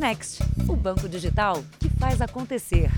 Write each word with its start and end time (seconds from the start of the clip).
Next, 0.00 0.42
o 0.66 0.74
banco 0.74 1.06
digital 1.06 1.62
que 1.78 1.90
faz 1.90 2.22
acontecer. 2.22 2.90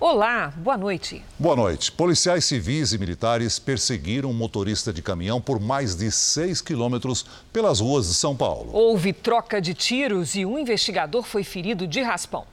Olá, 0.00 0.52
boa 0.56 0.76
noite. 0.76 1.24
Boa 1.38 1.54
noite. 1.54 1.92
Policiais 1.92 2.44
civis 2.44 2.92
e 2.92 2.98
militares 2.98 3.60
perseguiram 3.60 4.28
um 4.28 4.34
motorista 4.34 4.92
de 4.92 5.00
caminhão 5.00 5.40
por 5.40 5.60
mais 5.60 5.94
de 5.94 6.10
6 6.10 6.60
quilômetros 6.62 7.24
pelas 7.52 7.78
ruas 7.78 8.08
de 8.08 8.14
São 8.14 8.34
Paulo. 8.34 8.70
Houve 8.72 9.12
troca 9.12 9.60
de 9.60 9.72
tiros 9.72 10.34
e 10.34 10.44
um 10.44 10.58
investigador 10.58 11.22
foi 11.22 11.44
ferido 11.44 11.86
de 11.86 12.02
raspão. 12.02 12.44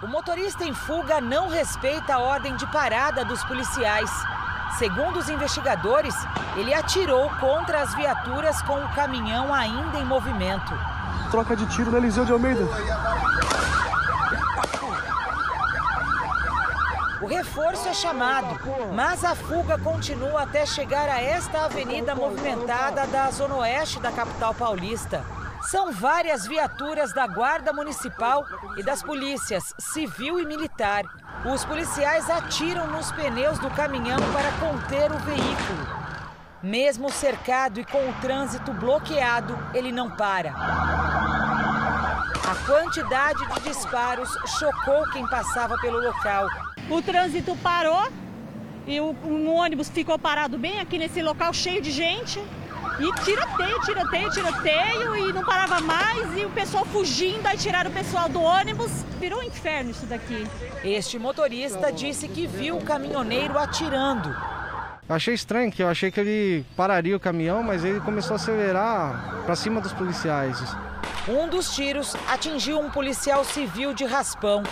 O 0.00 0.06
motorista 0.06 0.62
em 0.62 0.72
fuga 0.72 1.20
não 1.20 1.48
respeita 1.48 2.14
a 2.14 2.20
ordem 2.20 2.54
de 2.54 2.70
parada 2.70 3.24
dos 3.24 3.42
policiais. 3.42 4.12
Segundo 4.76 5.18
os 5.18 5.28
investigadores, 5.28 6.14
ele 6.56 6.74
atirou 6.74 7.28
contra 7.40 7.80
as 7.82 7.94
viaturas 7.94 8.60
com 8.62 8.78
o 8.78 8.88
caminhão 8.94 9.52
ainda 9.52 9.98
em 9.98 10.04
movimento. 10.04 10.72
Troca 11.30 11.56
de 11.56 11.66
tiro 11.66 11.90
na 11.90 11.98
Eliseu 11.98 12.24
de 12.24 12.32
Almeida. 12.32 12.66
O 17.20 17.26
reforço 17.26 17.88
é 17.88 17.94
chamado, 17.94 18.58
mas 18.94 19.24
a 19.24 19.34
fuga 19.34 19.76
continua 19.78 20.42
até 20.42 20.64
chegar 20.64 21.08
a 21.08 21.20
esta 21.20 21.64
avenida 21.64 22.14
movimentada 22.14 23.06
da 23.08 23.30
zona 23.30 23.56
oeste 23.56 23.98
da 24.00 24.12
capital 24.12 24.54
paulista. 24.54 25.24
São 25.62 25.92
várias 25.92 26.46
viaturas 26.46 27.12
da 27.12 27.26
Guarda 27.26 27.72
Municipal 27.72 28.44
e 28.76 28.82
das 28.82 29.02
polícias 29.02 29.74
civil 29.78 30.40
e 30.40 30.46
militar. 30.46 31.04
Os 31.52 31.64
policiais 31.64 32.30
atiram 32.30 32.86
nos 32.86 33.12
pneus 33.12 33.58
do 33.58 33.70
caminhão 33.70 34.18
para 34.32 34.52
conter 34.52 35.10
o 35.12 35.18
veículo. 35.18 35.98
Mesmo 36.62 37.10
cercado 37.10 37.80
e 37.80 37.84
com 37.84 38.08
o 38.08 38.14
trânsito 38.20 38.72
bloqueado, 38.72 39.58
ele 39.74 39.92
não 39.92 40.10
para. 40.10 40.52
A 42.48 42.54
quantidade 42.66 43.46
de 43.54 43.60
disparos 43.60 44.30
chocou 44.58 45.08
quem 45.12 45.26
passava 45.28 45.76
pelo 45.78 46.00
local. 46.00 46.48
O 46.88 47.02
trânsito 47.02 47.54
parou 47.56 48.10
e 48.86 49.00
um 49.00 49.54
ônibus 49.54 49.90
ficou 49.90 50.18
parado 50.18 50.56
bem 50.56 50.80
aqui 50.80 50.98
nesse 50.98 51.20
local 51.20 51.52
cheio 51.52 51.82
de 51.82 51.90
gente. 51.90 52.42
E 53.00 53.12
tiroteio, 53.22 53.80
tiroteio, 53.82 54.30
tiroteio 54.30 55.16
e 55.16 55.32
não 55.32 55.44
parava 55.44 55.80
mais 55.80 56.36
e 56.36 56.44
o 56.44 56.50
pessoal 56.50 56.84
fugindo, 56.84 57.46
aí 57.46 57.56
tiraram 57.56 57.90
o 57.90 57.94
pessoal 57.94 58.28
do 58.28 58.42
ônibus. 58.42 58.90
Virou 59.20 59.38
um 59.38 59.42
inferno 59.44 59.90
isso 59.92 60.04
daqui. 60.06 60.44
Este 60.82 61.16
motorista 61.16 61.92
disse 61.92 62.26
que 62.26 62.46
viu 62.46 62.76
o 62.76 62.84
caminhoneiro 62.84 63.56
atirando. 63.56 64.34
Eu 65.08 65.14
achei 65.14 65.32
estranho 65.32 65.70
que 65.70 65.82
eu 65.82 65.88
achei 65.88 66.10
que 66.10 66.18
ele 66.18 66.66
pararia 66.76 67.16
o 67.16 67.20
caminhão, 67.20 67.62
mas 67.62 67.84
ele 67.84 68.00
começou 68.00 68.34
a 68.34 68.36
acelerar 68.36 69.42
para 69.46 69.54
cima 69.54 69.80
dos 69.80 69.92
policiais. 69.92 70.58
Um 71.28 71.48
dos 71.48 71.74
tiros 71.74 72.16
atingiu 72.28 72.80
um 72.80 72.90
policial 72.90 73.44
civil 73.44 73.94
de 73.94 74.04
raspão. 74.04 74.62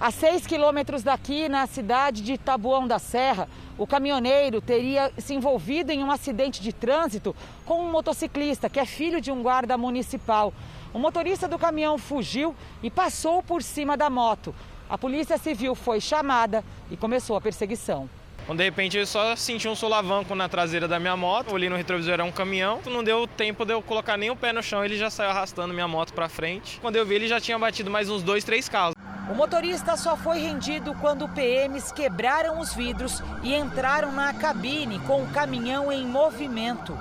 A 0.00 0.12
seis 0.12 0.46
quilômetros 0.46 1.02
daqui, 1.02 1.48
na 1.48 1.66
cidade 1.66 2.22
de 2.22 2.38
Tabuão 2.38 2.86
da 2.86 3.00
Serra, 3.00 3.48
o 3.76 3.84
caminhoneiro 3.84 4.60
teria 4.60 5.12
se 5.18 5.34
envolvido 5.34 5.90
em 5.90 6.04
um 6.04 6.10
acidente 6.12 6.62
de 6.62 6.72
trânsito 6.72 7.34
com 7.66 7.82
um 7.82 7.90
motociclista 7.90 8.68
que 8.70 8.78
é 8.78 8.84
filho 8.84 9.20
de 9.20 9.32
um 9.32 9.42
guarda 9.42 9.76
municipal. 9.76 10.54
O 10.94 11.00
motorista 11.00 11.48
do 11.48 11.58
caminhão 11.58 11.98
fugiu 11.98 12.54
e 12.80 12.88
passou 12.88 13.42
por 13.42 13.60
cima 13.60 13.96
da 13.96 14.08
moto. 14.08 14.54
A 14.88 14.96
polícia 14.96 15.36
civil 15.36 15.74
foi 15.74 16.00
chamada 16.00 16.64
e 16.92 16.96
começou 16.96 17.36
a 17.36 17.40
perseguição. 17.40 18.08
Quando 18.48 18.60
de 18.60 18.64
repente 18.64 18.96
eu 18.96 19.06
só 19.06 19.36
senti 19.36 19.68
um 19.68 19.76
solavanco 19.76 20.34
na 20.34 20.48
traseira 20.48 20.88
da 20.88 20.98
minha 20.98 21.14
moto, 21.14 21.52
olhei 21.52 21.68
no 21.68 21.76
retrovisor 21.76 22.14
era 22.14 22.24
um 22.24 22.32
caminhão, 22.32 22.80
não 22.86 23.04
deu 23.04 23.26
tempo 23.26 23.62
de 23.62 23.74
eu 23.74 23.82
colocar 23.82 24.16
nem 24.16 24.30
o 24.30 24.36
pé 24.36 24.54
no 24.54 24.62
chão, 24.62 24.82
ele 24.82 24.96
já 24.96 25.10
saiu 25.10 25.28
arrastando 25.28 25.74
minha 25.74 25.86
moto 25.86 26.14
para 26.14 26.30
frente. 26.30 26.80
Quando 26.80 26.96
eu 26.96 27.04
vi, 27.04 27.16
ele 27.16 27.28
já 27.28 27.38
tinha 27.38 27.58
batido 27.58 27.90
mais 27.90 28.08
uns 28.08 28.22
dois, 28.22 28.44
três 28.44 28.66
carros. 28.66 28.94
O 29.30 29.34
motorista 29.34 29.98
só 29.98 30.16
foi 30.16 30.38
rendido 30.38 30.94
quando 30.94 31.28
PMs 31.28 31.92
quebraram 31.92 32.58
os 32.58 32.72
vidros 32.72 33.22
e 33.42 33.54
entraram 33.54 34.12
na 34.12 34.32
cabine 34.32 34.98
com 35.00 35.22
o 35.22 35.26
caminhão 35.26 35.92
em 35.92 36.06
movimento. 36.06 36.96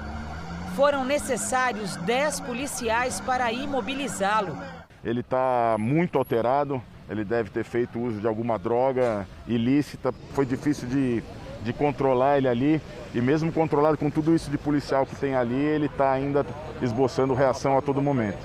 Foram 0.75 1.05
necessários 1.05 1.95
10 1.95 2.41
policiais 2.41 3.21
para 3.21 3.53
imobilizá-lo. 3.53 4.61
Ele 5.01 5.21
está 5.21 5.77
muito 5.79 6.17
alterado, 6.17 6.83
ele 7.09 7.23
deve 7.23 7.49
ter 7.49 7.63
feito 7.63 7.99
uso 7.99 8.19
de 8.19 8.27
alguma 8.27 8.59
droga 8.59 9.25
ilícita. 9.47 10.13
Foi 10.33 10.45
difícil 10.45 10.89
de, 10.89 11.23
de 11.67 11.73
controlar 11.73 12.37
ele 12.37 12.47
ali. 12.47 12.81
E 13.13 13.21
mesmo 13.21 13.51
controlado 13.51 13.97
com 13.97 14.09
tudo 14.09 14.33
isso 14.33 14.49
de 14.49 14.57
policial 14.57 15.05
que 15.05 15.15
tem 15.15 15.35
ali, 15.35 15.55
ele 15.55 15.85
está 15.85 16.11
ainda 16.11 16.45
esboçando 16.81 17.33
reação 17.33 17.77
a 17.77 17.81
todo 17.81 18.01
momento. 18.01 18.37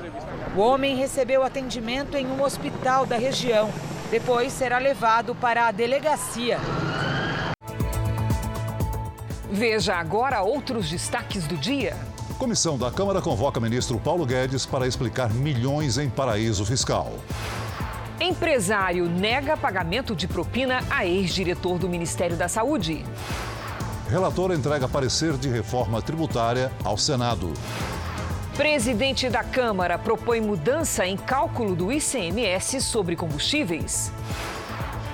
O 0.56 0.60
homem 0.60 0.96
recebeu 0.96 1.42
atendimento 1.42 2.16
em 2.16 2.26
um 2.26 2.42
hospital 2.42 3.06
da 3.06 3.16
região. 3.16 3.70
Depois 4.10 4.52
será 4.52 4.78
levado 4.78 5.34
para 5.34 5.68
a 5.68 5.70
delegacia. 5.70 6.58
Veja 9.50 9.94
agora 9.94 10.42
outros 10.42 10.88
destaques 10.88 11.46
do 11.46 11.56
dia. 11.56 11.96
Comissão 12.38 12.76
da 12.76 12.90
Câmara 12.90 13.22
convoca 13.22 13.60
ministro 13.60 13.98
Paulo 14.00 14.26
Guedes 14.26 14.66
para 14.66 14.86
explicar 14.86 15.32
milhões 15.32 15.96
em 15.96 16.10
paraíso 16.10 16.64
fiscal. 16.64 17.12
Empresário 18.22 19.06
nega 19.06 19.56
pagamento 19.56 20.14
de 20.14 20.28
propina 20.28 20.80
a 20.88 21.04
ex-diretor 21.04 21.76
do 21.76 21.88
Ministério 21.88 22.36
da 22.36 22.46
Saúde. 22.46 23.04
Relator 24.08 24.52
entrega 24.52 24.86
parecer 24.86 25.36
de 25.36 25.48
reforma 25.48 26.00
tributária 26.00 26.70
ao 26.84 26.96
Senado. 26.96 27.52
Presidente 28.56 29.28
da 29.28 29.42
Câmara 29.42 29.98
propõe 29.98 30.40
mudança 30.40 31.04
em 31.04 31.16
cálculo 31.16 31.74
do 31.74 31.90
ICMS 31.90 32.80
sobre 32.80 33.16
combustíveis. 33.16 34.12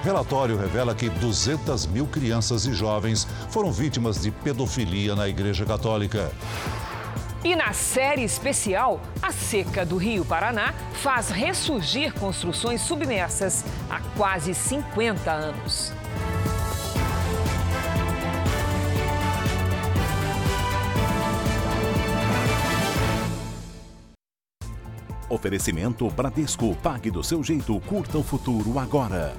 Relatório 0.04 0.58
revela 0.58 0.94
que 0.94 1.08
200 1.08 1.86
mil 1.86 2.06
crianças 2.06 2.66
e 2.66 2.74
jovens 2.74 3.26
foram 3.48 3.72
vítimas 3.72 4.20
de 4.20 4.30
pedofilia 4.30 5.16
na 5.16 5.26
Igreja 5.26 5.64
Católica. 5.64 6.30
E 7.44 7.54
na 7.54 7.72
série 7.72 8.24
especial, 8.24 9.00
a 9.22 9.30
seca 9.30 9.86
do 9.86 9.96
Rio 9.96 10.24
Paraná 10.24 10.74
faz 10.94 11.30
ressurgir 11.30 12.12
construções 12.14 12.80
submersas 12.80 13.64
há 13.88 14.00
quase 14.16 14.52
50 14.52 15.30
anos. 15.30 15.92
Oferecimento 25.28 26.08
Bradesco. 26.08 26.74
Pague 26.76 27.10
do 27.10 27.22
seu 27.22 27.44
jeito. 27.44 27.78
Curta 27.82 28.18
o 28.18 28.22
futuro 28.22 28.78
agora. 28.78 29.36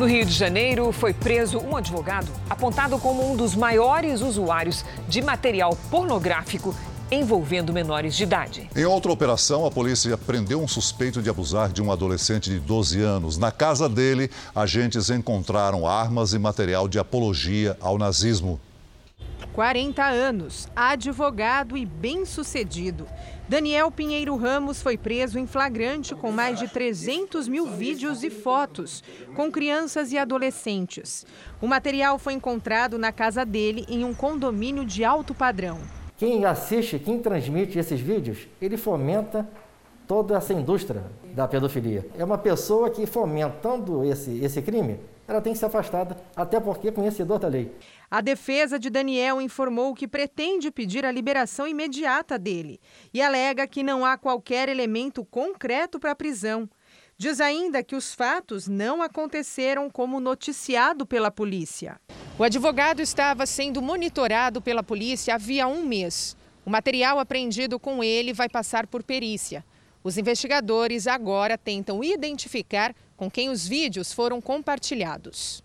No 0.00 0.06
Rio 0.06 0.24
de 0.24 0.32
Janeiro, 0.32 0.90
foi 0.92 1.12
preso 1.12 1.58
um 1.58 1.76
advogado 1.76 2.32
apontado 2.48 2.98
como 2.98 3.30
um 3.30 3.36
dos 3.36 3.54
maiores 3.54 4.22
usuários 4.22 4.82
de 5.06 5.20
material 5.20 5.76
pornográfico 5.90 6.74
envolvendo 7.10 7.70
menores 7.70 8.16
de 8.16 8.22
idade. 8.22 8.70
Em 8.74 8.86
outra 8.86 9.12
operação, 9.12 9.66
a 9.66 9.70
polícia 9.70 10.16
prendeu 10.16 10.58
um 10.58 10.66
suspeito 10.66 11.20
de 11.20 11.28
abusar 11.28 11.70
de 11.70 11.82
um 11.82 11.92
adolescente 11.92 12.48
de 12.48 12.58
12 12.58 12.98
anos. 13.02 13.36
Na 13.36 13.52
casa 13.52 13.90
dele, 13.90 14.30
agentes 14.56 15.10
encontraram 15.10 15.86
armas 15.86 16.32
e 16.32 16.38
material 16.38 16.88
de 16.88 16.98
apologia 16.98 17.76
ao 17.78 17.98
nazismo. 17.98 18.58
40 19.52 20.02
anos, 20.02 20.66
advogado 20.74 21.76
e 21.76 21.84
bem-sucedido. 21.84 23.06
Daniel 23.50 23.90
Pinheiro 23.90 24.36
Ramos 24.36 24.80
foi 24.80 24.96
preso 24.96 25.36
em 25.36 25.44
flagrante 25.44 26.14
com 26.14 26.30
mais 26.30 26.56
de 26.56 26.68
300 26.68 27.48
mil 27.48 27.66
vídeos 27.66 28.22
e 28.22 28.30
fotos 28.30 29.02
com 29.34 29.50
crianças 29.50 30.12
e 30.12 30.18
adolescentes. 30.18 31.26
O 31.60 31.66
material 31.66 32.16
foi 32.16 32.34
encontrado 32.34 32.96
na 32.96 33.10
casa 33.10 33.44
dele 33.44 33.84
em 33.88 34.04
um 34.04 34.14
condomínio 34.14 34.84
de 34.84 35.02
alto 35.02 35.34
padrão. 35.34 35.80
Quem 36.16 36.44
assiste, 36.44 36.96
quem 37.00 37.18
transmite 37.18 37.76
esses 37.76 38.00
vídeos, 38.00 38.46
ele 38.62 38.76
fomenta 38.76 39.44
toda 40.06 40.36
essa 40.36 40.54
indústria 40.54 41.02
da 41.34 41.48
pedofilia. 41.48 42.06
É 42.16 42.24
uma 42.24 42.38
pessoa 42.38 42.88
que 42.88 43.04
fomentando 43.04 44.04
esse, 44.04 44.30
esse 44.44 44.62
crime, 44.62 45.00
ela 45.26 45.40
tem 45.40 45.52
que 45.52 45.58
ser 45.58 45.66
afastada, 45.66 46.16
até 46.36 46.60
porque 46.60 46.86
é 46.86 46.92
conhecedor 46.92 47.40
da 47.40 47.48
lei. 47.48 47.72
A 48.10 48.20
defesa 48.20 48.76
de 48.76 48.90
Daniel 48.90 49.40
informou 49.40 49.94
que 49.94 50.08
pretende 50.08 50.72
pedir 50.72 51.06
a 51.06 51.12
liberação 51.12 51.68
imediata 51.68 52.36
dele 52.36 52.80
e 53.14 53.22
alega 53.22 53.68
que 53.68 53.84
não 53.84 54.04
há 54.04 54.18
qualquer 54.18 54.68
elemento 54.68 55.24
concreto 55.24 56.00
para 56.00 56.10
a 56.10 56.16
prisão. 56.16 56.68
Diz 57.16 57.40
ainda 57.40 57.84
que 57.84 57.94
os 57.94 58.12
fatos 58.12 58.66
não 58.66 59.00
aconteceram 59.00 59.88
como 59.88 60.18
noticiado 60.18 61.06
pela 61.06 61.30
polícia. 61.30 62.00
O 62.36 62.42
advogado 62.42 63.00
estava 63.00 63.46
sendo 63.46 63.80
monitorado 63.80 64.60
pela 64.60 64.82
polícia 64.82 65.36
havia 65.36 65.68
um 65.68 65.84
mês. 65.84 66.36
O 66.66 66.70
material 66.70 67.20
apreendido 67.20 67.78
com 67.78 68.02
ele 68.02 68.32
vai 68.32 68.48
passar 68.48 68.88
por 68.88 69.04
perícia. 69.04 69.64
Os 70.02 70.18
investigadores 70.18 71.06
agora 71.06 71.56
tentam 71.56 72.02
identificar 72.02 72.92
com 73.16 73.30
quem 73.30 73.50
os 73.50 73.68
vídeos 73.68 74.12
foram 74.12 74.40
compartilhados. 74.40 75.62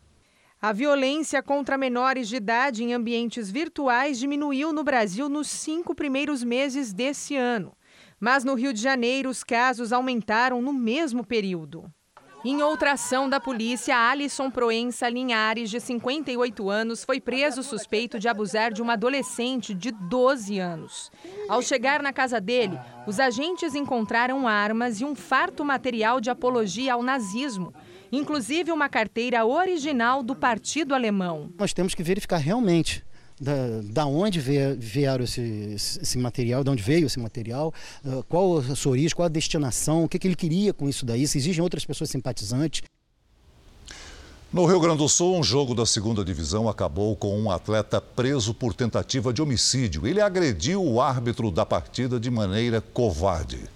A 0.66 0.72
violência 0.72 1.44
contra 1.44 1.78
menores 1.78 2.28
de 2.28 2.38
idade 2.38 2.84
em 2.84 2.92
ambientes 2.92 3.52
virtuais 3.52 4.18
diminuiu 4.18 4.74
no 4.74 4.84
Brasil 4.84 5.30
nos 5.30 5.48
cinco 5.48 5.94
primeiros 5.94 6.44
meses 6.44 6.92
desse 6.92 7.36
ano. 7.36 7.72
Mas 8.20 8.44
no 8.44 8.56
Rio 8.56 8.74
de 8.74 8.82
Janeiro, 8.82 9.30
os 9.30 9.44
casos 9.44 9.94
aumentaram 9.94 10.64
no 10.64 10.74
mesmo 10.74 11.24
período. 11.24 11.86
Em 12.44 12.64
outra 12.64 12.94
ação 12.94 13.30
da 13.30 13.40
polícia, 13.40 13.96
Alisson 13.96 14.50
Proença 14.50 15.08
Linhares, 15.08 15.70
de 15.70 15.80
58 15.80 16.68
anos, 16.68 17.04
foi 17.04 17.22
preso 17.22 17.62
suspeito 17.62 18.18
de 18.18 18.28
abusar 18.28 18.74
de 18.74 18.82
uma 18.82 18.94
adolescente 18.94 19.72
de 19.72 19.92
12 19.92 20.58
anos. 20.58 21.12
Ao 21.48 21.62
chegar 21.62 22.02
na 22.02 22.12
casa 22.12 22.42
dele, 22.42 22.80
os 23.06 23.20
agentes 23.20 23.76
encontraram 23.76 24.48
armas 24.48 25.00
e 25.00 25.06
um 25.06 25.14
farto 25.14 25.64
material 25.64 26.20
de 26.20 26.32
apologia 26.32 26.94
ao 26.94 27.04
nazismo, 27.04 27.72
inclusive 28.16 28.72
uma 28.72 28.90
carteira 28.90 29.46
original 29.46 30.24
do 30.24 30.36
Partido 30.36 30.94
Alemão. 30.94 31.50
Nós 31.58 31.74
temos 31.74 31.94
que 31.94 32.04
verificar 32.04 32.38
realmente 32.38 33.04
da, 33.40 33.54
da 33.84 34.06
onde 34.06 34.40
vieram 34.40 35.24
esse, 35.24 35.42
esse 36.02 36.18
material, 36.18 36.64
de 36.64 36.70
onde 36.70 36.82
veio 36.82 37.06
esse 37.06 37.20
material, 37.20 37.74
uh, 38.04 38.24
qual 38.24 38.60
a 38.60 38.76
sua 38.76 38.94
origem, 38.94 39.16
qual 39.16 39.26
a 39.26 39.30
destinação, 39.30 40.04
o 40.04 40.10
que, 40.10 40.18
que 40.18 40.28
ele 40.28 40.36
queria 40.36 40.74
com 40.74 40.88
isso 40.88 41.06
daí, 41.06 41.28
se 41.28 41.38
existem 41.38 41.62
outras 41.62 41.86
pessoas 41.86 42.10
simpatizantes. 42.10 42.82
No 44.54 44.66
Rio 44.66 44.80
Grande 44.80 45.00
do 45.00 45.10
Sul, 45.10 45.38
um 45.38 45.44
jogo 45.44 45.76
da 45.76 45.86
segunda 45.86 46.24
divisão 46.24 46.70
acabou 46.70 47.14
com 47.16 47.38
um 47.38 47.52
atleta 47.52 48.00
preso 48.00 48.54
por 48.54 48.74
tentativa 48.74 49.34
de 49.34 49.42
homicídio. 49.42 50.08
Ele 50.08 50.22
agrediu 50.22 50.82
o 50.82 51.02
árbitro 51.02 51.52
da 51.52 51.66
partida 51.66 52.18
de 52.18 52.32
maneira 52.32 52.80
covarde. 52.80 53.75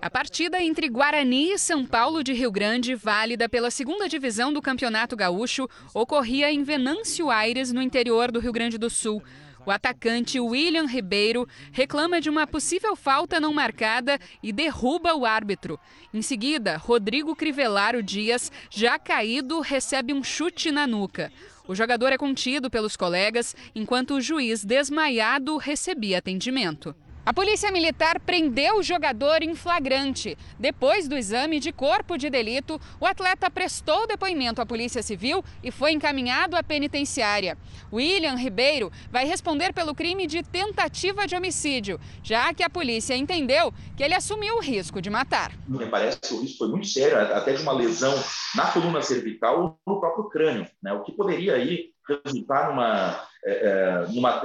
A 0.00 0.08
partida 0.08 0.62
entre 0.62 0.88
Guarani 0.88 1.52
e 1.52 1.58
São 1.58 1.84
Paulo 1.84 2.22
de 2.22 2.32
Rio 2.32 2.52
Grande, 2.52 2.94
válida 2.94 3.48
pela 3.48 3.68
segunda 3.68 4.08
divisão 4.08 4.52
do 4.52 4.62
Campeonato 4.62 5.16
Gaúcho, 5.16 5.68
ocorria 5.92 6.52
em 6.52 6.62
Venâncio 6.62 7.28
Aires, 7.30 7.72
no 7.72 7.82
interior 7.82 8.30
do 8.30 8.38
Rio 8.38 8.52
Grande 8.52 8.78
do 8.78 8.88
Sul. 8.88 9.20
O 9.66 9.72
atacante 9.72 10.38
William 10.38 10.86
Ribeiro 10.86 11.48
reclama 11.72 12.20
de 12.20 12.30
uma 12.30 12.46
possível 12.46 12.94
falta 12.94 13.40
não 13.40 13.52
marcada 13.52 14.20
e 14.40 14.52
derruba 14.52 15.14
o 15.16 15.26
árbitro. 15.26 15.80
Em 16.14 16.22
seguida, 16.22 16.76
Rodrigo 16.76 17.34
Crivelaro 17.34 18.00
Dias, 18.00 18.52
já 18.70 19.00
caído, 19.00 19.60
recebe 19.60 20.14
um 20.14 20.22
chute 20.22 20.70
na 20.70 20.86
nuca. 20.86 21.32
O 21.66 21.74
jogador 21.74 22.12
é 22.12 22.16
contido 22.16 22.70
pelos 22.70 22.96
colegas, 22.96 23.54
enquanto 23.74 24.14
o 24.14 24.20
juiz, 24.20 24.64
desmaiado, 24.64 25.56
recebia 25.56 26.18
atendimento. 26.18 26.94
A 27.28 27.32
polícia 27.34 27.70
militar 27.70 28.18
prendeu 28.20 28.78
o 28.78 28.82
jogador 28.82 29.42
em 29.42 29.54
flagrante. 29.54 30.34
Depois 30.58 31.06
do 31.06 31.14
exame 31.14 31.60
de 31.60 31.70
corpo 31.70 32.16
de 32.16 32.30
delito, 32.30 32.80
o 32.98 33.04
atleta 33.04 33.50
prestou 33.50 34.06
depoimento 34.06 34.62
à 34.62 34.64
Polícia 34.64 35.02
Civil 35.02 35.44
e 35.62 35.70
foi 35.70 35.92
encaminhado 35.92 36.56
à 36.56 36.62
penitenciária. 36.62 37.58
William 37.92 38.34
Ribeiro 38.34 38.90
vai 39.10 39.26
responder 39.26 39.74
pelo 39.74 39.94
crime 39.94 40.26
de 40.26 40.42
tentativa 40.42 41.26
de 41.26 41.36
homicídio, 41.36 42.00
já 42.22 42.54
que 42.54 42.62
a 42.62 42.70
polícia 42.70 43.14
entendeu 43.14 43.74
que 43.94 44.02
ele 44.02 44.14
assumiu 44.14 44.56
o 44.56 44.62
risco 44.62 45.02
de 45.02 45.10
matar. 45.10 45.52
Me 45.68 45.84
parece 45.84 46.18
que 46.18 46.32
o 46.32 46.40
risco 46.40 46.56
foi 46.56 46.68
muito 46.68 46.86
sério, 46.86 47.18
até 47.18 47.52
de 47.52 47.60
uma 47.60 47.72
lesão 47.72 48.14
na 48.56 48.72
coluna 48.72 49.02
cervical 49.02 49.78
ou 49.86 49.94
no 49.94 50.00
próprio 50.00 50.30
crânio, 50.30 50.66
né? 50.82 50.94
o 50.94 51.02
que 51.02 51.12
poderia 51.12 51.56
aí 51.56 51.90
resultar 52.24 52.70
numa, 52.70 53.20
é, 53.44 54.06
numa 54.08 54.40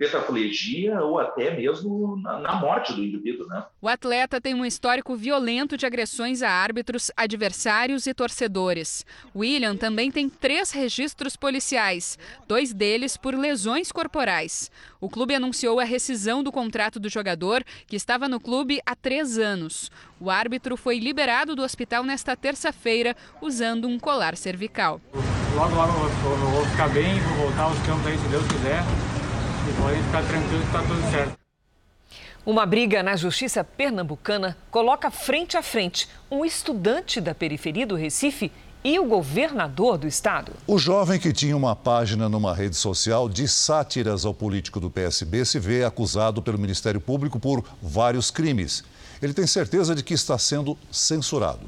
tetraplegia 0.00 0.98
ou 1.02 1.18
até 1.18 1.54
mesmo 1.54 2.16
na, 2.22 2.38
na, 2.38 2.54
morte 2.54 2.94
do 2.94 3.04
indivíduo. 3.04 3.46
Né? 3.46 3.62
O 3.82 3.86
atleta 3.86 4.40
tem 4.40 4.54
um 4.54 4.64
histórico 4.64 5.14
violento 5.14 5.76
de 5.76 5.84
agressões 5.84 6.42
a 6.42 6.48
árbitros, 6.48 7.10
adversários 7.14 8.06
e 8.06 8.14
torcedores. 8.14 9.04
William 9.36 9.76
também 9.76 10.10
tem 10.10 10.30
três 10.30 10.70
registros 10.70 11.36
policiais, 11.36 12.18
dois 12.48 12.72
deles 12.72 13.18
por 13.18 13.34
lesões 13.34 13.92
corporais. 13.92 14.70
O 14.98 15.10
clube 15.10 15.34
anunciou 15.34 15.78
a 15.78 15.84
rescisão 15.84 16.42
do 16.42 16.50
contrato 16.50 16.98
do 16.98 17.10
jogador, 17.10 17.62
que 17.86 17.96
estava 17.96 18.26
no 18.26 18.40
clube 18.40 18.80
há 18.86 18.96
três 18.96 19.36
anos. 19.38 19.90
O 20.18 20.30
árbitro 20.30 20.78
foi 20.78 20.98
liberado 20.98 21.54
do 21.54 21.62
hospital 21.62 22.02
nesta 22.04 22.34
terça-feira 22.34 23.14
usando 23.42 23.86
um 23.86 23.98
colar 23.98 24.34
cervical. 24.34 24.98
Logo, 25.54 25.74
logo 25.74 25.92
eu 25.92 26.50
vou 26.50 26.66
ficar 26.66 26.88
bem, 26.88 27.20
vou 27.20 27.46
voltar 27.46 27.62
aos 27.64 27.78
campos 27.80 28.06
aí, 28.06 28.16
se 28.18 28.28
Deus 28.28 28.46
quiser 28.46 28.82
e 29.68 29.82
podem 29.82 30.02
ficar 30.04 30.22
tranquilos 30.22 30.60
que 30.60 30.66
está 30.66 30.82
tudo 30.82 31.10
certo. 31.10 31.38
Uma 32.46 32.64
briga 32.64 33.02
na 33.02 33.16
justiça 33.16 33.62
pernambucana 33.62 34.56
coloca 34.70 35.10
frente 35.10 35.56
a 35.56 35.62
frente 35.62 36.08
um 36.30 36.44
estudante 36.44 37.20
da 37.20 37.34
periferia 37.34 37.86
do 37.86 37.96
Recife 37.96 38.50
e 38.82 38.98
o 38.98 39.04
governador 39.04 39.98
do 39.98 40.06
estado. 40.06 40.52
O 40.66 40.78
jovem 40.78 41.18
que 41.18 41.32
tinha 41.32 41.56
uma 41.56 41.76
página 41.76 42.28
numa 42.28 42.54
rede 42.54 42.76
social 42.76 43.28
de 43.28 43.46
sátiras 43.46 44.24
ao 44.24 44.32
político 44.32 44.80
do 44.80 44.90
PSB 44.90 45.44
se 45.44 45.58
vê 45.58 45.84
acusado 45.84 46.40
pelo 46.40 46.58
Ministério 46.58 47.00
Público 47.00 47.38
por 47.38 47.62
vários 47.82 48.30
crimes. 48.30 48.82
Ele 49.20 49.34
tem 49.34 49.46
certeza 49.46 49.94
de 49.94 50.02
que 50.02 50.14
está 50.14 50.38
sendo 50.38 50.78
censurado. 50.90 51.66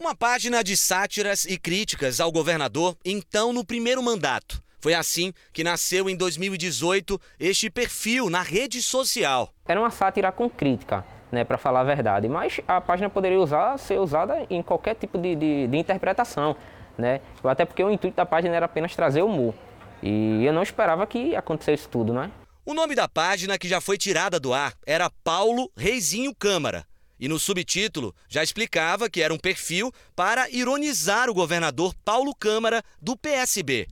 Uma 0.00 0.14
página 0.14 0.64
de 0.64 0.78
sátiras 0.78 1.44
e 1.44 1.58
críticas 1.58 2.20
ao 2.20 2.32
governador, 2.32 2.96
então 3.04 3.52
no 3.52 3.62
primeiro 3.62 4.02
mandato. 4.02 4.62
Foi 4.80 4.94
assim 4.94 5.30
que 5.52 5.62
nasceu 5.62 6.08
em 6.08 6.16
2018 6.16 7.20
este 7.38 7.68
perfil 7.68 8.30
na 8.30 8.40
rede 8.40 8.82
social. 8.82 9.52
Era 9.68 9.78
uma 9.78 9.90
sátira 9.90 10.32
com 10.32 10.48
crítica, 10.48 11.04
né, 11.30 11.44
para 11.44 11.58
falar 11.58 11.80
a 11.80 11.84
verdade, 11.84 12.30
mas 12.30 12.62
a 12.66 12.80
página 12.80 13.10
poderia 13.10 13.38
usar, 13.38 13.76
ser 13.76 14.00
usada 14.00 14.46
em 14.48 14.62
qualquer 14.62 14.94
tipo 14.94 15.18
de, 15.18 15.36
de, 15.36 15.66
de 15.66 15.76
interpretação, 15.76 16.56
né? 16.96 17.20
Até 17.44 17.66
porque 17.66 17.84
o 17.84 17.90
intuito 17.90 18.16
da 18.16 18.24
página 18.24 18.56
era 18.56 18.64
apenas 18.64 18.96
trazer 18.96 19.20
humor. 19.20 19.54
E 20.02 20.42
eu 20.46 20.52
não 20.54 20.62
esperava 20.62 21.06
que 21.06 21.36
acontecesse 21.36 21.86
tudo, 21.86 22.14
né? 22.14 22.30
O 22.64 22.72
nome 22.72 22.94
da 22.94 23.06
página 23.06 23.58
que 23.58 23.68
já 23.68 23.82
foi 23.82 23.98
tirada 23.98 24.40
do 24.40 24.54
ar 24.54 24.72
era 24.86 25.10
Paulo 25.22 25.70
Reizinho 25.76 26.34
Câmara. 26.34 26.86
E 27.20 27.28
no 27.28 27.38
subtítulo 27.38 28.14
já 28.28 28.42
explicava 28.42 29.10
que 29.10 29.20
era 29.20 29.34
um 29.34 29.38
perfil 29.38 29.92
para 30.16 30.48
ironizar 30.50 31.28
o 31.28 31.34
governador 31.34 31.94
Paulo 32.02 32.34
Câmara 32.34 32.82
do 33.00 33.14
PSB. 33.14 33.86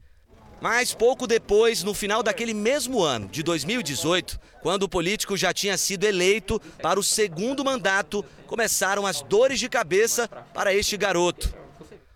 Mas 0.59 0.93
pouco 0.93 1.27
depois, 1.27 1.83
no 1.83 1.93
final 1.93 2.21
daquele 2.21 2.53
mesmo 2.53 3.01
ano, 3.01 3.29
de 3.29 3.43
2018, 3.43 4.37
quando 4.61 4.83
o 4.83 4.89
político 4.89 5.37
já 5.37 5.53
tinha 5.53 5.77
sido 5.77 6.03
eleito 6.03 6.59
para 6.81 6.99
o 6.99 7.03
segundo 7.03 7.63
mandato, 7.63 8.25
começaram 8.45 9.05
as 9.05 9.21
dores 9.21 9.59
de 9.59 9.69
cabeça 9.69 10.27
para 10.53 10.73
este 10.73 10.97
garoto. 10.97 11.53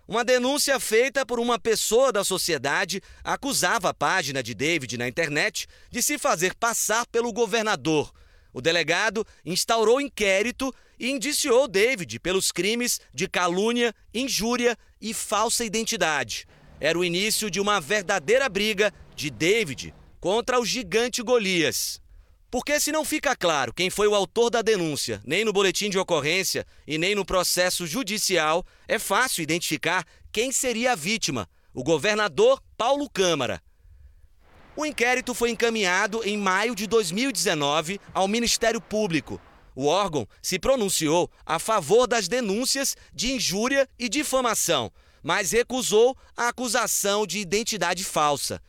Uma 0.06 0.22
denúncia 0.22 0.78
feita 0.78 1.24
por 1.24 1.40
uma 1.40 1.58
pessoa 1.58 2.12
da 2.12 2.22
sociedade 2.22 3.00
acusava 3.22 3.88
a 3.88 3.94
página 3.94 4.42
de 4.42 4.52
David 4.52 4.98
na 4.98 5.08
internet 5.08 5.66
de 5.90 6.02
se 6.02 6.18
fazer 6.18 6.54
passar 6.54 7.06
pelo 7.06 7.32
governador. 7.32 8.12
O 8.54 8.62
delegado 8.62 9.26
instaurou 9.44 10.00
inquérito 10.00 10.72
e 10.98 11.10
indiciou 11.10 11.68
David 11.68 12.18
pelos 12.20 12.50
crimes 12.50 13.00
de 13.12 13.28
calúnia, 13.28 13.94
injúria 14.14 14.78
e 14.98 15.12
falsa 15.12 15.64
identidade 15.64 16.46
era 16.80 16.98
o 16.98 17.04
início 17.04 17.50
de 17.50 17.60
uma 17.60 17.80
verdadeira 17.80 18.48
briga 18.48 18.92
de 19.14 19.30
David 19.30 19.94
contra 20.20 20.60
o 20.60 20.66
gigante 20.66 21.22
Golias. 21.22 21.98
Porque 22.50 22.78
se 22.78 22.92
não 22.92 23.04
fica 23.04 23.34
claro 23.34 23.72
quem 23.72 23.90
foi 23.90 24.06
o 24.06 24.14
autor 24.14 24.50
da 24.50 24.62
denúncia, 24.62 25.20
nem 25.24 25.44
no 25.44 25.52
boletim 25.52 25.88
de 25.88 25.98
ocorrência 25.98 26.66
e 26.86 26.98
nem 26.98 27.14
no 27.14 27.24
processo 27.24 27.86
judicial, 27.86 28.64
é 28.86 28.98
fácil 28.98 29.42
identificar 29.42 30.06
quem 30.30 30.52
seria 30.52 30.92
a 30.92 30.94
vítima, 30.94 31.48
o 31.72 31.82
governador 31.82 32.62
Paulo 32.76 33.08
Câmara. 33.08 33.62
O 34.76 34.84
inquérito 34.84 35.34
foi 35.34 35.50
encaminhado 35.50 36.20
em 36.24 36.36
maio 36.36 36.74
de 36.74 36.88
2019 36.88 38.00
ao 38.12 38.26
Ministério 38.26 38.80
Público. 38.80 39.40
O 39.72 39.86
órgão 39.86 40.26
se 40.42 40.58
pronunciou 40.58 41.30
a 41.46 41.60
favor 41.60 42.08
das 42.08 42.26
denúncias 42.26 42.96
de 43.12 43.32
injúria 43.32 43.88
e 43.96 44.08
difamação, 44.08 44.90
mas 45.22 45.52
recusou 45.52 46.16
a 46.36 46.48
acusação 46.48 47.24
de 47.24 47.38
identidade 47.38 48.02
falsa. 48.02 48.60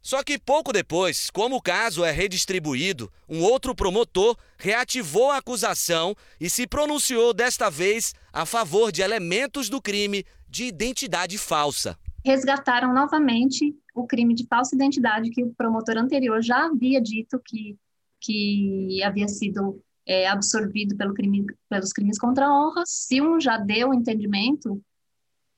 Só 0.00 0.22
que 0.22 0.38
pouco 0.38 0.72
depois, 0.72 1.28
como 1.30 1.56
o 1.56 1.62
caso 1.62 2.04
é 2.04 2.12
redistribuído, 2.12 3.12
um 3.28 3.42
outro 3.42 3.74
promotor 3.74 4.36
reativou 4.56 5.32
a 5.32 5.38
acusação 5.38 6.14
e 6.40 6.48
se 6.48 6.68
pronunciou 6.68 7.34
desta 7.34 7.68
vez 7.68 8.14
a 8.32 8.46
favor 8.46 8.92
de 8.92 9.02
elementos 9.02 9.68
do 9.68 9.82
crime 9.82 10.24
de 10.48 10.64
identidade 10.64 11.36
falsa. 11.36 11.98
Resgataram 12.24 12.94
novamente 12.94 13.74
o 13.94 14.06
crime 14.06 14.34
de 14.34 14.46
falsa 14.46 14.74
identidade 14.74 15.30
que 15.30 15.42
o 15.42 15.52
promotor 15.54 15.98
anterior 15.98 16.40
já 16.40 16.66
havia 16.66 17.00
dito 17.00 17.40
que, 17.44 17.76
que 18.20 19.02
havia 19.02 19.26
sido 19.26 19.82
é, 20.06 20.28
absorvido 20.28 20.96
pelo 20.96 21.14
crime, 21.14 21.44
pelos 21.68 21.92
crimes 21.92 22.18
contra 22.18 22.46
a 22.46 22.52
honra. 22.52 22.84
Se 22.86 23.20
um 23.20 23.40
já 23.40 23.56
deu 23.56 23.92
entendimento, 23.92 24.80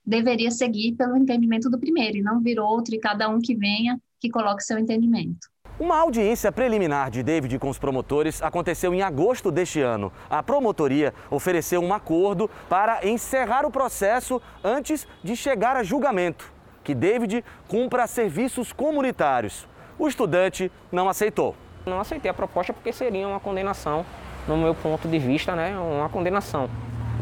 deveria 0.04 0.50
seguir 0.50 0.94
pelo 0.94 1.16
entendimento 1.16 1.68
do 1.68 1.78
primeiro 1.78 2.16
e 2.16 2.22
não 2.22 2.40
vir 2.40 2.58
outro 2.58 2.94
e 2.94 2.98
cada 2.98 3.28
um 3.28 3.40
que 3.40 3.54
venha 3.54 4.00
que 4.18 4.30
coloque 4.30 4.62
seu 4.62 4.78
entendimento. 4.78 5.48
Uma 5.78 5.98
audiência 5.98 6.52
preliminar 6.52 7.10
de 7.10 7.20
David 7.22 7.58
com 7.58 7.68
os 7.68 7.78
promotores 7.78 8.40
aconteceu 8.40 8.94
em 8.94 9.02
agosto 9.02 9.50
deste 9.50 9.80
ano. 9.80 10.12
A 10.30 10.40
promotoria 10.40 11.12
ofereceu 11.30 11.82
um 11.82 11.92
acordo 11.92 12.48
para 12.68 13.06
encerrar 13.06 13.66
o 13.66 13.70
processo 13.72 14.40
antes 14.62 15.04
de 15.22 15.34
chegar 15.34 15.76
a 15.76 15.82
julgamento. 15.82 16.53
Que 16.84 16.94
David 16.94 17.42
cumpra 17.66 18.06
serviços 18.06 18.72
comunitários. 18.72 19.66
O 19.98 20.06
estudante 20.06 20.70
não 20.92 21.08
aceitou. 21.08 21.56
Não 21.86 21.98
aceitei 21.98 22.30
a 22.30 22.34
proposta 22.34 22.72
porque 22.72 22.92
seria 22.92 23.26
uma 23.26 23.40
condenação, 23.40 24.04
no 24.46 24.56
meu 24.56 24.74
ponto 24.74 25.08
de 25.08 25.18
vista, 25.18 25.56
né, 25.56 25.76
uma 25.78 26.08
condenação, 26.08 26.68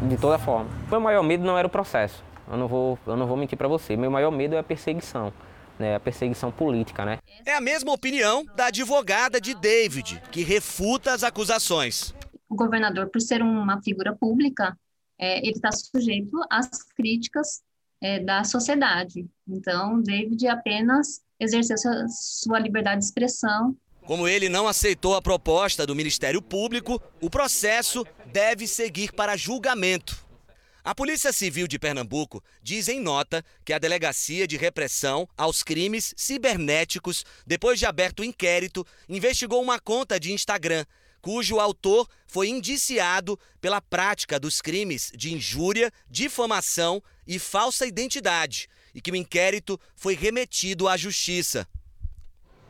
de 0.03 0.17
toda 0.17 0.39
forma. 0.39 0.69
Meu 0.91 1.01
maior 1.01 1.23
medo 1.23 1.45
não 1.45 1.57
era 1.57 1.67
o 1.67 1.71
processo, 1.71 2.23
eu 2.51 2.57
não 2.57 2.69
vou, 2.69 2.99
eu 3.07 3.17
não 3.17 3.27
vou 3.27 3.37
mentir 3.37 3.57
para 3.57 3.69
você, 3.69 3.97
meu 3.97 4.11
maior 4.11 4.31
medo 4.31 4.55
é 4.55 4.59
a 4.59 4.63
perseguição. 4.63 5.33
Né, 5.79 5.97
a 5.97 6.01
perseguição 6.01 6.53
política, 6.53 7.05
né? 7.05 7.19
É 7.47 7.57
a 7.57 7.61
mesma 7.61 7.93
opinião 7.93 8.45
da 8.55 8.67
advogada 8.67 9.41
de 9.41 9.55
David, 9.55 10.23
que 10.31 10.43
refuta 10.43 11.13
as 11.13 11.25
acusações. 11.25 12.15
O 12.49 12.55
governador, 12.55 13.09
por 13.09 13.21
ser 13.21 13.43
uma 13.43 13.81
figura 13.83 14.15
pública, 14.15 14.77
é, 15.19 15.39
ele 15.39 15.53
está 15.53 15.71
sujeito 15.73 16.39
às 16.51 16.69
críticas 16.95 17.63
é, 18.03 18.19
da 18.19 18.43
sociedade. 18.43 19.27
Então, 19.49 20.03
David 20.03 20.47
apenas 20.49 21.23
exerceu 21.39 21.79
sua, 21.79 22.07
sua 22.09 22.59
liberdade 22.59 22.99
de 22.99 23.07
expressão. 23.07 23.77
Como 24.05 24.27
ele 24.27 24.49
não 24.49 24.67
aceitou 24.67 25.15
a 25.15 25.23
proposta 25.23 25.87
do 25.87 25.95
Ministério 25.95 26.43
Público, 26.43 27.01
o 27.21 27.31
processo 27.31 28.05
deve 28.33 28.67
seguir 28.67 29.13
para 29.13 29.37
julgamento. 29.37 30.21
A 30.85 30.93
Polícia 30.97 31.33
Civil 31.33 31.69
de 31.69 31.79
Pernambuco 31.79 32.43
diz 32.61 32.89
em 32.89 32.99
nota 32.99 33.45
que 33.65 33.73
a 33.73 33.79
Delegacia 33.79 34.49
de 34.49 34.57
Repressão 34.57 35.29
aos 35.37 35.63
Crimes 35.63 36.13
Cibernéticos, 36.17 37.25
depois 37.47 37.79
de 37.79 37.87
aberto 37.87 38.21
o 38.21 38.25
inquérito, 38.25 38.85
investigou 39.09 39.63
uma 39.63 39.79
conta 39.79 40.19
de 40.19 40.33
Instagram 40.33 40.85
cujo 41.23 41.61
autor 41.61 42.09
foi 42.27 42.49
indiciado 42.49 43.39
pela 43.61 43.81
prática 43.81 44.39
dos 44.39 44.61
crimes 44.61 45.13
de 45.15 45.33
injúria, 45.33 45.91
difamação 46.11 47.01
e 47.27 47.39
falsa 47.39 47.87
identidade, 47.87 48.69
e 48.93 49.01
que 49.01 49.13
o 49.13 49.17
inquérito 49.17 49.81
foi 49.95 50.15
remetido 50.15 50.89
à 50.89 50.97
Justiça. 50.97 51.67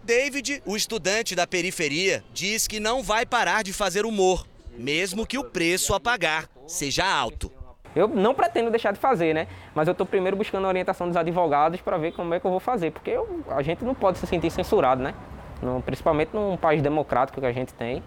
David, 0.04 0.62
o 0.66 0.76
estudante 0.76 1.34
da 1.34 1.46
periferia, 1.46 2.22
diz 2.32 2.68
que 2.68 2.78
não 2.78 3.02
vai 3.02 3.24
parar 3.24 3.64
de 3.64 3.72
fazer 3.72 4.04
humor, 4.04 4.46
mesmo 4.76 5.26
que 5.26 5.38
o 5.38 5.44
preço 5.44 5.94
a 5.94 6.00
pagar 6.00 6.48
seja 6.66 7.06
alto. 7.06 7.50
Eu 7.94 8.08
não 8.08 8.34
pretendo 8.34 8.70
deixar 8.70 8.92
de 8.92 8.98
fazer, 8.98 9.34
né? 9.34 9.46
Mas 9.74 9.86
eu 9.86 9.92
estou 9.92 10.06
primeiro 10.06 10.36
buscando 10.36 10.64
a 10.64 10.68
orientação 10.68 11.06
dos 11.06 11.16
advogados 11.16 11.80
para 11.80 11.98
ver 11.98 12.12
como 12.12 12.32
é 12.34 12.40
que 12.40 12.46
eu 12.46 12.50
vou 12.50 12.60
fazer, 12.60 12.90
porque 12.90 13.10
eu, 13.10 13.44
a 13.48 13.62
gente 13.62 13.84
não 13.84 13.94
pode 13.94 14.18
se 14.18 14.26
sentir 14.26 14.50
censurado, 14.50 15.02
né? 15.02 15.14
No, 15.62 15.80
principalmente 15.82 16.30
num 16.34 16.56
país 16.56 16.82
democrático 16.82 17.40
que 17.40 17.46
a 17.46 17.52
gente 17.52 17.72
tem. 17.74 18.02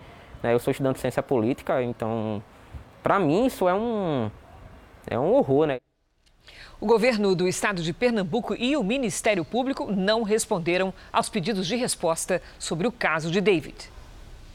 Né? 0.45 0.53
Eu 0.53 0.59
sou 0.59 0.69
estudante 0.69 0.95
de 0.95 1.01
ciência 1.01 1.23
política, 1.23 1.81
então, 1.81 2.41
para 3.01 3.17
mim, 3.17 3.47
isso 3.47 3.67
é 3.67 3.73
um, 3.73 4.29
é 5.07 5.17
um 5.17 5.33
horror, 5.33 5.65
né? 5.65 5.79
O 6.79 6.85
governo 6.85 7.35
do 7.35 7.47
estado 7.47 7.81
de 7.81 7.91
Pernambuco 7.91 8.53
e 8.53 8.77
o 8.77 8.83
Ministério 8.83 9.43
Público 9.43 9.91
não 9.91 10.21
responderam 10.21 10.93
aos 11.11 11.29
pedidos 11.29 11.65
de 11.65 11.75
resposta 11.75 12.43
sobre 12.59 12.85
o 12.85 12.91
caso 12.91 13.31
de 13.31 13.41
David. 13.41 13.89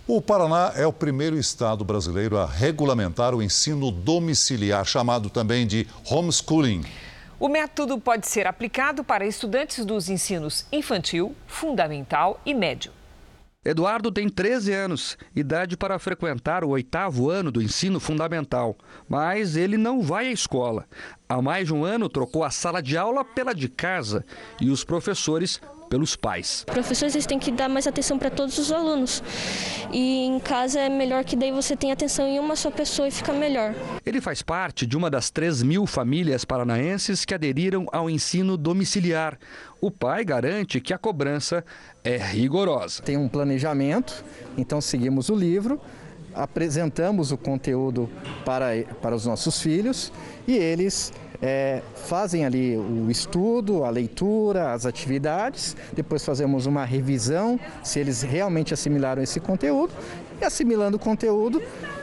O 0.07 0.23
Paraná 0.23 0.73
é 0.77 0.87
o 0.87 0.93
primeiro 0.93 1.37
estado 1.37 1.85
brasileiro 1.85 2.39
a 2.39 2.47
regulamentar 2.47 3.35
o 3.35 3.43
ensino 3.43 3.91
domiciliar, 3.91 4.85
chamado 4.85 5.29
também 5.29 5.67
de 5.67 5.89
homeschooling. 6.09 6.85
O 7.39 7.49
método 7.49 7.99
pode 7.99 8.29
ser 8.29 8.47
aplicado 8.47 9.03
para 9.03 9.27
estudantes 9.27 9.85
dos 9.85 10.09
ensinos 10.09 10.67
infantil, 10.71 11.35
fundamental 11.49 12.41
e 12.47 12.55
médio. 12.55 12.93
Eduardo 13.62 14.11
tem 14.11 14.26
13 14.26 14.73
anos, 14.73 15.19
idade 15.37 15.76
para 15.76 15.99
frequentar 15.99 16.64
o 16.64 16.71
oitavo 16.71 17.29
ano 17.29 17.52
do 17.52 17.61
ensino 17.61 18.00
fundamental, 18.00 18.75
mas 19.07 19.55
ele 19.55 19.76
não 19.76 20.00
vai 20.00 20.29
à 20.29 20.33
escola. 20.33 20.87
Há 21.29 21.43
mais 21.43 21.67
de 21.67 21.75
um 21.75 21.85
ano 21.85 22.09
trocou 22.09 22.43
a 22.43 22.49
sala 22.49 22.83
de 22.83 22.97
aula 22.97 23.23
pela 23.23 23.55
de 23.55 23.69
casa 23.69 24.25
e 24.59 24.71
os 24.71 24.83
professores 24.83 25.61
pelos 25.91 26.15
pais. 26.15 26.65
Professores 26.67 27.15
eles 27.17 27.27
têm 27.27 27.39
que 27.39 27.51
dar 27.51 27.69
mais 27.69 27.87
atenção 27.87 28.17
para 28.17 28.31
todos 28.31 28.57
os 28.59 28.71
alunos. 28.71 29.23
E 29.93 30.25
em 30.25 30.39
casa 30.39 30.79
é 30.79 30.89
melhor 30.89 31.25
que 31.25 31.35
daí 31.35 31.51
você 31.51 31.77
tenha 31.77 31.93
atenção 31.93 32.27
em 32.27 32.39
uma 32.39 32.55
só 32.55 32.71
pessoa 32.71 33.09
e 33.09 33.11
fica 33.11 33.33
melhor. 33.33 33.75
Ele 34.07 34.21
faz 34.21 34.41
parte 34.41 34.87
de 34.87 34.97
uma 34.97 35.11
das 35.11 35.31
3 35.31 35.65
mil 35.65 35.87
famílias 35.87 36.45
paranaenses 36.45 37.25
que 37.25 37.35
aderiram 37.35 37.87
ao 37.93 38.09
ensino 38.09 38.57
domiciliar. 38.57 39.37
O 39.81 39.91
pai 39.91 40.25
garante 40.25 40.81
que 40.81 40.95
a 40.95 40.99
cobrança 40.99 41.65
é 42.05 42.17
rigorosa. 42.17 43.03
Tem 43.03 43.17
um 43.17 43.29
planejamento, 43.29 44.25
então 44.57 44.81
seguimos 44.81 45.29
o 45.29 45.35
livro 45.35 45.81
apresentamos 46.33 47.33
o 47.33 47.37
conteúdo 47.37 48.09
para, 48.45 48.85
para 49.03 49.17
os 49.17 49.27
nossos 49.27 49.61
filhos 49.61 50.13
e 50.47 50.57
eles 50.57 51.13
é, 51.43 51.83
fazem 51.95 52.45
ali 52.45 52.77
o 52.77 53.11
estudo, 53.11 53.85
a 53.85 53.91
leitura, 53.91 54.73
as 54.73 54.85
atividades, 54.87 55.77
depois 55.93 56.25
fazemos 56.25 56.67
uma 56.67 56.85
revisão 56.85 57.59
se 57.83 57.99
eles 57.99 58.23
realmente 58.23 58.75
assimilaram 58.75 59.23
esse 59.23 59.41
conteúdo 59.41 59.93
e 60.41 60.45
assimilando 60.45 60.97
o 60.97 61.01
conteúdo, 61.01 61.63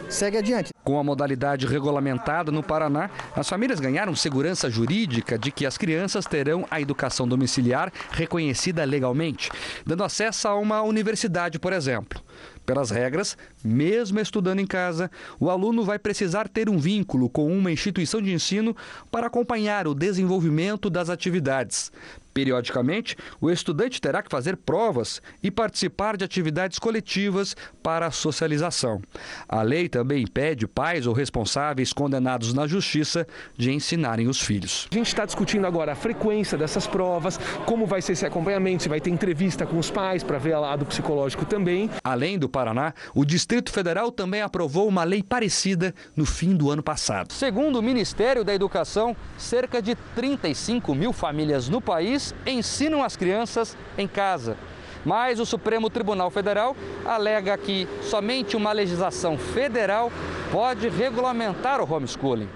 segue 0.10 0.38
adiante. 0.38 0.74
Com 0.84 1.00
a 1.00 1.03
modalidade 1.03 1.65
regulamentada 1.65 2.51
no 2.51 2.63
Paraná, 2.63 3.10
as 3.36 3.50
famílias 3.50 3.79
ganharam 3.79 4.15
segurança 4.15 4.70
jurídica 4.70 5.38
de 5.38 5.51
que 5.51 5.65
as 5.65 5.77
crianças 5.77 6.25
terão 6.25 6.65
a 6.72 6.79
educação 6.79 7.27
domiciliar 7.27 7.91
reconhecida 8.12 8.84
legalmente, 8.86 9.51
dando 9.86 10.03
acesso 10.03 10.48
a 10.48 10.56
uma 10.56 10.82
universidade, 10.82 11.60
por 11.60 11.74
exemplo. 11.74 12.22
Pelas 12.67 12.91
regras, 12.91 13.38
mesmo 13.63 14.19
estudando 14.19 14.59
em 14.59 14.67
casa, 14.67 15.09
o 15.39 15.50
aluno 15.50 15.86
vai 15.86 15.97
precisar 15.97 16.50
ter 16.50 16.67
um 16.67 16.77
vínculo 16.77 17.29
com 17.29 17.47
uma 17.47 17.71
instituição 17.71 18.21
de 18.21 18.33
ensino 18.33 18.75
para 19.09 19.27
acompanhar 19.27 19.88
o 19.88 19.95
desenvolvimento 19.95 20.89
das 20.89 21.09
atividades. 21.09 21.93
Periodicamente, 22.38 23.17
o 23.41 23.50
estudante 23.50 24.00
terá 24.00 24.22
que 24.22 24.29
fazer 24.29 24.58
provas 24.58 25.24
e 25.41 25.50
participar 25.50 26.15
de 26.15 26.24
atividades 26.24 26.77
coletivas 26.77 27.56
para 27.82 28.06
a 28.06 28.12
socialização. 28.12 29.01
A 29.50 29.63
lei 29.63 29.89
também 29.89 30.22
impede 30.22 30.67
pais 30.67 31.08
ou 31.08 31.15
responsáveis 31.15 31.91
condenados 31.91 32.53
na 32.53 32.67
justiça 32.67 33.25
de 33.58 33.72
ensinarem 33.72 34.27
os 34.27 34.39
filhos. 34.39 34.88
A 34.91 34.94
gente 34.94 35.08
está 35.08 35.25
discutindo 35.25 35.65
agora 35.65 35.94
a 35.94 35.96
frequência 35.96 36.56
dessas 36.56 36.86
provas, 36.86 37.39
como 37.65 37.88
vai 37.88 38.03
ser 38.03 38.12
esse 38.12 38.27
acompanhamento, 38.27 38.84
se 38.84 38.89
vai 38.89 39.01
ter 39.01 39.10
entrevista 39.10 39.65
com 39.65 39.79
os 39.79 39.89
pais 39.89 40.22
para 40.22 40.38
ver 40.38 40.60
lado 40.60 40.86
psicológico 40.86 41.44
também. 41.44 41.89
Além 42.03 42.38
do 42.38 42.48
Paraná, 42.48 42.94
o 43.15 43.25
Distrito 43.25 43.72
Federal 43.72 44.12
também 44.12 44.44
aprovou 44.44 44.88
uma 44.88 45.03
lei 45.03 45.24
parecida 45.24 45.91
no 46.15 46.24
fim 46.24 46.56
do 46.56 46.70
ano 46.70 46.84
passado. 46.84 47.34
Segundo 47.34 47.79
o 47.79 47.82
Ministério 47.82 48.44
da 48.44 48.53
Educação, 48.53 49.15
cerca 49.39 49.82
de 49.82 49.96
35 50.13 50.94
mil 50.94 51.12
famílias 51.12 51.67
no 51.67 51.82
país 51.82 52.26
ensinam 52.46 53.03
as 53.03 53.15
crianças 53.15 53.77
em 53.98 54.07
casa. 54.07 54.57
Mas 55.05 55.39
o 55.39 55.46
Supremo 55.46 55.89
Tribunal 55.89 56.29
Federal 56.29 56.75
alega 57.05 57.57
que 57.57 57.88
somente 58.01 58.57
uma 58.57 58.72
legislação 58.72 59.38
federal 59.38 60.12
pode 60.51 60.89
regulamentar 60.89 61.81
o 61.81 61.93
homeschooling. 61.93 62.50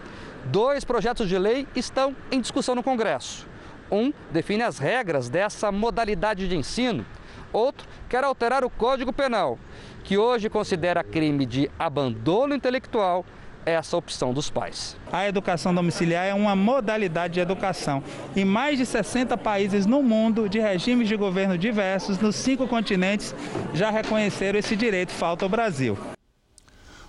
Dois 0.45 0.83
projetos 0.83 1.29
de 1.29 1.37
lei 1.37 1.67
estão 1.75 2.15
em 2.31 2.41
discussão 2.41 2.75
no 2.75 2.83
Congresso. 2.83 3.47
Um 3.91 4.11
define 4.31 4.63
as 4.63 4.79
regras 4.79 5.29
dessa 5.29 5.71
modalidade 5.71 6.47
de 6.47 6.55
ensino. 6.55 7.05
Outro 7.53 7.87
quer 8.09 8.23
alterar 8.23 8.63
o 8.63 8.69
Código 8.69 9.11
Penal, 9.11 9.59
que 10.03 10.17
hoje 10.17 10.49
considera 10.49 11.03
crime 11.03 11.45
de 11.45 11.69
abandono 11.77 12.55
intelectual 12.55 13.25
essa 13.65 13.95
opção 13.97 14.33
dos 14.33 14.49
pais. 14.49 14.95
A 15.11 15.27
educação 15.27 15.73
domiciliar 15.73 16.25
é 16.25 16.33
uma 16.33 16.55
modalidade 16.55 17.35
de 17.35 17.39
educação. 17.39 18.03
Em 18.35 18.45
mais 18.45 18.77
de 18.77 18.85
60 18.85 19.37
países 19.37 19.85
no 19.85 20.01
mundo, 20.01 20.49
de 20.49 20.59
regimes 20.59 21.07
de 21.07 21.15
governo 21.15 21.57
diversos, 21.57 22.17
nos 22.19 22.35
cinco 22.35 22.67
continentes, 22.67 23.35
já 23.73 23.89
reconheceram 23.89 24.59
esse 24.59 24.75
direito. 24.75 25.11
Falta 25.11 25.45
o 25.45 25.49
Brasil. 25.49 25.97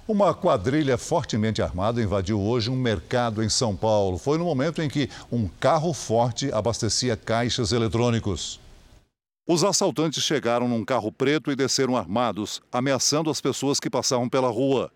Uma 0.06 0.34
quadrilha 0.34 0.98
fortemente 0.98 1.62
armada 1.62 2.02
invadiu 2.02 2.40
hoje 2.40 2.68
um 2.68 2.76
mercado 2.76 3.42
em 3.42 3.48
São 3.48 3.76
Paulo. 3.76 4.18
Foi 4.18 4.36
no 4.36 4.44
momento 4.44 4.82
em 4.82 4.88
que 4.88 5.08
um 5.30 5.46
carro 5.46 5.92
forte 5.92 6.52
abastecia 6.52 7.16
caixas 7.16 7.70
eletrônicos. 7.70 8.60
Os 9.46 9.64
assaltantes 9.64 10.22
chegaram 10.22 10.68
num 10.68 10.84
carro 10.84 11.12
preto 11.12 11.50
e 11.50 11.56
desceram 11.56 11.96
armados, 11.96 12.60
ameaçando 12.70 13.30
as 13.30 13.40
pessoas 13.40 13.80
que 13.80 13.90
passavam 13.90 14.28
pela 14.28 14.48
rua. 14.48 14.90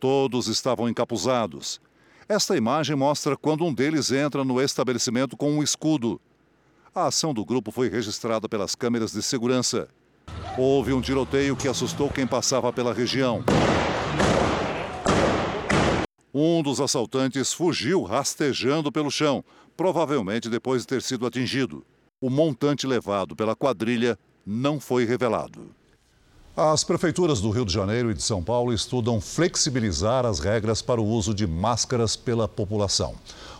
Todos 0.00 0.46
estavam 0.46 0.88
encapuzados. 0.88 1.80
Esta 2.28 2.56
imagem 2.56 2.94
mostra 2.94 3.36
quando 3.36 3.64
um 3.64 3.74
deles 3.74 4.12
entra 4.12 4.44
no 4.44 4.60
estabelecimento 4.60 5.36
com 5.36 5.50
um 5.50 5.62
escudo. 5.62 6.20
A 6.94 7.06
ação 7.06 7.34
do 7.34 7.44
grupo 7.44 7.72
foi 7.72 7.88
registrada 7.88 8.48
pelas 8.48 8.74
câmeras 8.74 9.12
de 9.12 9.22
segurança. 9.22 9.88
Houve 10.56 10.92
um 10.92 11.00
tiroteio 11.00 11.56
que 11.56 11.66
assustou 11.66 12.10
quem 12.10 12.26
passava 12.26 12.72
pela 12.72 12.92
região. 12.92 13.44
Um 16.32 16.62
dos 16.62 16.80
assaltantes 16.80 17.52
fugiu 17.52 18.02
rastejando 18.02 18.92
pelo 18.92 19.10
chão, 19.10 19.44
provavelmente 19.76 20.48
depois 20.48 20.82
de 20.82 20.88
ter 20.88 21.02
sido 21.02 21.26
atingido. 21.26 21.84
O 22.20 22.30
montante 22.30 22.86
levado 22.86 23.34
pela 23.34 23.56
quadrilha 23.56 24.18
não 24.46 24.78
foi 24.78 25.04
revelado. 25.04 25.77
As 26.60 26.82
prefeituras 26.82 27.40
do 27.40 27.50
Rio 27.50 27.64
de 27.64 27.72
Janeiro 27.72 28.10
e 28.10 28.14
de 28.14 28.20
São 28.20 28.42
Paulo 28.42 28.72
estudam 28.72 29.20
flexibilizar 29.20 30.26
as 30.26 30.40
regras 30.40 30.82
para 30.82 31.00
o 31.00 31.06
uso 31.06 31.32
de 31.32 31.46
máscaras 31.46 32.16
pela 32.16 32.48
população. 32.48 33.14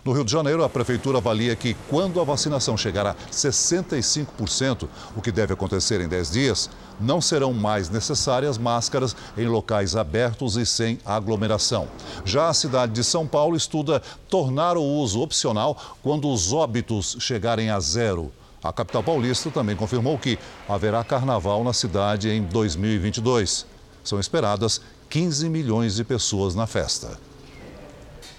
No 0.05 0.11
Rio 0.11 0.25
de 0.25 0.33
Janeiro, 0.33 0.65
a 0.65 0.69
prefeitura 0.69 1.19
avalia 1.19 1.55
que, 1.55 1.77
quando 1.89 2.21
a 2.21 2.25
vacinação 2.25 2.77
chegar 2.77 3.07
a 3.07 3.15
65%, 3.31 4.89
o 5.15 5.23
que 5.23 5.31
deve 5.31 5.53
acontecer 5.53 6.01
em 6.01 6.09
10 6.09 6.31
dias, 6.33 6.69
não 6.99 7.21
serão 7.21 7.53
mais 7.53 7.89
necessárias 7.89 8.59
máscaras 8.59 9.15
em 9.37 9.47
locais 9.47 9.95
abertos 9.95 10.57
e 10.57 10.67
sem 10.67 10.99
aglomeração. 11.07 11.87
Já 12.25 12.49
a 12.49 12.55
cidade 12.55 12.95
de 12.95 13.05
São 13.05 13.29
Paulo 13.29 13.57
estuda 13.57 14.03
tornar 14.29 14.77
o 14.77 14.83
uso 14.83 15.21
opcional 15.21 15.77
quando 16.03 16.29
os 16.29 16.53
óbitos 16.53 17.17
chegarem 17.21 17.71
a 17.71 17.79
zero. 17.79 18.33
A 18.63 18.73
capital 18.73 19.03
paulista 19.03 19.51
também 19.51 19.77
confirmou 19.77 20.19
que 20.19 20.39
haverá 20.69 21.05
carnaval 21.05 21.63
na 21.63 21.73
cidade 21.73 22.29
em 22.29 22.43
2022. 22.43 23.65
São 24.03 24.19
esperadas 24.19 24.81
15 25.09 25.49
milhões 25.49 25.95
de 25.95 26.05
pessoas 26.05 26.55
na 26.57 26.67
festa. 26.67 27.19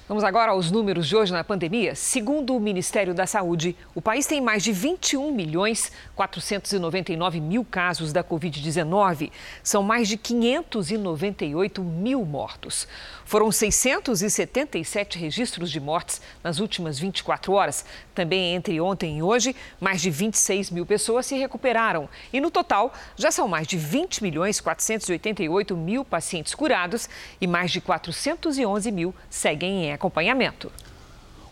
Vamos 0.09 0.23
agora 0.23 0.53
aos 0.53 0.71
números 0.71 1.07
de 1.07 1.15
hoje 1.15 1.31
na 1.31 1.43
pandemia. 1.43 1.93
Segundo 1.93 2.55
o 2.55 2.59
Ministério 2.59 3.13
da 3.13 3.27
Saúde, 3.27 3.75
o 3.93 4.01
país 4.01 4.25
tem 4.25 4.41
mais 4.41 4.63
de 4.63 4.71
21 4.71 5.31
milhões 5.31 5.91
499 6.15 7.39
mil 7.39 7.63
casos 7.63 8.11
da 8.11 8.23
Covid-19. 8.23 9.31
São 9.61 9.83
mais 9.83 10.07
de 10.07 10.17
598 10.17 11.83
mil 11.83 12.25
mortos. 12.25 12.87
Foram 13.23 13.51
677 13.51 15.19
registros 15.19 15.69
de 15.69 15.79
mortes 15.79 16.23
nas 16.43 16.57
últimas 16.57 16.97
24 16.97 17.53
horas. 17.53 17.85
Também 18.19 18.53
entre 18.53 18.81
ontem 18.81 19.19
e 19.19 19.23
hoje, 19.23 19.55
mais 19.79 20.01
de 20.01 20.09
26 20.09 20.71
mil 20.71 20.85
pessoas 20.85 21.25
se 21.25 21.37
recuperaram. 21.37 22.09
E 22.33 22.41
no 22.41 22.51
total, 22.51 22.93
já 23.15 23.31
são 23.31 23.47
mais 23.47 23.65
de 23.65 23.77
20 23.77 24.21
milhões 24.21 24.59
488 24.59 25.77
mil 25.77 26.03
pacientes 26.03 26.53
curados 26.53 27.07
e 27.39 27.47
mais 27.47 27.71
de 27.71 27.79
411 27.79 28.91
mil 28.91 29.15
seguem 29.29 29.85
em 29.85 29.93
acompanhamento. 29.93 30.69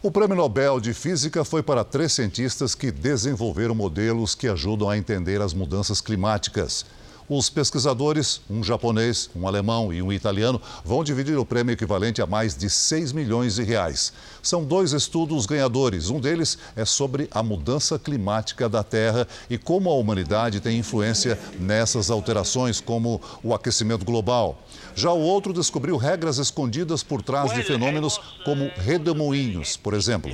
O 0.03 0.11
Prêmio 0.11 0.35
Nobel 0.35 0.81
de 0.81 0.93
Física 0.93 1.45
foi 1.45 1.63
para 1.63 1.85
três 1.85 2.11
cientistas 2.11 2.75
que 2.75 2.91
desenvolveram 2.91 3.73
modelos 3.73 4.35
que 4.35 4.49
ajudam 4.49 4.89
a 4.89 4.97
entender 4.97 5.41
as 5.41 5.53
mudanças 5.53 6.01
climáticas. 6.01 6.85
Os 7.29 7.49
pesquisadores, 7.49 8.39
um 8.49 8.63
japonês, 8.63 9.29
um 9.35 9.45
alemão 9.45 9.91
e 9.91 10.01
um 10.01 10.13
italiano, 10.13 10.61
vão 10.85 11.03
dividir 11.03 11.37
o 11.37 11.45
prêmio 11.45 11.73
equivalente 11.73 12.21
a 12.21 12.25
mais 12.25 12.55
de 12.55 12.69
6 12.69 13.11
milhões 13.11 13.55
de 13.55 13.63
reais. 13.63 14.13
São 14.41 14.63
dois 14.63 14.93
estudos 14.93 15.45
ganhadores. 15.45 16.09
Um 16.09 16.21
deles 16.21 16.57
é 16.73 16.85
sobre 16.85 17.27
a 17.29 17.43
mudança 17.43 17.99
climática 17.99 18.69
da 18.69 18.81
Terra 18.81 19.27
e 19.49 19.57
como 19.57 19.89
a 19.89 19.95
humanidade 19.95 20.61
tem 20.61 20.77
influência 20.77 21.37
nessas 21.59 22.09
alterações, 22.09 22.79
como 22.79 23.19
o 23.43 23.53
aquecimento 23.53 24.05
global. 24.05 24.57
Já 24.95 25.11
o 25.11 25.19
outro 25.19 25.51
descobriu 25.51 25.97
regras 25.97 26.37
escondidas 26.37 27.03
por 27.03 27.21
trás 27.21 27.53
de 27.53 27.61
fenômenos 27.61 28.17
como 28.45 28.71
redemoinhos, 28.77 29.75
por 29.75 29.93
exemplo. 29.93 30.31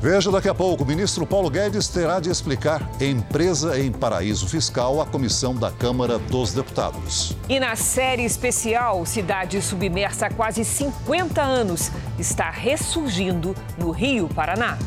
Veja 0.00 0.30
daqui 0.30 0.48
a 0.48 0.54
pouco, 0.54 0.82
o 0.82 0.86
ministro 0.86 1.26
Paulo 1.26 1.50
Guedes 1.50 1.86
terá 1.86 2.20
de 2.20 2.30
explicar 2.30 2.90
empresa 2.98 3.78
em 3.78 3.92
paraíso 3.92 4.48
fiscal 4.48 4.98
à 4.98 5.04
comissão 5.04 5.54
da 5.54 5.70
Câmara 5.70 6.18
dos 6.18 6.54
Deputados. 6.54 7.36
E 7.50 7.60
na 7.60 7.76
série 7.76 8.24
especial, 8.24 9.04
cidade 9.04 9.60
submersa 9.60 10.26
há 10.26 10.30
quase 10.30 10.64
50 10.64 11.42
anos 11.42 11.90
está 12.18 12.50
ressurgindo 12.50 13.54
no 13.76 13.90
Rio 13.90 14.26
Paraná. 14.28 14.78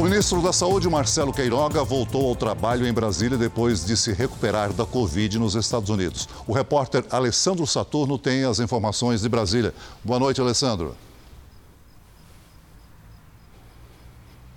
O 0.00 0.02
ministro 0.02 0.40
da 0.40 0.50
Saúde, 0.50 0.88
Marcelo 0.88 1.30
Queiroga, 1.30 1.84
voltou 1.84 2.26
ao 2.30 2.34
trabalho 2.34 2.86
em 2.86 2.92
Brasília 2.92 3.36
depois 3.36 3.84
de 3.84 3.98
se 3.98 4.14
recuperar 4.14 4.72
da 4.72 4.86
Covid 4.86 5.38
nos 5.38 5.54
Estados 5.54 5.90
Unidos. 5.90 6.26
O 6.46 6.54
repórter 6.54 7.04
Alessandro 7.10 7.66
Saturno 7.66 8.16
tem 8.16 8.44
as 8.44 8.60
informações 8.60 9.20
de 9.20 9.28
Brasília. 9.28 9.74
Boa 10.02 10.18
noite, 10.18 10.40
Alessandro. 10.40 10.96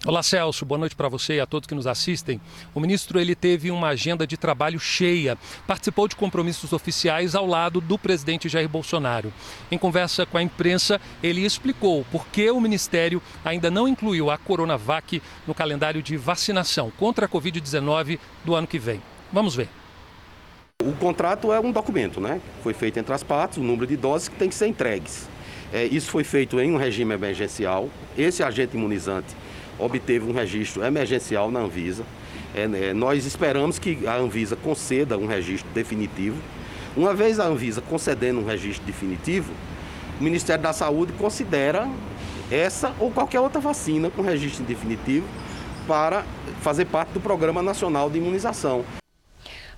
Olá, 0.06 0.22
Celso. 0.22 0.66
Boa 0.66 0.78
noite 0.78 0.98
para 0.98 1.08
você 1.08 1.36
e 1.36 1.40
a 1.40 1.46
todos 1.46 1.66
que 1.66 1.74
nos 1.74 1.88
assistem. 1.88 2.42
O 2.76 2.80
ministro 2.82 3.18
ele 3.18 3.34
teve 3.34 3.72
uma 3.72 3.88
agenda 3.88 4.28
de 4.28 4.36
trabalho 4.36 4.78
cheia. 4.78 5.38
Participou 5.66 6.10
de 6.10 6.16
compromissos 6.18 6.74
oficiais 6.74 7.36
ao 7.36 7.46
lado 7.46 7.80
do 7.80 7.98
presidente 7.98 8.50
Jair 8.50 8.68
Bolsonaro. 8.68 9.32
Em 9.72 9.78
conversa 9.78 10.26
com 10.26 10.38
a 10.38 10.44
imprensa, 10.44 11.00
ele 11.24 11.46
explicou 11.46 12.06
por 12.12 12.28
que 12.28 12.52
o 12.52 12.60
ministério 12.60 13.22
ainda 13.46 13.72
não 13.72 13.88
incluiu 13.88 14.30
a 14.30 14.38
Coronavac 14.38 15.22
no 15.48 15.56
calendário 15.56 16.04
de 16.04 16.18
vacinação 16.18 16.92
contra 17.00 17.26
a 17.26 17.30
Covid-19 17.30 18.20
do 18.44 18.56
ano 18.56 18.68
que 18.68 18.78
vem. 18.78 19.02
Vamos 19.32 19.56
ver. 19.56 19.70
O 20.84 20.92
contrato 20.92 21.54
é 21.54 21.62
um 21.62 21.72
documento, 21.72 22.20
né? 22.20 22.42
Foi 22.62 22.74
feito 22.74 23.00
entre 23.00 23.14
as 23.14 23.24
partes, 23.24 23.58
o 23.58 23.64
número 23.64 23.88
de 23.88 23.96
doses 23.96 24.28
que 24.28 24.36
tem 24.36 24.50
que 24.50 24.56
ser 24.56 24.68
entregues. 24.68 25.30
É, 25.72 25.86
isso 25.86 26.12
foi 26.12 26.26
feito 26.26 26.60
em 26.60 26.74
um 26.74 26.78
regime 26.78 27.14
emergencial. 27.14 27.90
Esse 28.18 28.44
agente 28.44 28.76
imunizante 28.76 29.34
obteve 29.78 30.26
um 30.26 30.34
registro 30.34 30.84
emergencial 30.84 31.52
na 31.52 31.60
Anvisa. 31.60 32.04
É, 32.56 32.68
né, 32.68 32.94
nós 32.94 33.26
esperamos 33.26 33.80
que 33.80 34.08
a 34.08 34.16
Anvisa 34.16 34.56
conceda 34.56 35.18
um 35.18 35.26
registro 35.26 35.70
definitivo. 35.74 36.38
Uma 36.96 37.14
vez 37.14 37.40
a 37.40 37.46
Anvisa 37.46 37.82
concedendo 37.82 38.40
um 38.40 38.46
registro 38.46 38.86
definitivo, 38.86 39.52
o 40.20 40.24
Ministério 40.24 40.62
da 40.62 40.74
Saúde 40.74 41.12
considera 41.14 41.90
essa 42.52 42.94
ou 43.00 43.10
qualquer 43.10 43.40
outra 43.40 43.60
vacina 43.60 44.12
com 44.12 44.22
registro 44.22 44.64
definitivo 44.64 45.26
para 45.88 46.24
fazer 46.62 46.86
parte 46.86 47.10
do 47.10 47.20
Programa 47.20 47.62
Nacional 47.62 48.10
de 48.10 48.20
Imunização. 48.20 48.86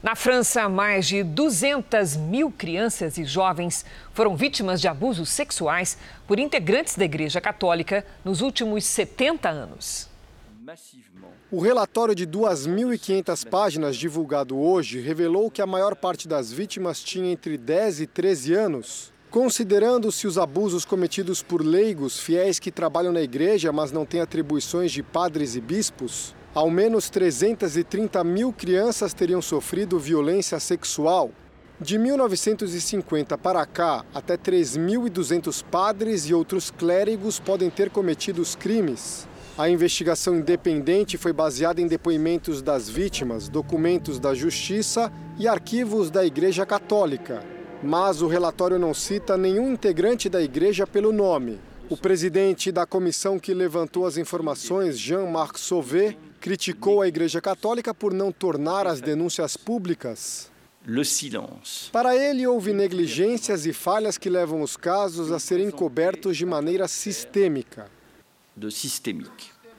Na 0.06 0.14
França, 0.14 0.70
mais 0.70 1.08
de 1.08 1.24
200 1.24 2.16
mil 2.16 2.52
crianças 2.52 3.18
e 3.18 3.26
jovens 3.26 3.84
foram 4.14 4.36
vítimas 4.38 4.80
de 4.80 4.88
abusos 4.88 5.30
sexuais 5.30 5.98
por 6.28 6.38
integrantes 6.38 6.96
da 6.96 7.06
Igreja 7.06 7.42
Católica 7.42 8.06
nos 8.24 8.40
últimos 8.40 8.86
70 8.86 9.50
anos. 9.50 10.08
O 11.50 11.60
relatório 11.60 12.14
de 12.14 12.28
2.500 12.28 13.50
páginas 13.50 13.98
divulgado 13.98 14.56
hoje 14.56 15.00
revelou 15.00 15.50
que 15.50 15.60
a 15.64 15.66
maior 15.66 15.96
parte 15.96 16.28
das 16.28 16.52
vítimas 16.52 17.02
tinha 17.02 17.32
entre 17.32 17.58
10 17.58 18.02
e 18.02 18.06
13 18.06 18.54
anos. 18.54 19.12
Considerando-se 19.32 20.28
os 20.28 20.38
abusos 20.38 20.86
cometidos 20.86 21.42
por 21.42 21.66
leigos 21.66 22.20
fiéis 22.20 22.60
que 22.60 22.72
trabalham 22.72 23.12
na 23.12 23.24
igreja, 23.24 23.72
mas 23.72 23.92
não 23.92 24.06
têm 24.06 24.22
atribuições 24.22 24.92
de 24.92 25.02
padres 25.02 25.56
e 25.56 25.62
bispos, 25.62 26.36
ao 26.56 26.72
menos 26.72 27.10
330 27.10 28.24
mil 28.24 28.54
crianças 28.54 29.14
teriam 29.14 29.42
sofrido 29.42 30.00
violência 30.00 30.58
sexual. 30.58 31.30
De 31.82 31.98
1950 31.98 33.38
para 33.38 33.66
cá, 33.66 34.06
até 34.14 34.38
3.200 34.38 35.62
padres 35.70 36.30
e 36.30 36.34
outros 36.34 36.72
clérigos 36.72 37.42
podem 37.42 37.70
ter 37.70 37.90
cometido 37.90 38.42
os 38.42 38.56
crimes. 38.56 39.28
A 39.58 39.70
investigação 39.70 40.38
independente 40.38 41.18
foi 41.18 41.34
baseada 41.34 41.82
em 41.82 41.88
depoimentos 41.88 42.62
das 42.62 42.88
vítimas, 42.88 43.50
documentos 43.50 44.18
da 44.18 44.34
Justiça 44.34 45.12
e 45.38 45.50
arquivos 45.50 46.10
da 46.10 46.26
Igreja 46.26 46.66
Católica. 46.66 47.44
Mas 47.84 48.22
o 48.22 48.28
relatório 48.28 48.80
não 48.80 48.94
cita 48.94 49.36
nenhum 49.36 49.74
integrante 49.74 50.30
da 50.30 50.42
Igreja 50.42 50.88
pelo 50.88 51.12
nome. 51.12 51.60
O 51.90 51.98
presidente 51.98 52.72
da 52.72 52.86
comissão 52.86 53.38
que 53.38 53.54
levantou 53.54 54.08
as 54.08 54.18
informações, 54.18 54.98
Jean-Marc 54.98 55.60
Sauvé, 55.60 56.18
criticou 56.46 57.02
a 57.02 57.08
Igreja 57.08 57.42
Católica 57.42 57.92
por 57.92 58.14
não 58.14 58.32
tornar 58.32 58.86
as 58.86 59.02
denúncias 59.02 59.58
públicas. 59.58 60.52
Para 61.92 62.16
ele, 62.16 62.46
houve 62.46 62.72
negligências 62.72 63.66
e 63.66 63.74
falhas 63.74 64.16
que 64.16 64.30
levam 64.30 64.62
os 64.62 64.78
casos 64.78 65.32
a 65.32 65.40
serem 65.40 65.72
cobertos 65.72 66.38
de 66.38 66.46
maneira 66.46 66.88
sistêmica. 66.88 67.90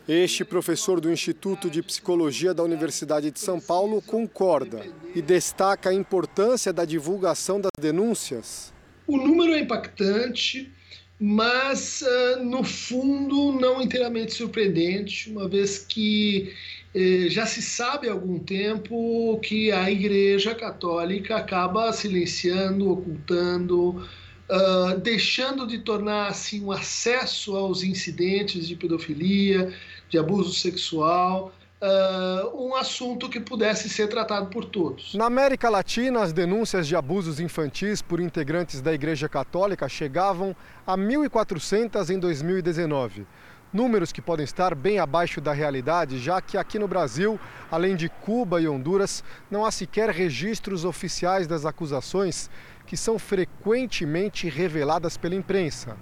Este 0.09 0.45
professor 0.45 1.01
do 1.01 1.09
Instituto 1.09 1.71
de 1.71 1.85
Psicologia 1.85 2.53
da 2.53 2.65
Universidade 2.65 3.31
de 3.31 3.39
São 3.39 3.61
Paulo 3.61 4.03
concorda 4.03 4.85
e 5.15 5.23
destaca 5.23 5.91
a 5.91 5.95
importância 5.95 6.73
da 6.73 6.85
divulgação 6.85 7.61
das 7.61 7.71
denúncias. 7.81 8.75
O 9.07 9.17
número 9.17 9.53
é 9.53 9.61
impactante, 9.61 10.75
mas 11.19 12.03
uh, 12.03 12.45
no 12.45 12.63
fundo 12.63 13.53
não 13.53 13.81
inteiramente 13.81 14.35
surpreendente, 14.35 15.31
uma 15.31 15.49
vez 15.49 15.79
que 15.79 16.53
eh, 16.95 17.29
já 17.29 17.47
se 17.47 17.63
sabe 17.63 18.09
há 18.09 18.13
algum 18.13 18.39
tempo 18.39 19.39
que 19.43 19.73
a 19.73 19.91
Igreja 19.91 20.55
Católica 20.55 21.37
acaba 21.37 21.93
silenciando, 21.93 22.91
ocultando, 22.91 24.07
uh, 24.51 24.99
deixando 25.03 25.67
de 25.67 25.79
tornar 25.79 26.29
assim 26.29 26.61
o 26.61 26.67
um 26.67 26.73
acesso 26.73 27.57
aos 27.57 27.83
incidentes 27.83 28.69
de 28.69 28.77
pedofilia, 28.77 29.73
de 30.09 30.19
abuso 30.19 30.53
sexual 30.53 31.53
uh, 31.81 32.67
um 32.67 32.75
assunto 32.75 33.29
que 33.29 33.41
pudesse 33.41 33.89
ser 33.89 34.09
tratado 34.09 34.47
por 34.47 34.65
todos. 34.65 35.15
Na 35.15 35.27
América 35.27 35.69
Latina, 35.69 36.23
as 36.23 36.33
denúncias 36.33 36.87
de 36.87 36.97
abusos 36.97 37.41
infantis 37.41 38.01
por 38.01 38.21
integrantes 38.21 38.81
da 38.81 38.93
Igreja 38.93 39.29
Católica 39.29 39.89
chegavam 39.89 40.55
a 40.87 40.97
1.400 40.97 42.11
em 42.11 42.19
2019. 42.19 43.27
Números 43.73 44.13
que 44.13 44.23
podem 44.23 44.45
estar 44.45 44.75
bem 44.75 44.99
abaixo 44.99 45.41
da 45.41 45.53
realidade, 45.53 46.19
já 46.19 46.41
que 46.41 46.57
aqui 46.57 46.79
no 46.79 46.89
Brasil, 46.89 47.39
além 47.71 47.97
de 47.97 48.09
Cuba 48.09 48.61
e 48.61 48.69
Honduras, 48.69 49.23
não 49.51 49.67
há 49.67 49.71
sequer 49.71 50.09
registros 50.11 50.85
oficiais 50.85 51.47
das 51.47 51.67
acusações 51.67 52.49
que 52.87 52.97
são 52.97 53.19
frequentemente 53.19 54.49
reveladas 54.49 55.17
pela 55.17 55.35
imprensa. 55.35 55.97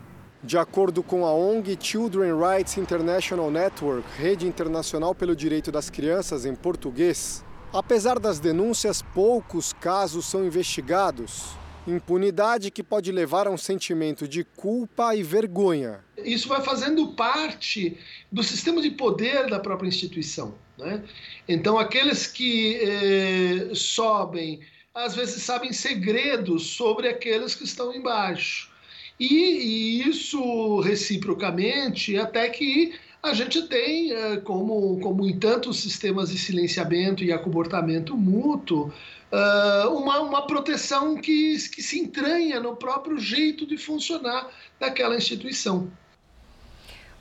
De 0.45 0.59
acordo 0.59 1.03
com 1.03 1.25
a 1.25 1.33
ONG 1.33 1.75
Children 1.81 2.33
Rights 2.39 2.77
International 2.77 3.51
Network, 3.51 4.07
rede 4.19 4.47
internacional 4.47 5.15
pelo 5.15 5.35
direito 5.35 5.73
das 5.73 5.89
crianças 5.89 6.45
em 6.45 6.55
português, 6.55 7.43
apesar 7.73 8.19
das 8.19 8.39
denúncias, 8.39 9.01
poucos 9.01 9.73
casos 9.73 10.27
são 10.27 10.45
investigados. 10.45 11.47
Impunidade 11.87 12.71
que 12.71 12.83
pode 12.83 13.11
levar 13.11 13.47
a 13.47 13.51
um 13.51 13.57
sentimento 13.57 14.29
de 14.29 14.45
culpa 14.45 15.17
e 15.17 15.23
vergonha. 15.23 16.05
Isso 16.19 16.47
vai 16.47 16.61
fazendo 16.61 17.15
parte 17.15 17.97
do 18.31 18.43
sistema 18.43 18.83
de 18.83 18.91
poder 18.91 19.49
da 19.49 19.59
própria 19.59 19.89
instituição. 19.89 20.55
Né? 20.77 21.03
Então, 21.49 21.79
aqueles 21.79 22.27
que 22.27 22.81
eh, 22.83 23.75
sobem, 23.75 24.61
às 24.95 25.15
vezes 25.15 25.43
sabem 25.43 25.73
segredos 25.73 26.67
sobre 26.67 27.09
aqueles 27.09 27.55
que 27.55 27.65
estão 27.65 27.95
embaixo. 27.95 28.74
E, 29.19 29.27
e 29.27 30.09
isso 30.09 30.81
reciprocamente, 30.81 32.17
até 32.17 32.49
que 32.49 32.95
a 33.23 33.33
gente 33.33 33.63
tem, 33.69 34.13
eh, 34.13 34.37
como, 34.39 34.99
como 35.01 35.27
em 35.27 35.39
tantos 35.39 35.81
sistemas 35.81 36.31
de 36.31 36.39
silenciamento 36.39 37.25
e 37.25 37.33
acobertamento 37.33 38.17
mútuo, 38.17 38.93
eh, 39.33 39.87
uma, 39.89 40.21
uma 40.21 40.47
proteção 40.47 41.17
que, 41.17 41.57
que 41.71 41.83
se 41.83 41.99
entranha 41.99 42.61
no 42.61 42.77
próprio 42.77 43.19
jeito 43.19 43.67
de 43.67 43.79
funcionar 43.79 44.51
daquela 44.79 45.17
instituição. 45.17 45.91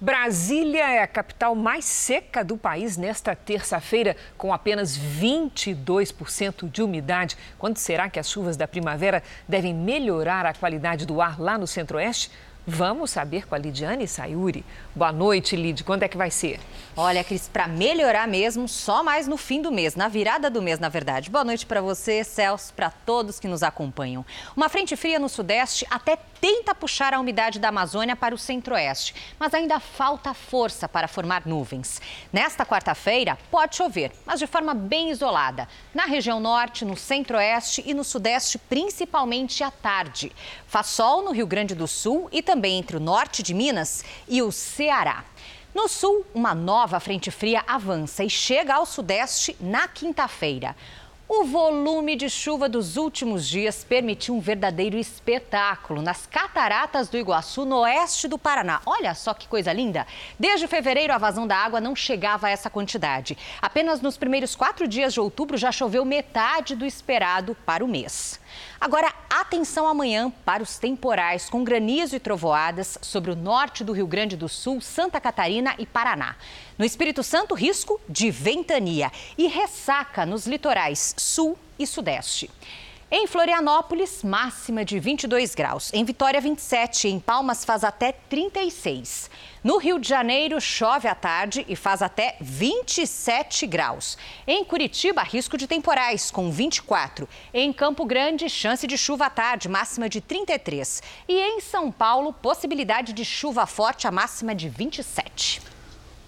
Brasília 0.04 0.84
é 0.96 1.02
a 1.02 1.08
capital 1.08 1.56
mais 1.56 1.86
seca 1.86 2.44
do 2.44 2.58
país 2.58 2.98
nesta 2.98 3.34
terça-feira, 3.38 4.18
com 4.38 4.52
apenas 4.52 5.00
22% 5.00 6.70
de 6.70 6.84
umidade. 6.84 7.38
Quando 7.58 7.78
será 7.78 8.10
que 8.10 8.20
as 8.20 8.30
chuvas 8.30 8.58
da 8.58 8.68
primavera 8.68 9.24
devem 9.48 9.74
melhorar 9.74 10.46
a 10.46 10.54
qualidade 10.54 11.06
do 11.06 11.22
ar 11.22 11.40
lá 11.40 11.58
no 11.58 11.66
centro-oeste? 11.66 12.30
Vamos 12.66 13.12
saber 13.12 13.46
com 13.46 13.56
a 13.56 13.58
Lidiane 13.58 14.08
Sayuri. 14.08 14.64
Boa 14.96 15.12
noite, 15.12 15.54
Lid. 15.54 15.84
Quando 15.84 16.04
é 16.04 16.08
que 16.08 16.16
vai 16.16 16.32
ser? 16.32 16.62
Olha, 16.96 17.22
Cris, 17.22 17.50
para 17.50 17.68
melhorar 17.68 18.26
mesmo, 18.26 18.70
só 18.70 19.04
mais 19.04 19.28
no 19.28 19.36
fim 19.36 19.62
do 19.62 19.70
mês, 19.70 19.96
na 19.96 20.08
virada 20.08 20.50
do 20.50 20.62
mês, 20.62 20.80
na 20.80 20.88
verdade. 20.88 21.30
Boa 21.30 21.44
noite 21.44 21.66
para 21.66 21.82
você, 21.82 22.24
Celso, 22.24 22.74
para 22.74 22.90
todos 22.90 23.38
que 23.38 23.50
nos 23.50 23.64
acompanham. 23.64 24.26
Uma 24.56 24.70
frente 24.70 24.96
fria 24.96 25.20
no 25.20 25.28
Sudeste 25.28 25.86
até 25.92 26.18
tenta 26.40 26.74
puxar 26.74 27.14
a 27.14 27.20
umidade 27.20 27.60
da 27.60 27.68
Amazônia 27.68 28.16
para 28.16 28.34
o 28.34 28.38
centro-oeste, 28.38 29.14
mas 29.38 29.54
ainda 29.54 29.80
falta 29.82 30.34
força 30.34 30.88
para 30.88 31.08
formar 31.10 31.46
nuvens. 31.46 32.02
Nesta 32.32 32.66
quarta-feira, 32.66 33.38
pode 33.52 33.76
chover, 33.76 34.12
mas 34.26 34.40
de 34.40 34.48
forma 34.48 34.74
bem 34.74 35.10
isolada. 35.10 35.68
Na 35.94 36.06
região 36.06 36.40
norte, 36.40 36.86
no 36.86 36.96
centro-oeste 36.96 37.84
e 37.86 37.94
no 37.94 38.06
sudeste, 38.06 38.58
principalmente 38.58 39.64
à 39.64 39.72
tarde. 39.72 40.32
Faz 40.66 40.88
sol 40.88 41.24
no 41.24 41.32
Rio 41.32 41.48
Grande 41.48 41.76
do 41.76 41.88
Sul 41.88 42.30
e 42.32 42.42
também 42.42 42.53
entre 42.68 42.98
o 42.98 43.00
norte 43.00 43.42
de 43.42 43.54
Minas 43.54 44.04
e 44.28 44.42
o 44.42 44.52
Ceará. 44.52 45.24
No 45.74 45.88
sul, 45.88 46.26
uma 46.34 46.54
nova 46.54 47.00
frente 47.00 47.32
fria 47.32 47.64
avança 47.66 48.24
e 48.24 48.30
chega 48.30 48.76
ao 48.76 48.86
sudeste 48.86 49.56
na 49.60 49.88
quinta-feira. 49.88 50.76
O 51.36 51.46
volume 51.46 52.16
de 52.16 52.30
chuva 52.30 52.70
dos 52.70 52.96
últimos 52.96 53.50
dias 53.50 53.84
permitiu 53.84 54.36
um 54.36 54.40
verdadeiro 54.40 54.96
espetáculo 54.96 56.00
nas 56.00 56.28
cataratas 56.28 57.10
do 57.10 57.18
Iguaçu, 57.18 57.66
no 57.66 57.80
oeste 57.80 58.28
do 58.28 58.38
Paraná. 58.38 58.82
Olha 58.86 59.16
só 59.16 59.34
que 59.34 59.48
coisa 59.48 59.74
linda! 59.74 60.06
Desde 60.38 60.68
fevereiro, 60.68 61.12
a 61.12 61.18
vazão 61.18 61.48
da 61.48 61.58
água 61.58 61.82
não 61.82 61.96
chegava 61.96 62.46
a 62.46 62.50
essa 62.52 62.70
quantidade. 62.70 63.36
Apenas 63.60 64.00
nos 64.00 64.16
primeiros 64.16 64.56
quatro 64.56 64.88
dias 64.88 65.12
de 65.12 65.20
outubro 65.20 65.58
já 65.58 65.72
choveu 65.72 66.06
metade 66.06 66.76
do 66.76 66.86
esperado 66.86 67.58
para 67.66 67.84
o 67.84 67.88
mês. 67.88 68.40
Agora, 68.80 69.12
atenção 69.30 69.88
amanhã 69.88 70.32
para 70.46 70.62
os 70.62 70.78
temporais 70.78 71.50
com 71.50 71.64
granizo 71.64 72.16
e 72.16 72.20
trovoadas 72.20 73.00
sobre 73.02 73.32
o 73.32 73.36
norte 73.36 73.84
do 73.84 73.94
Rio 73.94 74.06
Grande 74.06 74.38
do 74.38 74.48
Sul, 74.48 74.82
Santa 74.82 75.20
Catarina 75.20 75.74
e 75.80 75.86
Paraná. 75.86 76.36
No 76.78 76.86
Espírito 76.86 77.24
Santo, 77.24 77.56
risco 77.56 78.00
de 78.10 78.30
ventania 78.30 79.12
e 79.38 79.48
ressaca 79.48 80.26
nos 80.26 80.46
litorais 80.46 81.16
sul 81.24 81.58
e 81.80 81.88
sudeste. 81.88 82.50
Em 83.16 83.28
Florianópolis, 83.28 84.24
máxima 84.24 84.84
de 84.84 85.00
22 85.00 85.54
graus. 85.54 85.94
Em 85.94 86.04
Vitória, 86.04 86.42
27. 86.42 87.08
Em 87.08 87.20
Palmas, 87.20 87.64
faz 87.64 87.84
até 87.84 88.12
36. 88.12 89.30
No 89.64 89.78
Rio 89.78 90.00
de 90.00 90.10
Janeiro, 90.10 90.60
chove 90.60 91.08
à 91.08 91.14
tarde 91.14 91.64
e 91.70 91.76
faz 91.76 92.02
até 92.02 92.36
27 92.42 93.68
graus. 93.68 94.18
Em 94.48 94.66
Curitiba, 94.66 95.22
risco 95.22 95.58
de 95.58 95.68
temporais, 95.68 96.32
com 96.32 96.50
24. 96.50 97.30
Em 97.54 97.72
Campo 97.72 98.04
Grande, 98.04 98.50
chance 98.50 98.88
de 98.88 98.98
chuva 98.98 99.28
à 99.28 99.30
tarde, 99.30 99.70
máxima 99.70 100.10
de 100.10 100.20
33. 100.20 101.04
E 101.28 101.40
em 101.40 101.62
São 101.62 101.92
Paulo, 101.92 102.34
possibilidade 102.34 103.14
de 103.14 103.24
chuva 103.24 103.68
forte, 103.68 104.08
a 104.08 104.12
máxima 104.12 104.56
de 104.56 104.68
27. 104.68 105.73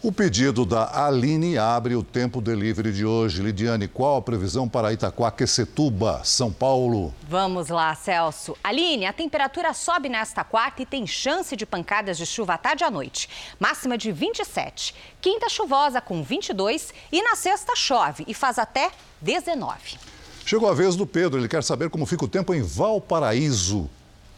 O 0.05 0.11
pedido 0.11 0.67
da 0.67 1.03
Aline 1.03 1.57
abre 1.57 1.95
o 1.95 2.03
tempo 2.03 2.39
delivery 2.39 2.93
de 2.93 3.03
hoje. 3.03 3.41
Lidiane, 3.41 3.87
qual 3.87 4.17
a 4.17 4.21
previsão 4.21 4.69
para 4.69 4.93
Itaquaquecetuba, 4.93 6.21
São 6.23 6.53
Paulo? 6.53 7.11
Vamos 7.27 7.69
lá, 7.69 7.95
Celso. 7.95 8.55
Aline, 8.63 9.07
a 9.07 9.11
temperatura 9.11 9.73
sobe 9.73 10.07
nesta 10.07 10.43
quarta 10.43 10.83
e 10.83 10.85
tem 10.85 11.07
chance 11.07 11.55
de 11.55 11.65
pancadas 11.65 12.19
de 12.19 12.25
chuva 12.27 12.53
à 12.53 12.57
tarde 12.59 12.83
e 12.83 12.85
à 12.85 12.91
noite. 12.91 13.27
Máxima 13.59 13.97
de 13.97 14.11
27. 14.11 14.93
Quinta 15.19 15.49
chuvosa 15.49 15.99
com 15.99 16.21
22 16.21 16.93
e 17.11 17.23
na 17.23 17.35
sexta 17.35 17.75
chove 17.75 18.25
e 18.27 18.33
faz 18.35 18.59
até 18.59 18.91
19. 19.21 19.97
Chegou 20.45 20.69
a 20.69 20.75
vez 20.75 20.95
do 20.95 21.07
Pedro. 21.07 21.39
Ele 21.39 21.47
quer 21.47 21.63
saber 21.63 21.89
como 21.89 22.05
fica 22.05 22.25
o 22.25 22.27
tempo 22.27 22.53
em 22.53 22.61
Valparaíso, 22.61 23.89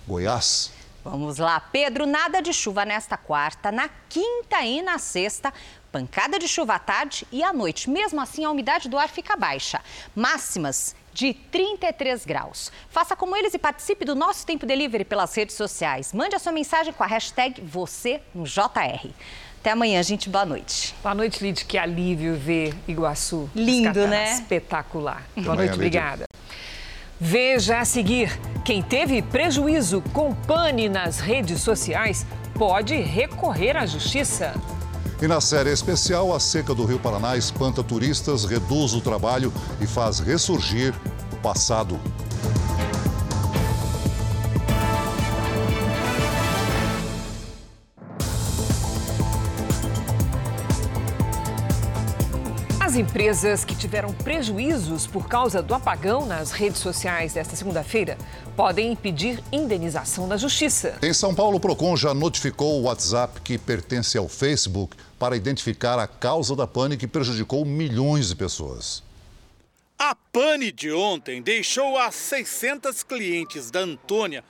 Goiás. 0.07 0.76
Vamos 1.09 1.37
lá, 1.37 1.57
Pedro, 1.59 2.05
nada 2.05 2.41
de 2.41 2.51
chuva 2.51 2.83
nesta 2.83 3.15
quarta, 3.15 3.71
na 3.71 3.89
quinta 4.09 4.61
e 4.65 4.81
na 4.81 4.97
sexta, 4.97 5.53
pancada 5.89 6.37
de 6.37 6.49
chuva 6.49 6.75
à 6.75 6.79
tarde 6.79 7.25
e 7.31 7.41
à 7.41 7.53
noite. 7.53 7.89
Mesmo 7.89 8.19
assim, 8.19 8.43
a 8.43 8.51
umidade 8.51 8.89
do 8.89 8.97
ar 8.97 9.07
fica 9.07 9.37
baixa. 9.37 9.79
Máximas 10.13 10.93
de 11.13 11.33
33 11.33 12.25
graus. 12.25 12.73
Faça 12.89 13.15
como 13.15 13.37
eles 13.37 13.53
e 13.53 13.57
participe 13.57 14.03
do 14.03 14.15
nosso 14.15 14.45
Tempo 14.45 14.65
Delivery 14.65 15.05
pelas 15.05 15.33
redes 15.33 15.55
sociais. 15.55 16.11
Mande 16.11 16.35
a 16.35 16.39
sua 16.39 16.51
mensagem 16.51 16.91
com 16.91 17.03
a 17.03 17.07
hashtag 17.07 17.61
você 17.61 18.21
no 18.35 18.43
JR. 18.43 19.09
Até 19.61 19.71
amanhã, 19.71 20.03
gente. 20.03 20.29
Boa 20.29 20.45
noite. 20.45 20.93
Boa 21.01 21.15
noite, 21.15 21.41
Lid. 21.41 21.63
Que 21.63 21.77
alívio 21.77 22.35
ver 22.35 22.75
Iguaçu. 22.85 23.49
Lindo, 23.55 24.07
né? 24.07 24.33
Espetacular. 24.33 25.23
Boa 25.37 25.55
noite, 25.55 25.73
obrigada. 25.73 26.25
Veja 27.19 27.79
a 27.79 27.85
seguir: 27.85 28.39
quem 28.63 28.81
teve 28.81 29.21
prejuízo 29.21 30.03
com 30.13 30.33
pane 30.33 30.87
nas 30.87 31.19
redes 31.19 31.61
sociais 31.61 32.25
pode 32.53 32.95
recorrer 32.95 33.75
à 33.75 33.85
justiça. 33.85 34.53
E 35.19 35.27
na 35.27 35.41
série 35.41 35.71
especial, 35.71 36.33
a 36.33 36.39
seca 36.39 36.75
do 36.75 36.85
Rio 36.85 36.99
Paraná 36.99 37.35
espanta 37.35 37.83
turistas, 37.83 38.45
reduz 38.45 38.93
o 38.93 39.01
trabalho 39.01 39.51
e 39.81 39.87
faz 39.87 40.19
ressurgir 40.19 40.93
o 41.33 41.37
passado. 41.37 41.99
Empresas 52.97 53.63
que 53.63 53.75
tiveram 53.75 54.11
prejuízos 54.11 55.05
por 55.05 55.27
causa 55.27 55.61
do 55.61 55.75
apagão 55.75 56.25
nas 56.25 56.51
redes 56.51 56.79
sociais 56.79 57.33
desta 57.33 57.55
segunda-feira 57.55 58.17
podem 58.55 58.95
pedir 58.95 59.43
indenização 59.51 60.25
na 60.25 60.35
justiça. 60.35 60.97
Em 61.03 61.13
São 61.13 61.35
Paulo, 61.35 61.57
o 61.57 61.59
Procon 61.59 61.95
já 61.95 62.13
notificou 62.13 62.79
o 62.79 62.83
WhatsApp 62.83 63.41
que 63.41 63.57
pertence 63.57 64.17
ao 64.17 64.27
Facebook 64.27 64.97
para 65.19 65.37
identificar 65.37 65.99
a 65.99 66.07
causa 66.07 66.55
da 66.55 66.65
pane 66.65 66.97
que 66.97 67.07
prejudicou 67.07 67.63
milhões 67.63 68.29
de 68.29 68.35
pessoas. 68.35 69.03
A 69.99 70.15
pane 70.15 70.71
de 70.71 70.91
ontem 70.91 71.41
deixou 71.41 71.97
as 71.97 72.15
600 72.15 73.03
clientes 73.03 73.69
da 73.69 73.79
Antônia, 73.79 74.43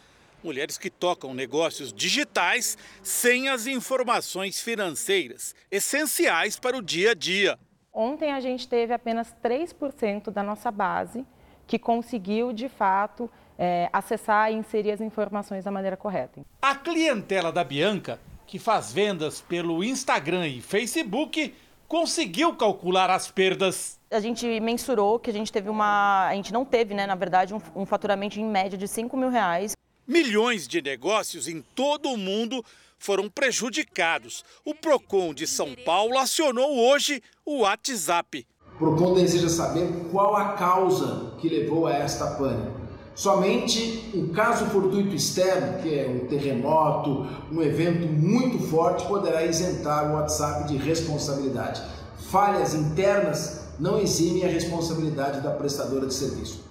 mulheres 0.43 0.77
que 0.77 0.89
tocam 0.89 1.33
negócios 1.33 1.91
digitais, 1.91 2.77
sem 3.03 3.49
as 3.49 3.67
informações 3.67 4.61
financeiras 4.61 5.53
essenciais 5.69 6.57
para 6.57 6.77
o 6.77 6.81
dia 6.81 7.11
a 7.11 7.13
dia. 7.13 7.59
Ontem 7.99 8.31
a 8.31 8.39
gente 8.39 8.67
teve 8.67 8.93
apenas 8.93 9.35
3% 9.43 10.29
da 10.29 10.43
nossa 10.43 10.69
base 10.69 11.25
que 11.65 11.79
conseguiu, 11.79 12.53
de 12.53 12.69
fato, 12.69 13.27
é, 13.57 13.89
acessar 13.91 14.51
e 14.51 14.55
inserir 14.55 14.91
as 14.91 15.01
informações 15.01 15.63
da 15.63 15.71
maneira 15.71 15.97
correta. 15.97 16.45
A 16.61 16.75
clientela 16.75 17.51
da 17.51 17.63
Bianca, 17.63 18.19
que 18.45 18.59
faz 18.59 18.93
vendas 18.93 19.41
pelo 19.41 19.83
Instagram 19.83 20.47
e 20.47 20.61
Facebook, 20.61 21.55
conseguiu 21.87 22.55
calcular 22.55 23.09
as 23.09 23.31
perdas. 23.31 23.99
A 24.11 24.19
gente 24.19 24.59
mensurou 24.59 25.17
que 25.17 25.31
a 25.31 25.33
gente 25.33 25.51
teve 25.51 25.67
uma. 25.67 26.27
A 26.27 26.35
gente 26.35 26.53
não 26.53 26.63
teve, 26.63 26.93
né, 26.93 27.07
na 27.07 27.15
verdade, 27.15 27.51
um, 27.55 27.61
um 27.75 27.83
faturamento 27.83 28.39
em 28.39 28.45
média 28.45 28.77
de 28.77 28.87
5 28.87 29.17
mil 29.17 29.29
reais. 29.29 29.71
Milhões 30.07 30.67
de 30.67 30.83
negócios 30.83 31.47
em 31.47 31.63
todo 31.73 32.09
o 32.09 32.15
mundo 32.15 32.63
foram 32.97 33.29
prejudicados. 33.29 34.43
O 34.65 34.73
PROCON 34.73 35.33
de 35.33 35.47
São 35.47 35.75
Paulo 35.85 36.17
acionou 36.17 36.77
hoje 36.77 37.21
o 37.45 37.59
WhatsApp. 37.59 38.45
O 38.75 38.77
PROCON 38.77 39.13
deseja 39.13 39.49
saber 39.49 39.87
qual 40.11 40.35
a 40.35 40.53
causa 40.53 41.35
que 41.39 41.49
levou 41.49 41.87
a 41.87 41.93
esta 41.93 42.27
pane. 42.31 42.87
Somente 43.15 44.11
um 44.13 44.31
caso 44.31 44.67
fortuito 44.67 45.15
externo, 45.15 45.81
que 45.81 45.97
é 45.97 46.07
um 46.07 46.27
terremoto, 46.27 47.27
um 47.51 47.63
evento 47.63 48.05
muito 48.05 48.59
forte, 48.59 49.07
poderá 49.07 49.43
isentar 49.43 50.11
o 50.11 50.13
WhatsApp 50.13 50.67
de 50.67 50.77
responsabilidade. 50.77 51.81
Falhas 52.29 52.75
internas 52.75 53.67
não 53.79 53.99
eximem 53.99 54.45
a 54.45 54.47
responsabilidade 54.47 55.41
da 55.41 55.51
prestadora 55.51 56.05
de 56.05 56.13
serviço. 56.13 56.63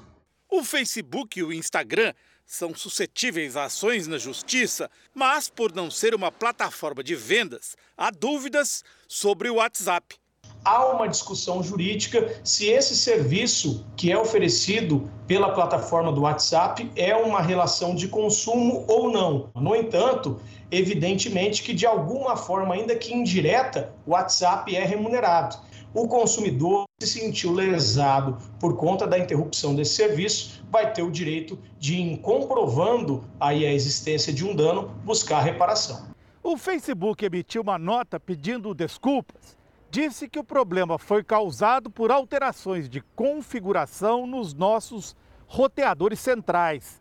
O 0.48 0.62
Facebook 0.62 1.40
e 1.40 1.42
o 1.42 1.52
Instagram 1.52 2.14
são 2.46 2.72
suscetíveis 2.74 3.56
a 3.56 3.64
ações 3.64 4.06
na 4.06 4.18
justiça, 4.18 4.88
mas 5.12 5.48
por 5.48 5.74
não 5.74 5.90
ser 5.90 6.14
uma 6.14 6.30
plataforma 6.30 7.02
de 7.02 7.16
vendas, 7.16 7.76
há 7.96 8.10
dúvidas 8.10 8.84
sobre 9.08 9.50
o 9.50 9.56
WhatsApp. 9.56 10.16
Há 10.64 10.86
uma 10.86 11.08
discussão 11.08 11.62
jurídica 11.62 12.40
se 12.44 12.66
esse 12.66 12.96
serviço 12.96 13.84
que 13.96 14.10
é 14.10 14.18
oferecido 14.18 15.10
pela 15.26 15.52
plataforma 15.52 16.12
do 16.12 16.22
WhatsApp 16.22 16.90
é 16.96 17.14
uma 17.14 17.40
relação 17.40 17.94
de 17.94 18.08
consumo 18.08 18.84
ou 18.88 19.10
não. 19.10 19.50
No 19.54 19.74
entanto, 19.74 20.40
evidentemente 20.70 21.62
que 21.62 21.74
de 21.74 21.86
alguma 21.86 22.36
forma, 22.36 22.74
ainda 22.74 22.96
que 22.96 23.12
indireta, 23.12 23.92
o 24.04 24.12
WhatsApp 24.12 24.74
é 24.74 24.84
remunerado 24.84 25.65
o 25.96 26.06
consumidor 26.06 26.84
se 27.00 27.08
sentiu 27.08 27.52
lesado 27.52 28.36
por 28.60 28.76
conta 28.76 29.06
da 29.06 29.18
interrupção 29.18 29.74
desse 29.74 29.94
serviço, 29.94 30.62
vai 30.70 30.92
ter 30.92 31.02
o 31.02 31.10
direito 31.10 31.58
de, 31.78 32.18
comprovando 32.18 33.24
aí 33.40 33.64
a 33.64 33.72
existência 33.72 34.30
de 34.30 34.44
um 34.44 34.54
dano, 34.54 34.88
buscar 35.04 35.40
reparação. 35.40 36.06
O 36.42 36.58
Facebook 36.58 37.24
emitiu 37.24 37.62
uma 37.62 37.78
nota 37.78 38.20
pedindo 38.20 38.74
desculpas. 38.74 39.56
Disse 39.90 40.28
que 40.28 40.38
o 40.38 40.44
problema 40.44 40.98
foi 40.98 41.24
causado 41.24 41.88
por 41.88 42.12
alterações 42.12 42.90
de 42.90 43.00
configuração 43.14 44.26
nos 44.26 44.52
nossos 44.52 45.16
roteadores 45.46 46.20
centrais, 46.20 47.00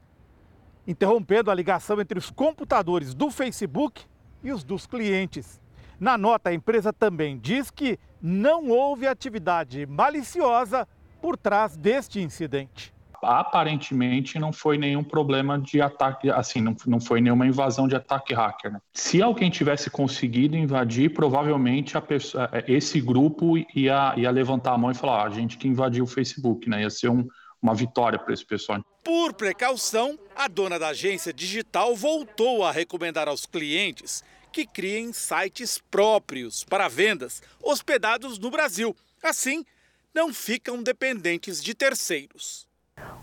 interrompendo 0.87 1.51
a 1.51 1.53
ligação 1.53 1.99
entre 1.99 2.17
os 2.17 2.31
computadores 2.31 3.13
do 3.13 3.29
Facebook 3.29 4.05
e 4.41 4.53
os 4.53 4.63
dos 4.63 4.87
clientes. 4.87 5.59
Na 5.99 6.17
nota, 6.17 6.49
a 6.49 6.53
empresa 6.53 6.91
também 6.91 7.37
diz 7.37 7.71
que 7.71 7.97
não 8.21 8.69
houve 8.69 9.07
atividade 9.07 9.85
maliciosa 9.85 10.87
por 11.21 11.37
trás 11.37 11.77
deste 11.77 12.19
incidente. 12.19 12.93
Aparentemente 13.21 14.37
não 14.37 14.53
foi 14.53 14.77
nenhum 14.77 15.03
problema 15.03 15.57
de 15.57 15.81
ataque, 15.81 16.29
assim, 16.29 16.61
não, 16.61 16.75
não 16.85 16.99
foi 16.99 17.21
nenhuma 17.21 17.47
invasão 17.47 17.87
de 17.87 17.95
ataque 17.95 18.33
hacker. 18.33 18.73
Né? 18.73 18.81
Se 18.93 19.21
alguém 19.21 19.49
tivesse 19.49 19.89
conseguido 19.89 20.55
invadir, 20.55 21.11
provavelmente 21.13 21.99
pessoa, 22.01 22.49
é, 22.51 22.71
esse 22.71 23.01
grupo 23.01 23.57
ia, 23.73 24.13
ia 24.17 24.29
levantar 24.29 24.73
a 24.73 24.77
mão 24.77 24.91
e 24.91 24.95
falar: 24.95 25.23
ah, 25.23 25.27
a 25.27 25.29
gente 25.29 25.57
que 25.57 25.67
invadiu 25.67 26.03
o 26.03 26.07
Facebook, 26.07 26.69
né? 26.69 26.81
Ia 26.81 26.89
ser 26.89 27.09
um, 27.09 27.27
uma 27.61 27.73
vitória 27.73 28.19
para 28.19 28.33
esse 28.33 28.45
pessoal. 28.45 28.83
Por 29.03 29.33
precaução, 29.33 30.19
a 30.35 30.47
dona 30.47 30.77
da 30.77 30.89
agência 30.89 31.33
digital 31.33 31.95
voltou 31.95 32.63
a 32.63 32.71
recomendar 32.71 33.27
aos 33.27 33.45
clientes 33.45 34.23
que 34.55 34.65
criem 34.65 35.11
sites 35.11 35.79
próprios 35.91 36.63
para 36.63 36.87
vendas 36.87 37.43
hospedados 37.61 38.39
no 38.39 38.49
Brasil. 38.49 38.95
Assim, 39.21 39.65
não 40.13 40.33
ficam 40.33 40.81
dependentes 40.81 41.61
de 41.61 41.75
terceiros. 41.75 42.65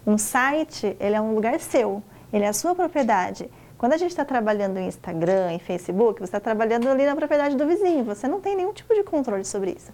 Um 0.06 0.18
site, 0.18 0.94
ele 1.00 1.14
é 1.14 1.20
um 1.22 1.34
lugar 1.34 1.58
seu, 1.58 2.04
ele 2.30 2.44
é 2.44 2.48
a 2.48 2.52
sua 2.52 2.74
propriedade. 2.74 3.50
Quando 3.78 3.94
a 3.94 3.96
gente 3.96 4.10
está 4.10 4.26
trabalhando 4.26 4.76
em 4.76 4.86
Instagram, 4.86 5.52
em 5.52 5.58
Facebook, 5.58 6.20
você 6.20 6.24
está 6.24 6.38
trabalhando 6.38 6.86
ali 6.90 7.06
na 7.06 7.16
propriedade 7.16 7.56
do 7.56 7.66
vizinho, 7.66 8.04
você 8.04 8.28
não 8.28 8.38
tem 8.38 8.54
nenhum 8.54 8.74
tipo 8.74 8.92
de 8.92 9.02
controle 9.02 9.46
sobre 9.46 9.70
isso. 9.70 9.90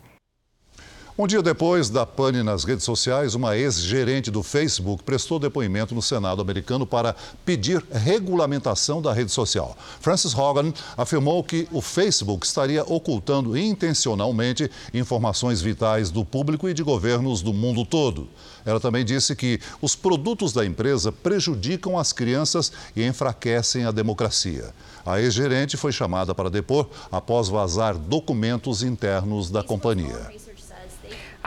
Um 1.20 1.26
dia 1.26 1.42
depois 1.42 1.90
da 1.90 2.06
pane 2.06 2.44
nas 2.44 2.62
redes 2.62 2.84
sociais, 2.84 3.34
uma 3.34 3.56
ex-gerente 3.56 4.30
do 4.30 4.40
Facebook 4.40 5.02
prestou 5.02 5.40
depoimento 5.40 5.92
no 5.92 6.00
Senado 6.00 6.40
americano 6.40 6.86
para 6.86 7.12
pedir 7.44 7.84
regulamentação 7.90 9.02
da 9.02 9.12
rede 9.12 9.32
social. 9.32 9.76
Francis 10.00 10.32
Hogan 10.32 10.72
afirmou 10.96 11.42
que 11.42 11.66
o 11.72 11.82
Facebook 11.82 12.46
estaria 12.46 12.84
ocultando 12.84 13.58
intencionalmente 13.58 14.70
informações 14.94 15.60
vitais 15.60 16.08
do 16.08 16.24
público 16.24 16.68
e 16.68 16.72
de 16.72 16.84
governos 16.84 17.42
do 17.42 17.52
mundo 17.52 17.84
todo. 17.84 18.28
Ela 18.64 18.78
também 18.78 19.04
disse 19.04 19.34
que 19.34 19.58
os 19.82 19.96
produtos 19.96 20.52
da 20.52 20.64
empresa 20.64 21.10
prejudicam 21.10 21.98
as 21.98 22.12
crianças 22.12 22.70
e 22.94 23.04
enfraquecem 23.04 23.84
a 23.84 23.90
democracia. 23.90 24.72
A 25.04 25.20
ex-gerente 25.20 25.76
foi 25.76 25.90
chamada 25.90 26.32
para 26.32 26.48
depor 26.48 26.88
após 27.10 27.48
vazar 27.48 27.96
documentos 27.96 28.84
internos 28.84 29.50
da 29.50 29.64
companhia. 29.64 30.47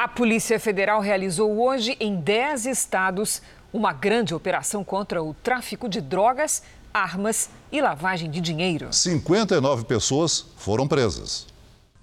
A 0.01 0.07
Polícia 0.07 0.59
Federal 0.59 0.99
realizou 0.99 1.61
hoje 1.61 1.95
em 1.99 2.15
10 2.15 2.65
estados 2.65 3.39
uma 3.71 3.93
grande 3.93 4.33
operação 4.33 4.83
contra 4.83 5.21
o 5.21 5.31
tráfico 5.31 5.87
de 5.87 6.01
drogas, 6.01 6.63
armas 6.91 7.51
e 7.71 7.79
lavagem 7.79 8.27
de 8.27 8.41
dinheiro. 8.41 8.91
59 8.91 9.85
pessoas 9.85 10.47
foram 10.57 10.87
presas. 10.87 11.50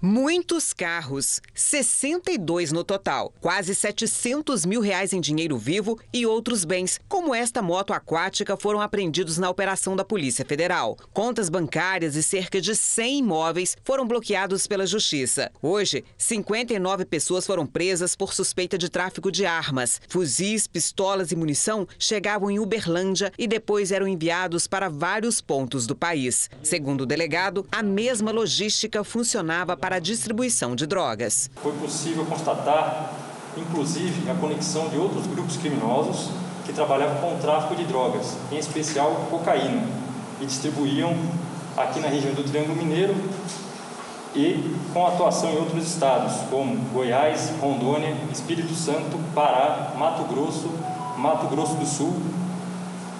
Muitos 0.01 0.71
carros, 0.71 1.41
62 1.53 2.71
no 2.71 2.85
total, 2.85 3.33
quase 3.41 3.75
700 3.75 4.65
mil 4.65 4.79
reais 4.79 5.11
em 5.11 5.19
dinheiro 5.19 5.57
vivo 5.57 5.99
e 6.13 6.25
outros 6.25 6.63
bens, 6.63 7.01
como 7.09 7.35
esta 7.35 7.61
moto 7.61 7.91
aquática, 7.91 8.55
foram 8.55 8.79
apreendidos 8.79 9.37
na 9.37 9.49
operação 9.49 9.97
da 9.97 10.05
Polícia 10.05 10.45
Federal. 10.45 10.97
Contas 11.11 11.49
bancárias 11.49 12.15
e 12.15 12.23
cerca 12.23 12.61
de 12.61 12.77
100 12.77 13.17
imóveis 13.17 13.75
foram 13.83 14.07
bloqueados 14.07 14.65
pela 14.67 14.87
Justiça. 14.87 15.51
Hoje, 15.61 16.05
59 16.17 17.03
pessoas 17.03 17.45
foram 17.45 17.65
presas 17.65 18.15
por 18.15 18.33
suspeita 18.33 18.77
de 18.77 18.87
tráfico 18.87 19.29
de 19.29 19.45
armas. 19.45 19.99
Fuzis, 20.07 20.65
pistolas 20.65 21.33
e 21.33 21.35
munição 21.35 21.85
chegavam 21.99 22.49
em 22.49 22.57
Uberlândia 22.57 23.33
e 23.37 23.45
depois 23.45 23.91
eram 23.91 24.07
enviados 24.07 24.65
para 24.65 24.87
vários 24.87 25.41
pontos 25.41 25.85
do 25.85 25.93
país. 25.93 26.49
Segundo 26.63 27.01
o 27.01 27.05
delegado, 27.05 27.67
a 27.69 27.83
mesma 27.83 28.31
logística 28.31 29.03
funcionava 29.03 29.75
para 29.75 29.88
para 29.89 29.95
a 29.95 29.99
distribuição 29.99 30.75
de 30.75 30.85
drogas. 30.85 31.49
Foi 31.63 31.71
possível 31.71 32.23
constatar, 32.23 33.11
inclusive, 33.57 34.29
a 34.29 34.35
conexão 34.35 34.87
de 34.87 34.97
outros 34.99 35.25
grupos 35.25 35.57
criminosos 35.57 36.29
que 36.63 36.71
trabalhavam 36.71 37.15
com 37.15 37.35
o 37.35 37.39
tráfico 37.39 37.75
de 37.75 37.85
drogas, 37.85 38.37
em 38.51 38.59
especial 38.59 39.25
cocaína, 39.31 39.81
e 40.39 40.45
distribuíam 40.45 41.17
aqui 41.75 41.99
na 42.01 42.07
região 42.07 42.35
do 42.35 42.43
Triângulo 42.43 42.75
Mineiro 42.75 43.15
e 44.35 44.77
com 44.93 45.07
atuação 45.07 45.53
em 45.53 45.57
outros 45.57 45.83
estados, 45.87 46.35
como 46.51 46.75
Goiás, 46.93 47.51
Rondônia, 47.59 48.15
Espírito 48.31 48.75
Santo, 48.75 49.17
Pará, 49.33 49.93
Mato 49.97 50.23
Grosso, 50.31 50.69
Mato 51.17 51.47
Grosso 51.47 51.73
do 51.73 51.87
Sul 51.87 52.15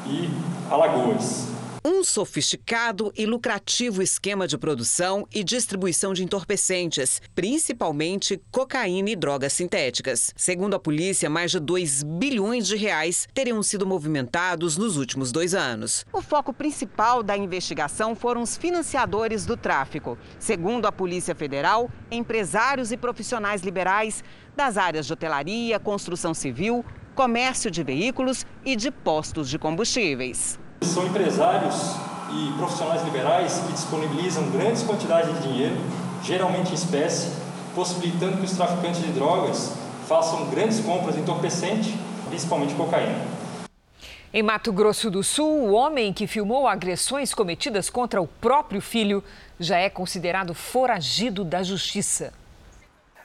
e 0.05 0.29
Alagoas. 0.69 1.48
Um 1.83 2.03
sofisticado 2.03 3.11
e 3.15 3.25
lucrativo 3.25 4.01
esquema 4.01 4.45
de 4.45 4.57
produção 4.57 5.25
e 5.33 5.43
distribuição 5.45 6.13
de 6.13 6.23
entorpecentes, 6.23 7.21
principalmente 7.33 8.41
cocaína 8.51 9.11
e 9.11 9.15
drogas 9.15 9.53
sintéticas. 9.53 10.33
Segundo 10.35 10.73
a 10.73 10.79
polícia, 10.79 11.29
mais 11.29 11.51
de 11.51 11.59
2 11.59 12.03
bilhões 12.03 12.67
de 12.67 12.75
reais 12.75 13.27
teriam 13.33 13.63
sido 13.63 13.87
movimentados 13.87 14.77
nos 14.77 14.97
últimos 14.97 15.31
dois 15.31 15.55
anos. 15.55 16.05
O 16.11 16.21
foco 16.21 16.51
principal 16.51 17.23
da 17.23 17.37
investigação 17.37 18.13
foram 18.13 18.41
os 18.41 18.57
financiadores 18.57 19.45
do 19.45 19.55
tráfico. 19.55 20.17
Segundo 20.37 20.85
a 20.85 20.91
Polícia 20.91 21.33
Federal, 21.33 21.89
empresários 22.11 22.91
e 22.91 22.97
profissionais 22.97 23.61
liberais 23.61 24.21
das 24.53 24.77
áreas 24.77 25.05
de 25.05 25.13
hotelaria, 25.13 25.79
construção 25.79 26.33
civil, 26.33 26.83
comércio 27.15 27.71
de 27.71 27.83
veículos 27.83 28.45
e 28.65 28.75
de 28.75 28.91
postos 28.91 29.49
de 29.49 29.57
combustíveis. 29.57 30.59
São 30.81 31.05
empresários 31.05 31.95
e 32.31 32.53
profissionais 32.57 33.03
liberais 33.03 33.59
que 33.65 33.73
disponibilizam 33.73 34.49
grandes 34.51 34.83
quantidades 34.83 35.33
de 35.35 35.47
dinheiro, 35.47 35.75
geralmente 36.23 36.71
em 36.71 36.75
espécie, 36.75 37.31
possibilitando 37.75 38.37
que 38.37 38.45
os 38.45 38.51
traficantes 38.51 39.01
de 39.01 39.11
drogas 39.11 39.73
façam 40.07 40.49
grandes 40.49 40.79
compras 40.79 41.15
de 41.15 41.21
entorpecente, 41.21 41.97
principalmente 42.27 42.73
cocaína. 42.75 43.39
Em 44.31 44.43
Mato 44.43 44.71
Grosso 44.71 45.09
do 45.09 45.23
Sul, 45.23 45.69
o 45.69 45.71
homem 45.71 46.13
que 46.13 46.27
filmou 46.27 46.67
agressões 46.67 47.33
cometidas 47.33 47.89
contra 47.89 48.21
o 48.21 48.27
próprio 48.27 48.79
filho 48.79 49.23
já 49.59 49.77
é 49.77 49.89
considerado 49.89 50.53
foragido 50.53 51.43
da 51.43 51.63
justiça. 51.63 52.31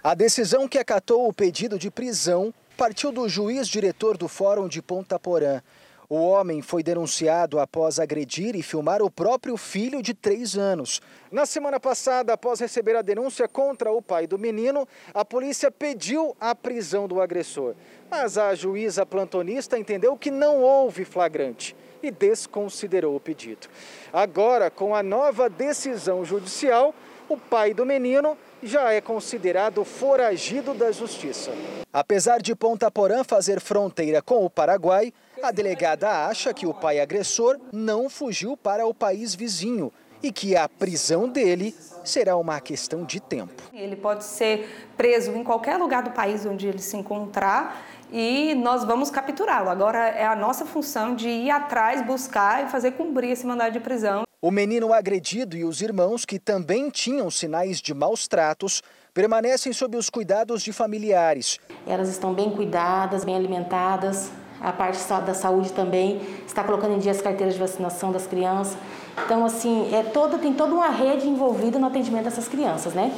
A 0.03 0.15
decisão 0.15 0.67
que 0.67 0.79
acatou 0.79 1.29
o 1.29 1.33
pedido 1.33 1.79
de 1.79 1.91
prisão 1.91 2.53
partiu 2.77 3.13
do 3.13 3.29
juiz 3.29 3.69
diretor 3.69 4.17
do 4.17 4.29
Fórum 4.29 4.67
de 4.67 4.83
Ponta 4.83 5.19
Porã. 5.19 5.61
O 6.09 6.17
homem 6.17 6.61
foi 6.61 6.83
denunciado 6.83 7.59
após 7.59 7.99
agredir 7.99 8.55
e 8.55 8.63
filmar 8.63 9.01
o 9.01 9.11
próprio 9.11 9.57
filho 9.57 10.03
de 10.03 10.13
três 10.13 10.57
anos. 10.57 11.01
Na 11.33 11.47
semana 11.47 11.81
passada, 11.81 12.35
após 12.35 12.61
receber 12.61 12.95
a 12.95 13.03
denúncia 13.03 13.49
contra 13.49 13.91
o 13.91 14.03
pai 14.03 14.27
do 14.27 14.39
menino, 14.39 14.87
a 15.15 15.25
polícia 15.25 15.71
pediu 15.71 16.37
a 16.39 16.55
prisão 16.55 17.09
do 17.09 17.21
agressor. 17.21 17.75
Mas 18.11 18.37
a 18.37 18.55
juíza 18.55 19.07
plantonista 19.07 19.79
entendeu 19.79 20.17
que 20.17 20.31
não 20.31 20.61
houve 20.61 21.07
flagrante 21.07 21.75
e 22.03 22.11
desconsiderou 22.11 23.17
o 23.17 23.21
pedido. 23.21 23.67
Agora, 24.13 24.71
com 24.71 24.95
a 24.95 25.03
nova 25.03 25.49
decisão 25.49 26.23
judicial, 26.23 26.95
o 27.29 27.39
pai 27.39 27.73
do 27.73 27.87
menino 27.87 28.37
já 28.63 28.93
é 28.93 29.01
considerado 29.01 29.85
foragido 29.85 30.75
da 30.75 30.93
justiça. 30.93 31.51
Apesar 31.91 32.43
de 32.43 32.55
Ponta 32.55 32.91
Porã 32.91 33.25
fazer 33.25 33.61
fronteira 33.61 34.21
com 34.21 34.45
o 34.45 34.51
Paraguai, 34.51 35.13
a 35.45 35.51
delegada 35.51 36.27
acha 36.27 36.55
que 36.55 36.67
o 36.67 36.73
pai 36.73 37.01
agressor 37.01 37.59
não 37.73 38.09
fugiu 38.09 38.57
para 38.57 38.87
o 38.87 38.95
país 38.95 39.35
vizinho 39.35 39.93
e 40.23 40.33
que 40.33 40.57
a 40.57 40.67
prisão 40.67 41.29
dele 41.29 41.75
será 42.03 42.37
uma 42.37 42.59
questão 42.61 43.05
de 43.05 43.21
tempo. 43.21 43.63
Ele 43.73 43.95
pode 43.95 44.25
ser 44.25 44.89
preso 44.97 45.33
em 45.33 45.45
qualquer 45.45 45.77
lugar 45.77 46.03
do 46.03 46.13
país 46.13 46.47
onde 46.47 46.67
ele 46.67 46.79
se 46.79 46.97
encontrar 46.97 47.85
e 48.11 48.55
nós 48.55 48.85
vamos 48.85 49.11
capturá-lo. 49.11 49.69
Agora 49.69 50.09
é 50.09 50.25
a 50.25 50.35
nossa 50.35 50.65
função 50.65 51.15
de 51.15 51.29
ir 51.29 51.51
atrás, 51.51 52.01
buscar 52.07 52.65
e 52.65 52.71
fazer 52.71 52.93
cumprir 52.93 53.31
esse 53.31 53.47
mandado 53.47 53.73
de 53.73 53.81
prisão. 53.81 54.25
O 54.41 54.51
menino 54.51 54.93
agredido 54.93 55.57
e 55.57 55.65
os 55.65 55.81
irmãos, 55.81 56.25
que 56.25 56.39
também 56.39 56.91
tinham 56.91 57.31
sinais 57.31 57.81
de 57.81 57.95
maus 57.95 58.29
tratos, 58.29 58.83
permanecem 59.13 59.73
sob 59.73 59.97
os 59.97 60.11
cuidados 60.11 60.63
de 60.63 60.73
familiares. 60.73 61.59
Elas 61.87 62.09
estão 62.09 62.35
bem 62.35 62.51
cuidadas, 62.51 63.25
bem 63.25 63.37
alimentadas. 63.37 64.31
A 64.65 64.73
parte 64.73 64.99
da 65.27 65.35
saúde 65.35 65.73
também 65.73 66.23
está 66.47 66.65
colocando 66.65 66.95
em 66.95 66.99
dia 66.99 67.13
as 67.13 67.21
carteiras 67.21 67.53
de 67.53 67.61
vacinação 67.61 68.11
das 68.11 68.27
crianças. 68.27 68.79
Então, 69.27 69.45
assim, 69.45 69.95
é 69.95 70.03
toda, 70.03 70.39
tem 70.39 70.55
toda 70.55 70.75
uma 70.75 70.89
rede 70.89 71.29
envolvida 71.29 71.79
no 71.79 71.87
atendimento 71.87 72.25
dessas 72.25 72.49
crianças, 72.49 72.95
né? 72.95 73.15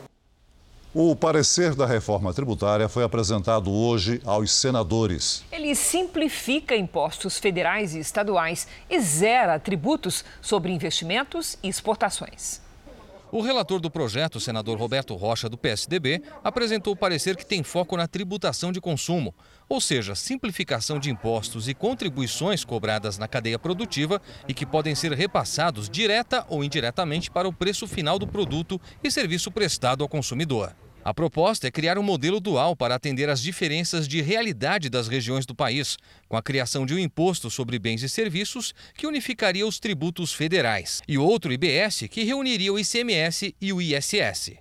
O 0.92 1.14
parecer 1.14 1.74
da 1.76 1.86
reforma 1.86 2.34
tributária 2.34 2.88
foi 2.88 3.04
apresentado 3.04 3.70
hoje 3.70 4.20
aos 4.24 4.50
senadores. 4.50 5.44
Ele 5.52 5.72
simplifica 5.76 6.74
impostos 6.74 7.38
federais 7.38 7.94
e 7.94 8.00
estaduais 8.00 8.66
e 8.90 8.98
zera 8.98 9.56
tributos 9.60 10.24
sobre 10.40 10.72
investimentos 10.72 11.56
e 11.62 11.68
exportações. 11.68 12.65
O 13.36 13.42
relator 13.42 13.80
do 13.80 13.90
projeto, 13.90 14.40
senador 14.40 14.78
Roberto 14.78 15.14
Rocha, 15.14 15.46
do 15.46 15.58
PSDB, 15.58 16.22
apresentou 16.42 16.96
parecer 16.96 17.36
que 17.36 17.44
tem 17.44 17.62
foco 17.62 17.94
na 17.94 18.08
tributação 18.08 18.72
de 18.72 18.80
consumo, 18.80 19.34
ou 19.68 19.78
seja, 19.78 20.14
simplificação 20.14 20.98
de 20.98 21.10
impostos 21.10 21.68
e 21.68 21.74
contribuições 21.74 22.64
cobradas 22.64 23.18
na 23.18 23.28
cadeia 23.28 23.58
produtiva 23.58 24.22
e 24.48 24.54
que 24.54 24.64
podem 24.64 24.94
ser 24.94 25.12
repassados 25.12 25.90
direta 25.90 26.46
ou 26.48 26.64
indiretamente 26.64 27.30
para 27.30 27.46
o 27.46 27.52
preço 27.52 27.86
final 27.86 28.18
do 28.18 28.26
produto 28.26 28.80
e 29.04 29.10
serviço 29.10 29.50
prestado 29.50 30.02
ao 30.02 30.08
consumidor. 30.08 30.74
A 31.06 31.14
proposta 31.14 31.68
é 31.68 31.70
criar 31.70 31.98
um 31.98 32.02
modelo 32.02 32.40
dual 32.40 32.74
para 32.74 32.96
atender 32.96 33.30
às 33.30 33.40
diferenças 33.40 34.08
de 34.08 34.20
realidade 34.20 34.90
das 34.90 35.06
regiões 35.06 35.46
do 35.46 35.54
país, 35.54 35.96
com 36.28 36.36
a 36.36 36.42
criação 36.42 36.84
de 36.84 36.94
um 36.94 36.98
imposto 36.98 37.48
sobre 37.48 37.78
bens 37.78 38.02
e 38.02 38.08
serviços 38.08 38.74
que 38.92 39.06
unificaria 39.06 39.64
os 39.64 39.78
tributos 39.78 40.32
federais 40.32 41.00
e 41.06 41.16
outro 41.16 41.52
IBS 41.52 42.08
que 42.10 42.24
reuniria 42.24 42.72
o 42.72 42.78
ICMS 42.80 43.54
e 43.60 43.72
o 43.72 43.80
ISS. 43.80 44.54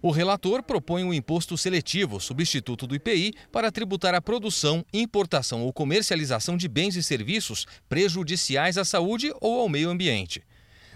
O 0.00 0.12
relator 0.12 0.62
propõe 0.62 1.02
um 1.02 1.12
imposto 1.12 1.58
seletivo, 1.58 2.20
substituto 2.20 2.86
do 2.86 2.94
IPI, 2.94 3.34
para 3.50 3.72
tributar 3.72 4.14
a 4.14 4.22
produção, 4.22 4.86
importação 4.92 5.62
ou 5.62 5.72
comercialização 5.72 6.56
de 6.56 6.68
bens 6.68 6.94
e 6.94 7.02
serviços 7.02 7.66
prejudiciais 7.88 8.78
à 8.78 8.84
saúde 8.84 9.34
ou 9.40 9.58
ao 9.58 9.68
meio 9.68 9.90
ambiente. 9.90 10.44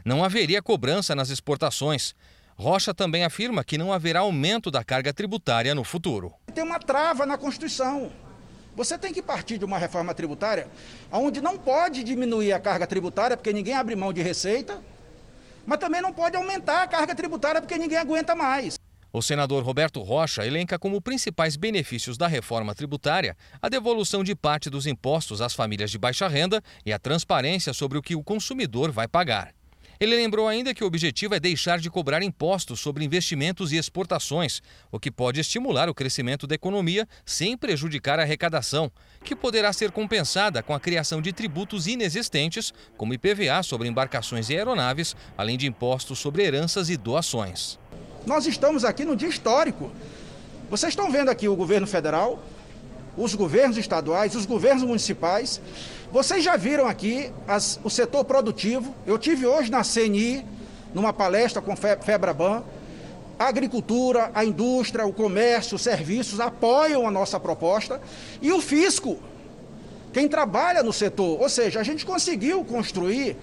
Não 0.05 0.23
haveria 0.23 0.63
cobrança 0.63 1.17
nas 1.17 1.31
exportações. 1.31 2.15
Rocha 2.59 2.95
também 2.95 3.23
afirma 3.23 3.63
que 3.63 3.77
não 3.77 3.93
haverá 3.93 4.21
aumento 4.21 4.71
da 4.71 4.83
carga 4.83 5.13
tributária 5.13 5.75
no 5.75 5.85
futuro. 5.85 6.33
Tem 6.55 6.65
uma 6.65 6.79
trava 6.79 7.27
na 7.27 7.37
Constituição. 7.37 8.11
Você 8.75 8.97
tem 8.97 9.13
que 9.13 9.21
partir 9.21 9.59
de 9.59 9.65
uma 9.67 9.77
reforma 9.77 10.15
tributária 10.15 10.67
onde 11.13 11.43
não 11.43 11.59
pode 11.59 12.03
diminuir 12.03 12.55
a 12.55 12.59
carga 12.59 12.87
tributária, 12.87 13.37
porque 13.37 13.53
ninguém 13.53 13.75
abre 13.75 13.95
mão 13.95 14.11
de 14.11 14.23
receita, 14.23 14.83
mas 15.67 15.79
também 15.79 16.01
não 16.01 16.15
pode 16.15 16.35
aumentar 16.37 16.83
a 16.83 16.87
carga 16.87 17.15
tributária, 17.15 17.61
porque 17.61 17.77
ninguém 17.77 17.99
aguenta 17.99 18.35
mais. 18.35 18.79
O 19.13 19.21
senador 19.21 19.63
Roberto 19.63 20.03
Rocha 20.03 20.47
elenca 20.47 20.79
como 20.79 21.01
principais 21.01 21.57
benefícios 21.57 22.17
da 22.17 22.27
reforma 22.27 22.75
tributária 22.75 23.37
a 23.61 23.69
devolução 23.69 24.25
de 24.25 24.35
parte 24.35 24.69
dos 24.71 24.87
impostos 24.87 25.43
às 25.43 25.55
famílias 25.55 25.91
de 25.91 25.99
baixa 25.99 26.27
renda 26.27 26.63
e 26.85 26.93
a 26.93 26.99
transparência 26.99 27.75
sobre 27.75 27.97
o 27.99 28.03
que 28.03 28.15
o 28.17 28.25
consumidor 28.25 28.91
vai 28.91 29.07
pagar. 29.09 29.56
Ele 29.99 30.15
lembrou 30.15 30.47
ainda 30.47 30.75
que 30.75 30.85
o 30.85 30.87
objetivo 30.87 31.35
é 31.35 31.41
deixar 31.41 31.79
de 31.79 31.89
cobrar 31.89 32.23
impostos 32.23 32.81
sobre 32.81 33.05
investimentos 33.05 33.73
e 33.73 33.77
exportações, 33.77 34.63
o 34.93 35.01
que 35.01 35.11
pode 35.11 35.41
estimular 35.41 35.89
o 35.89 35.95
crescimento 35.95 36.47
da 36.47 36.55
economia 36.55 37.09
sem 37.25 37.57
prejudicar 37.57 38.19
a 38.19 38.23
arrecadação, 38.23 38.93
que 39.25 39.35
poderá 39.35 39.73
ser 39.73 39.91
compensada 39.91 40.63
com 40.63 40.75
a 40.75 40.81
criação 40.81 41.23
de 41.23 41.33
tributos 41.33 41.87
inexistentes, 41.87 42.75
como 42.97 43.15
IPVA 43.15 43.63
sobre 43.63 43.89
embarcações 43.89 44.51
e 44.51 44.57
aeronaves, 44.57 45.17
além 45.37 45.57
de 45.57 45.67
impostos 45.67 46.19
sobre 46.19 46.43
heranças 46.43 46.91
e 46.91 46.97
doações. 46.97 47.79
Nós 48.27 48.47
estamos 48.47 48.85
aqui 48.85 49.05
no 49.05 49.17
dia 49.17 49.29
histórico. 49.29 49.91
Vocês 50.69 50.93
estão 50.93 51.11
vendo 51.11 51.31
aqui 51.31 51.49
o 51.49 51.57
governo 51.57 51.87
federal, 51.87 52.45
os 53.17 53.35
governos 53.35 53.79
estaduais, 53.79 54.35
os 54.35 54.45
governos 54.45 54.83
municipais 54.83 55.61
vocês 56.13 56.43
já 56.43 56.57
viram 56.57 56.87
aqui 56.87 57.33
as, 57.47 57.81
o 57.83 57.91
setor 57.91 58.25
produtivo. 58.25 58.95
Eu 59.07 59.19
tive 59.19 59.47
hoje 59.47 59.71
na 59.71 59.83
CNI, 59.83 60.45
numa 60.95 61.13
palestra 61.13 61.61
com 61.61 61.75
Febraban. 61.77 62.63
A 63.39 63.49
agricultura, 63.49 64.31
a 64.35 64.45
indústria, 64.45 65.05
o 65.05 65.13
comércio, 65.13 65.77
os 65.77 65.83
serviços 65.83 66.41
apoiam 66.41 67.07
a 67.07 67.11
nossa 67.11 67.39
proposta 67.39 68.01
e 68.41 68.51
o 68.51 68.63
fisco, 68.63 69.19
quem 70.11 70.27
trabalha 70.27 70.83
no 70.83 70.93
setor. 70.93 71.39
Ou 71.41 71.49
seja, 71.49 71.81
a 71.81 71.83
gente 71.83 72.07
conseguiu 72.07 72.65
construir 72.65 73.37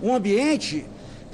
um 0.00 0.14
ambiente 0.14 0.86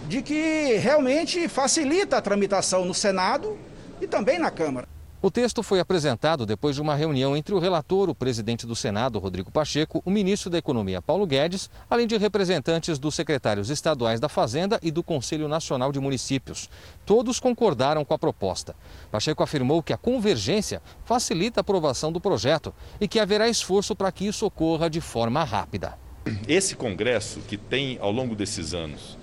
de 0.09 0.23
que 0.23 0.77
realmente 0.77 1.49
facilita 1.49 2.17
a 2.17 2.23
tramitação 2.23 2.87
no 2.87 2.95
Senado 2.95 3.59
e 4.01 4.07
também 4.07 4.39
na 4.39 4.51
Câmara. 4.51 4.89
O 5.21 5.33
texto 5.33 5.65
foi 5.65 5.81
apresentado 5.81 6.47
depois 6.47 6.77
de 6.77 6.81
uma 6.81 6.95
reunião 6.95 7.37
entre 7.37 7.53
o 7.53 7.59
relator, 7.59 8.09
o 8.09 8.15
presidente 8.15 8.65
do 8.65 8.77
Senado, 8.77 9.19
Rodrigo 9.19 9.51
Pacheco, 9.51 10.01
o 10.05 10.13
ministro 10.13 10.49
da 10.49 10.59
Economia, 10.59 11.03
Paulo 11.03 11.27
Guedes, 11.27 11.69
além 11.91 12.07
de 12.07 12.17
representantes 12.17 13.01
dos 13.01 13.17
secretários 13.17 13.69
estaduais 13.69 14.21
da 14.21 14.29
Fazenda 14.29 14.79
e 14.81 14.93
do 14.93 15.03
Conselho 15.03 15.49
Nacional 15.49 15.91
de 15.91 15.99
Municípios. 15.99 16.71
Todos 17.05 17.41
concordaram 17.41 18.05
com 18.05 18.15
a 18.15 18.19
proposta. 18.19 18.77
Pacheco 19.11 19.43
afirmou 19.43 19.83
que 19.83 19.93
a 19.93 19.99
convergência 19.99 20.81
facilita 21.05 21.59
a 21.59 21.63
aprovação 21.63 22.13
do 22.13 22.21
projeto 22.21 22.73
e 23.01 23.09
que 23.09 23.19
haverá 23.19 23.49
esforço 23.49 23.97
para 23.97 24.13
que 24.13 24.25
isso 24.25 24.47
ocorra 24.47 24.89
de 24.89 25.01
forma 25.01 25.43
rápida. 25.43 25.99
Esse 26.47 26.77
Congresso, 26.77 27.41
que 27.41 27.57
tem 27.57 27.99
ao 28.01 28.13
longo 28.13 28.37
desses 28.37 28.73
anos 28.73 29.18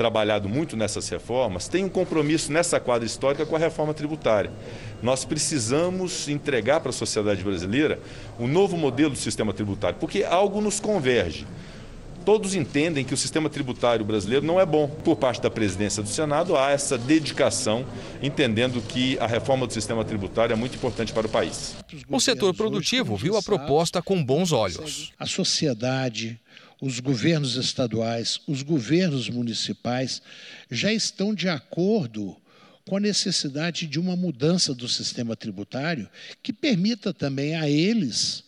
trabalhado 0.00 0.48
muito 0.48 0.78
nessas 0.78 1.06
reformas, 1.10 1.68
tem 1.68 1.84
um 1.84 1.88
compromisso 1.90 2.50
nessa 2.50 2.80
quadra 2.80 3.04
histórica 3.04 3.44
com 3.44 3.54
a 3.54 3.58
reforma 3.58 3.92
tributária. 3.92 4.50
Nós 5.02 5.26
precisamos 5.26 6.26
entregar 6.26 6.80
para 6.80 6.88
a 6.88 6.92
sociedade 6.92 7.44
brasileira 7.44 8.00
um 8.38 8.48
novo 8.48 8.78
modelo 8.78 9.10
do 9.10 9.18
sistema 9.18 9.52
tributário, 9.52 9.98
porque 10.00 10.24
algo 10.24 10.62
nos 10.62 10.80
converge. 10.80 11.46
Todos 12.24 12.54
entendem 12.54 13.04
que 13.04 13.12
o 13.12 13.16
sistema 13.16 13.50
tributário 13.50 14.02
brasileiro 14.02 14.46
não 14.46 14.58
é 14.58 14.64
bom. 14.64 14.88
Por 14.88 15.16
parte 15.16 15.42
da 15.42 15.50
presidência 15.50 16.02
do 16.02 16.08
Senado, 16.08 16.56
há 16.56 16.70
essa 16.70 16.96
dedicação, 16.96 17.84
entendendo 18.22 18.80
que 18.80 19.18
a 19.18 19.26
reforma 19.26 19.66
do 19.66 19.72
sistema 19.74 20.02
tributário 20.02 20.54
é 20.54 20.56
muito 20.56 20.76
importante 20.76 21.12
para 21.12 21.26
o 21.26 21.30
país. 21.30 21.76
O 22.08 22.20
setor 22.20 22.54
produtivo 22.54 23.16
viu 23.16 23.36
a 23.36 23.42
proposta 23.42 24.00
com 24.00 24.24
bons 24.24 24.50
olhos. 24.50 25.12
A 25.18 25.26
sociedade, 25.26 26.40
os 26.80 26.98
governos 26.98 27.56
estaduais, 27.56 28.40
os 28.46 28.62
governos 28.62 29.28
municipais 29.28 30.22
já 30.70 30.92
estão 30.92 31.34
de 31.34 31.48
acordo 31.48 32.36
com 32.88 32.96
a 32.96 33.00
necessidade 33.00 33.86
de 33.86 34.00
uma 34.00 34.16
mudança 34.16 34.74
do 34.74 34.88
sistema 34.88 35.36
tributário 35.36 36.08
que 36.42 36.52
permita 36.52 37.12
também 37.12 37.54
a 37.54 37.68
eles, 37.68 38.44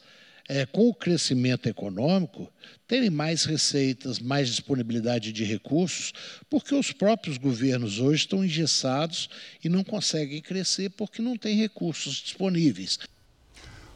é, 0.48 0.66
com 0.66 0.88
o 0.88 0.94
crescimento 0.94 1.68
econômico, 1.68 2.50
terem 2.88 3.10
mais 3.10 3.44
receitas, 3.44 4.18
mais 4.18 4.48
disponibilidade 4.48 5.32
de 5.32 5.44
recursos, 5.44 6.12
porque 6.50 6.74
os 6.74 6.90
próprios 6.90 7.38
governos 7.38 8.00
hoje 8.00 8.22
estão 8.22 8.44
engessados 8.44 9.28
e 9.62 9.68
não 9.68 9.84
conseguem 9.84 10.40
crescer 10.40 10.90
porque 10.90 11.22
não 11.22 11.36
têm 11.36 11.56
recursos 11.56 12.14
disponíveis. 12.16 12.98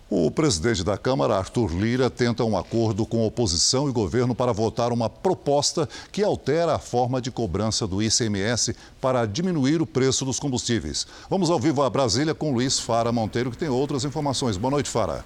O 0.08 0.30
presidente 0.30 0.84
da 0.84 0.96
Câmara, 0.96 1.36
Arthur 1.36 1.74
Lira, 1.74 2.08
tenta 2.08 2.44
um 2.44 2.56
acordo 2.56 3.04
com 3.04 3.26
oposição 3.26 3.88
e 3.88 3.92
governo 3.92 4.36
para 4.36 4.52
votar 4.52 4.92
uma 4.92 5.10
proposta 5.10 5.88
que 6.12 6.22
altera 6.22 6.76
a 6.76 6.78
forma 6.78 7.20
de 7.20 7.28
cobrança 7.32 7.88
do 7.88 8.00
ICMS 8.00 8.76
para 9.00 9.26
diminuir 9.26 9.82
o 9.82 9.86
preço 9.86 10.24
dos 10.24 10.38
combustíveis. 10.38 11.08
Vamos 11.28 11.50
ao 11.50 11.58
vivo 11.58 11.82
a 11.82 11.90
Brasília 11.90 12.36
com 12.36 12.52
Luiz 12.52 12.78
Fara 12.78 13.10
Monteiro, 13.10 13.50
que 13.50 13.58
tem 13.58 13.68
outras 13.68 14.04
informações. 14.04 14.56
Boa 14.56 14.70
noite, 14.70 14.88
Fara. 14.88 15.24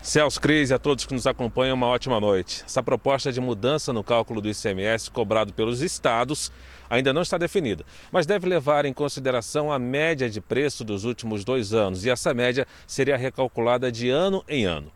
Celso 0.00 0.40
Cris 0.40 0.70
e 0.70 0.74
a 0.74 0.78
todos 0.78 1.04
que 1.04 1.12
nos 1.12 1.26
acompanham, 1.26 1.74
uma 1.74 1.88
ótima 1.88 2.20
noite. 2.20 2.62
Essa 2.64 2.80
proposta 2.80 3.32
de 3.32 3.40
mudança 3.40 3.92
no 3.92 4.04
cálculo 4.04 4.40
do 4.40 4.48
ICMS 4.48 5.10
cobrado 5.10 5.52
pelos 5.52 5.82
estados 5.82 6.52
ainda 6.88 7.12
não 7.12 7.22
está 7.22 7.38
definida, 7.38 7.84
mas 8.10 8.26
deve 8.26 8.48
levar 8.48 8.84
em 8.84 8.92
consideração 8.92 9.72
a 9.72 9.78
média 9.78 10.28
de 10.28 10.40
preço 10.40 10.84
dos 10.84 11.04
últimos 11.04 11.44
dois 11.44 11.72
anos 11.72 12.04
e 12.04 12.10
essa 12.10 12.32
média 12.32 12.66
seria 12.86 13.16
recalculada 13.16 13.90
de 13.90 14.08
ano 14.08 14.44
em 14.48 14.64
ano. 14.64 14.90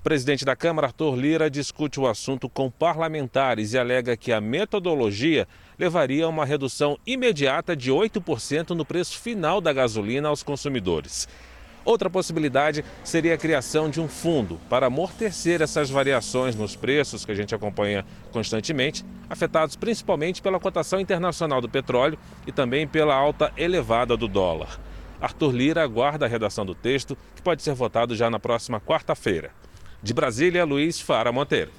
O 0.00 0.02
presidente 0.02 0.44
da 0.44 0.54
Câmara, 0.54 0.86
Arthur 0.86 1.16
Lira, 1.16 1.50
discute 1.50 1.98
o 1.98 2.06
assunto 2.06 2.48
com 2.48 2.70
parlamentares 2.70 3.72
e 3.72 3.78
alega 3.78 4.16
que 4.16 4.32
a 4.32 4.40
metodologia 4.40 5.46
levaria 5.76 6.24
a 6.24 6.28
uma 6.28 6.44
redução 6.44 6.96
imediata 7.04 7.74
de 7.74 7.90
8% 7.90 8.70
no 8.70 8.84
preço 8.84 9.18
final 9.18 9.60
da 9.60 9.72
gasolina 9.72 10.28
aos 10.28 10.42
consumidores. 10.42 11.28
Outra 11.88 12.10
possibilidade 12.10 12.84
seria 13.02 13.32
a 13.32 13.38
criação 13.38 13.88
de 13.88 13.98
um 13.98 14.06
fundo 14.06 14.60
para 14.68 14.88
amortecer 14.88 15.62
essas 15.62 15.88
variações 15.88 16.54
nos 16.54 16.76
preços 16.76 17.24
que 17.24 17.32
a 17.32 17.34
gente 17.34 17.54
acompanha 17.54 18.04
constantemente, 18.30 19.02
afetados 19.26 19.74
principalmente 19.74 20.42
pela 20.42 20.60
cotação 20.60 21.00
internacional 21.00 21.62
do 21.62 21.68
petróleo 21.68 22.18
e 22.46 22.52
também 22.52 22.86
pela 22.86 23.14
alta 23.14 23.50
elevada 23.56 24.18
do 24.18 24.28
dólar. 24.28 24.78
Arthur 25.18 25.50
Lira 25.50 25.82
aguarda 25.82 26.26
a 26.26 26.28
redação 26.28 26.66
do 26.66 26.74
texto, 26.74 27.16
que 27.34 27.40
pode 27.40 27.62
ser 27.62 27.72
votado 27.72 28.14
já 28.14 28.28
na 28.28 28.38
próxima 28.38 28.78
quarta-feira. 28.78 29.50
De 30.02 30.12
Brasília, 30.12 30.66
Luiz 30.66 31.00
Fara 31.00 31.32
Monteiro. 31.32 31.70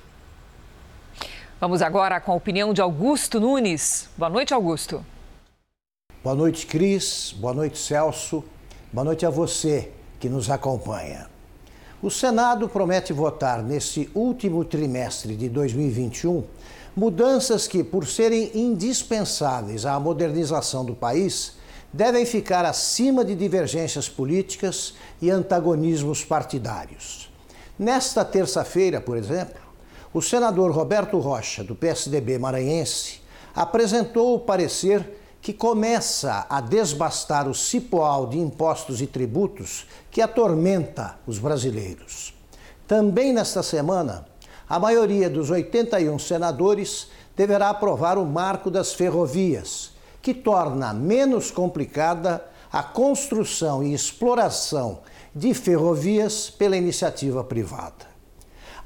Vamos 1.62 1.84
agora 1.84 2.20
com 2.20 2.32
a 2.32 2.36
opinião 2.36 2.74
de 2.74 2.82
Augusto 2.82 3.40
Nunes. 3.40 4.10
Boa 4.18 4.32
noite, 4.32 4.56
Augusto. 4.56 5.06
Boa 6.24 6.36
noite, 6.36 6.66
Cris. 6.66 7.32
Boa 7.38 7.54
noite, 7.54 7.78
Celso. 7.78 8.44
Boa 8.92 9.06
noite 9.06 9.24
a 9.24 9.30
você 9.30 9.92
que 10.20 10.30
nos 10.30 10.50
acompanha. 10.50 11.28
O 12.02 12.10
Senado 12.10 12.70
promete 12.70 13.12
votar 13.12 13.62
nesse 13.64 14.10
último 14.14 14.64
trimestre 14.64 15.36
de 15.36 15.50
2021 15.50 16.44
mudanças 16.96 17.68
que, 17.68 17.84
por 17.84 18.06
serem 18.06 18.52
indispensáveis 18.54 19.86
à 19.86 20.00
modernização 20.00 20.84
do 20.84 20.96
país, 20.96 21.54
devem 21.94 22.26
ficar 22.26 22.66
acima 22.66 23.24
de 23.24 23.36
divergências 23.36 24.10
políticas 24.10 24.94
e 25.22 25.30
antagonismos 25.30 26.24
partidários. 26.24 27.32
Nesta 27.78 28.26
terça-feira, 28.26 29.00
por 29.00 29.18
exemplo, 29.18 29.62
o 30.14 30.22
senador 30.22 30.72
Roberto 30.72 31.18
Rocha, 31.20 31.64
do 31.64 31.76
PSDB 31.76 32.38
maranhense, 32.38 33.22
apresentou 33.56 34.36
o 34.36 34.40
parecer 34.40 35.19
que 35.42 35.54
começa 35.54 36.46
a 36.50 36.60
desbastar 36.60 37.48
o 37.48 37.54
cipoal 37.54 38.28
de 38.28 38.38
impostos 38.38 39.02
e 39.02 39.08
tributos 39.08 39.88
que 40.12 40.22
atormenta 40.22 41.18
os 41.26 41.40
brasileiros. 41.40 42.34
Também 42.88 43.32
nesta 43.32 43.64
semana, 43.64 44.26
a 44.68 44.78
maioria 44.78 45.30
dos 45.30 45.50
81 45.50 46.20
senadores 46.20 47.08
deverá 47.36 47.70
aprovar 47.70 48.18
o 48.18 48.26
marco 48.26 48.70
das 48.70 48.94
ferrovias, 48.94 49.92
que 50.22 50.34
torna 50.34 50.94
menos 50.94 51.50
complicada 51.50 52.46
a 52.72 52.84
construção 52.84 53.82
e 53.82 53.94
exploração 53.94 55.00
de 55.34 55.54
ferrovias 55.54 56.50
pela 56.50 56.76
iniciativa 56.76 57.44
privada. 57.44 58.08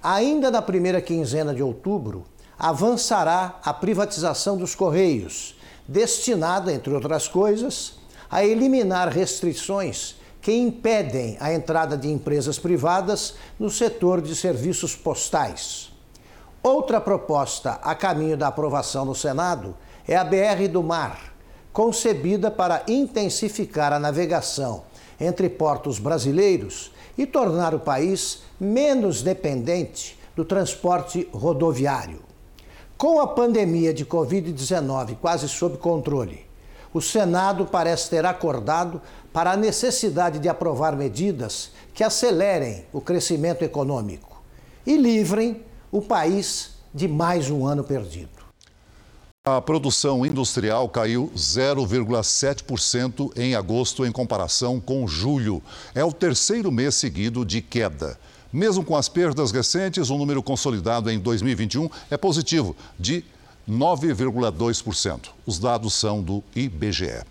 Ainda 0.02 0.52
na 0.52 0.62
primeira 0.62 1.02
quinzena 1.02 1.54
de 1.54 1.64
outubro, 1.64 2.26
avançará 2.58 3.60
a 3.64 3.74
privatização 3.74 4.56
dos 4.56 4.76
Correios 4.76 5.53
destinada, 5.88 6.72
entre 6.72 6.94
outras 6.94 7.28
coisas, 7.28 7.94
a 8.30 8.44
eliminar 8.44 9.10
restrições 9.10 10.16
que 10.42 10.52
impedem 10.52 11.38
a 11.40 11.54
entrada 11.54 11.98
de 11.98 12.12
empresas 12.12 12.60
privadas 12.60 13.36
no 13.58 13.70
setor 13.70 14.22
de 14.22 14.36
serviços 14.36 14.96
postais. 14.96 15.92
Outra 16.62 17.00
proposta 17.00 17.80
a 17.82 17.96
caminho 17.96 18.38
da 18.38 18.48
aprovação 18.48 19.06
no 19.06 19.16
Senado 19.16 19.76
é 20.08 20.16
a 20.16 20.24
BR 20.24 20.68
do 20.70 20.84
Mar, 20.84 21.34
concebida 21.72 22.52
para 22.52 22.84
intensificar 22.88 23.94
a 23.94 24.00
navegação 24.00 24.84
entre 25.20 25.50
portos 25.50 26.00
brasileiros 26.00 26.92
e 27.18 27.26
tornar 27.26 27.74
o 27.74 27.80
país 27.80 28.44
menos 28.60 29.22
dependente 29.22 30.20
do 30.36 30.44
transporte 30.44 31.28
rodoviário. 31.32 32.33
Com 32.98 33.20
a 33.20 33.28
pandemia 33.28 33.94
de 33.94 34.06
Covid-19 34.06 35.18
quase 35.22 35.50
sob 35.50 35.78
controle, 35.78 36.46
o 36.94 37.02
Senado 37.02 37.66
parece 37.66 38.10
ter 38.10 38.26
acordado 38.26 39.02
para 39.34 39.52
a 39.52 39.58
necessidade 39.58 40.40
de 40.40 40.48
aprovar 40.48 40.96
medidas 40.96 41.72
que 41.94 42.04
acelerem 42.04 42.86
o 42.94 43.02
crescimento 43.02 43.64
econômico 43.64 44.42
e 44.86 44.96
livrem 44.96 45.64
o 45.92 46.02
país 46.02 46.72
de 46.94 47.08
mais 47.08 47.50
um 47.50 47.66
ano 47.66 47.84
perdido. 47.84 48.44
A 49.46 49.60
produção 49.60 50.26
industrial 50.26 50.88
caiu 50.88 51.30
0,7% 51.36 53.32
em 53.36 53.56
agosto 53.56 54.06
em 54.06 54.12
comparação 54.12 54.80
com 54.80 55.06
julho. 55.06 55.62
É 55.94 56.02
o 56.02 56.14
terceiro 56.14 56.72
mês 56.72 56.96
seguido 56.96 57.44
de 57.44 57.62
queda. 57.62 58.18
Mesmo 58.54 58.86
com 58.86 58.96
as 58.96 59.10
perdas 59.10 59.52
recentes, 59.52 60.12
o 60.12 60.18
número 60.18 60.44
consolidado 60.44 61.10
em 61.10 61.18
2021 61.18 61.90
é 62.12 62.16
positivo, 62.16 62.76
de 63.00 63.26
9,2%. 63.70 65.30
Os 65.46 65.60
dados 65.60 65.94
são 65.94 66.22
do 66.22 66.44
IBGE. 66.56 67.22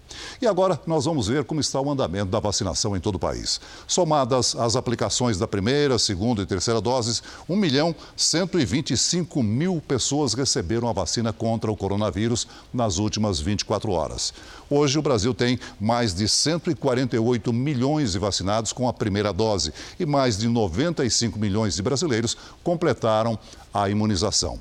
E 0.41 0.47
agora 0.47 0.79
nós 0.87 1.05
vamos 1.05 1.29
ver 1.29 1.45
como 1.45 1.61
está 1.61 1.81
o 1.81 1.91
andamento 1.91 2.31
da 2.31 2.41
vacinação 2.41 2.97
em 2.97 3.01
todo 3.01 3.17
o 3.17 3.19
país. 3.19 3.61
Somadas 3.87 4.55
as 4.57 4.77
aplicações 4.77 5.39
da 5.39 5.47
primeira, 5.47 5.99
segunda 5.99 6.43
e 6.43 6.47
terceira 6.47 6.81
doses, 6.81 7.23
1 7.49 7.57
milhão 7.57 7.95
125 8.17 9.43
mil 9.43 9.83
pessoas 9.87 10.35
receberam 10.35 10.89
a 10.89 10.93
vacina 10.93 11.33
contra 11.33 11.71
o 11.71 11.77
coronavírus 11.77 12.47
nas 12.73 12.99
últimas 12.99 13.41
24 13.41 13.91
horas. 13.93 14.33
Hoje 14.69 14.99
o 14.99 15.03
Brasil 15.03 15.35
tem 15.35 15.59
mais 15.81 16.15
de 16.15 16.29
148 16.29 17.53
milhões 17.53 18.13
de 18.13 18.19
vacinados 18.19 18.73
com 18.73 18.89
a 18.89 18.93
primeira 18.93 19.33
dose 19.33 19.73
e 19.99 20.07
mais 20.07 20.39
de 20.39 20.49
95 20.49 21.39
milhões 21.39 21.77
de 21.77 21.83
brasileiros 21.83 22.37
completaram 22.63 23.39
a 23.73 23.89
imunização. 23.89 24.59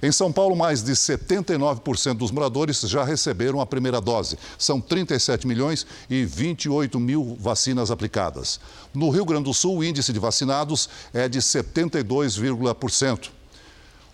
Em 0.00 0.12
São 0.12 0.32
Paulo, 0.32 0.54
mais 0.54 0.82
de 0.82 0.92
79% 0.92 2.14
dos 2.14 2.30
moradores 2.30 2.80
já 2.82 3.02
receberam 3.02 3.60
a 3.60 3.66
primeira 3.66 4.00
dose. 4.00 4.38
São 4.56 4.80
37 4.80 5.46
milhões 5.46 5.86
e 6.08 6.24
28 6.24 7.00
mil 7.00 7.36
vacinas 7.40 7.90
aplicadas. 7.90 8.60
No 8.94 9.10
Rio 9.10 9.24
Grande 9.24 9.44
do 9.44 9.54
Sul, 9.54 9.78
o 9.78 9.84
índice 9.84 10.12
de 10.12 10.18
vacinados 10.18 10.88
é 11.12 11.28
de 11.28 11.40
72,%. 11.40 13.30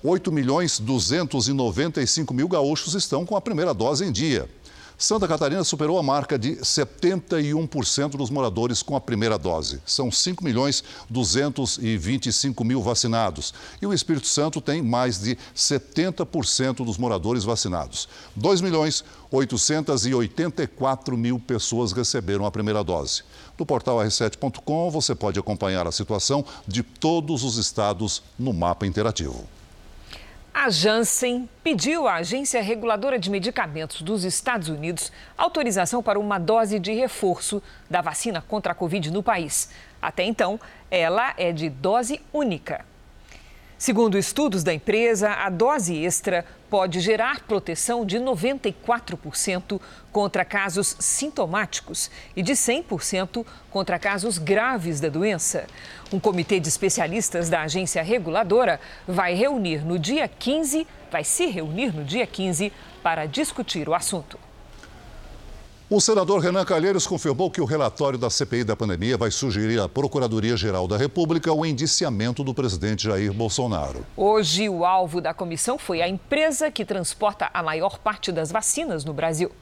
8 0.02 0.32
milhões 0.32 0.78
295 0.78 2.34
mil 2.34 2.48
gaúchos 2.48 2.94
estão 2.94 3.24
com 3.24 3.36
a 3.36 3.40
primeira 3.40 3.72
dose 3.72 4.04
em 4.04 4.12
dia. 4.12 4.48
Santa 4.96 5.26
Catarina 5.26 5.64
superou 5.64 5.98
a 5.98 6.02
marca 6.02 6.38
de 6.38 6.56
71% 6.56 8.10
dos 8.10 8.30
moradores 8.30 8.80
com 8.80 8.94
a 8.94 9.00
primeira 9.00 9.36
dose. 9.36 9.82
São 9.84 10.10
5 10.10 10.44
milhões 10.44 10.84
225 11.10 12.64
mil 12.64 12.80
vacinados. 12.80 13.52
E 13.82 13.86
o 13.86 13.92
Espírito 13.92 14.28
Santo 14.28 14.60
tem 14.60 14.80
mais 14.80 15.20
de 15.20 15.36
70% 15.54 16.84
dos 16.84 16.96
moradores 16.96 17.42
vacinados. 17.42 18.08
2 18.36 18.60
milhões 18.60 19.04
884 19.32 21.16
mil 21.16 21.40
pessoas 21.40 21.90
receberam 21.90 22.46
a 22.46 22.50
primeira 22.50 22.84
dose. 22.84 23.24
No 23.58 23.66
portal 23.66 23.98
r7.com 23.98 24.90
você 24.92 25.12
pode 25.12 25.40
acompanhar 25.40 25.88
a 25.88 25.92
situação 25.92 26.44
de 26.68 26.84
todos 26.84 27.42
os 27.42 27.56
estados 27.56 28.22
no 28.38 28.52
mapa 28.52 28.86
interativo. 28.86 29.44
A 30.56 30.70
Janssen 30.70 31.48
pediu 31.64 32.06
à 32.06 32.14
Agência 32.14 32.62
Reguladora 32.62 33.18
de 33.18 33.28
Medicamentos 33.28 34.00
dos 34.00 34.22
Estados 34.22 34.68
Unidos 34.68 35.10
autorização 35.36 36.00
para 36.00 36.18
uma 36.18 36.38
dose 36.38 36.78
de 36.78 36.92
reforço 36.92 37.60
da 37.90 38.00
vacina 38.00 38.40
contra 38.40 38.70
a 38.70 38.74
Covid 38.74 39.10
no 39.10 39.20
país. 39.20 39.68
Até 40.00 40.22
então, 40.22 40.60
ela 40.88 41.34
é 41.36 41.50
de 41.50 41.68
dose 41.68 42.20
única. 42.32 42.86
Segundo 43.84 44.16
estudos 44.16 44.64
da 44.64 44.72
empresa, 44.72 45.28
a 45.28 45.50
dose 45.50 45.94
extra 45.94 46.46
pode 46.70 47.00
gerar 47.00 47.40
proteção 47.40 48.06
de 48.06 48.18
94% 48.18 49.78
contra 50.10 50.42
casos 50.42 50.96
sintomáticos 50.98 52.10
e 52.34 52.42
de 52.42 52.54
100% 52.54 53.44
contra 53.70 53.98
casos 53.98 54.38
graves 54.38 55.00
da 55.00 55.10
doença. 55.10 55.66
Um 56.10 56.18
comitê 56.18 56.58
de 56.58 56.66
especialistas 56.66 57.50
da 57.50 57.60
agência 57.60 58.02
reguladora 58.02 58.80
vai 59.06 59.34
reunir 59.34 59.84
no 59.84 59.98
dia 59.98 60.26
15, 60.28 60.86
vai 61.12 61.22
se 61.22 61.44
reunir 61.44 61.94
no 61.94 62.04
dia 62.04 62.26
15 62.26 62.72
para 63.02 63.26
discutir 63.26 63.86
o 63.86 63.94
assunto. 63.94 64.38
O 65.90 66.00
senador 66.00 66.40
Renan 66.40 66.64
Calheiros 66.64 67.06
confirmou 67.06 67.50
que 67.50 67.60
o 67.60 67.66
relatório 67.66 68.18
da 68.18 68.30
CPI 68.30 68.64
da 68.64 68.74
pandemia 68.74 69.18
vai 69.18 69.30
sugerir 69.30 69.78
à 69.78 69.86
Procuradoria-Geral 69.86 70.88
da 70.88 70.96
República 70.96 71.52
o 71.52 71.64
indiciamento 71.64 72.42
do 72.42 72.54
presidente 72.54 73.04
Jair 73.04 73.34
Bolsonaro. 73.34 74.04
Hoje, 74.16 74.66
o 74.66 74.86
alvo 74.86 75.20
da 75.20 75.34
comissão 75.34 75.78
foi 75.78 76.00
a 76.00 76.08
empresa 76.08 76.70
que 76.70 76.86
transporta 76.86 77.50
a 77.52 77.62
maior 77.62 77.98
parte 77.98 78.32
das 78.32 78.50
vacinas 78.50 79.04
no 79.04 79.12
Brasil. 79.12 79.52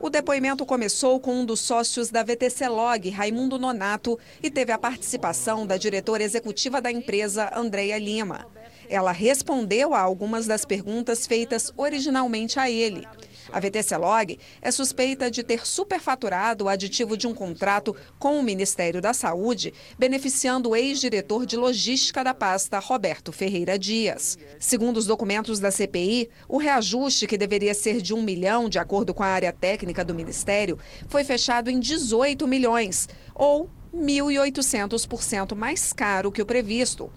O 0.00 0.10
depoimento 0.10 0.66
começou 0.66 1.20
com 1.20 1.32
um 1.32 1.46
dos 1.46 1.60
sócios 1.60 2.10
da 2.10 2.24
VTC 2.24 2.68
Log, 2.68 3.08
Raimundo 3.08 3.60
Nonato, 3.60 4.18
e 4.42 4.50
teve 4.50 4.72
a 4.72 4.78
participação 4.78 5.64
da 5.64 5.76
diretora 5.76 6.24
executiva 6.24 6.80
da 6.80 6.90
empresa, 6.90 7.48
Andreia 7.54 7.96
Lima. 7.96 8.44
Ela 8.88 9.12
respondeu 9.12 9.94
a 9.94 10.00
algumas 10.00 10.46
das 10.46 10.64
perguntas 10.64 11.28
feitas 11.28 11.72
originalmente 11.76 12.58
a 12.58 12.68
ele. 12.68 13.06
A 13.50 13.58
VTC 13.58 13.96
Log 13.96 14.38
é 14.60 14.70
suspeita 14.70 15.30
de 15.30 15.42
ter 15.42 15.66
superfaturado 15.66 16.64
o 16.64 16.68
aditivo 16.68 17.16
de 17.16 17.26
um 17.26 17.34
contrato 17.34 17.96
com 18.18 18.38
o 18.38 18.42
Ministério 18.42 19.00
da 19.00 19.12
Saúde, 19.12 19.72
beneficiando 19.98 20.70
o 20.70 20.76
ex-diretor 20.76 21.46
de 21.46 21.56
logística 21.56 22.22
da 22.22 22.34
pasta, 22.34 22.78
Roberto 22.78 23.32
Ferreira 23.32 23.78
Dias. 23.78 24.38
Segundo 24.58 24.96
os 24.98 25.06
documentos 25.06 25.58
da 25.58 25.70
CPI, 25.70 26.28
o 26.48 26.58
reajuste, 26.58 27.26
que 27.26 27.38
deveria 27.38 27.74
ser 27.74 28.00
de 28.00 28.14
um 28.14 28.22
milhão, 28.22 28.68
de 28.68 28.78
acordo 28.78 29.14
com 29.14 29.22
a 29.22 29.28
área 29.28 29.52
técnica 29.52 30.04
do 30.04 30.14
Ministério, 30.14 30.78
foi 31.08 31.24
fechado 31.24 31.70
em 31.70 31.80
18 31.80 32.46
milhões, 32.46 33.08
ou 33.34 33.70
1.800% 33.94 35.54
mais 35.54 35.92
caro 35.92 36.32
que 36.32 36.40
o 36.40 36.46
previsto. 36.46 37.10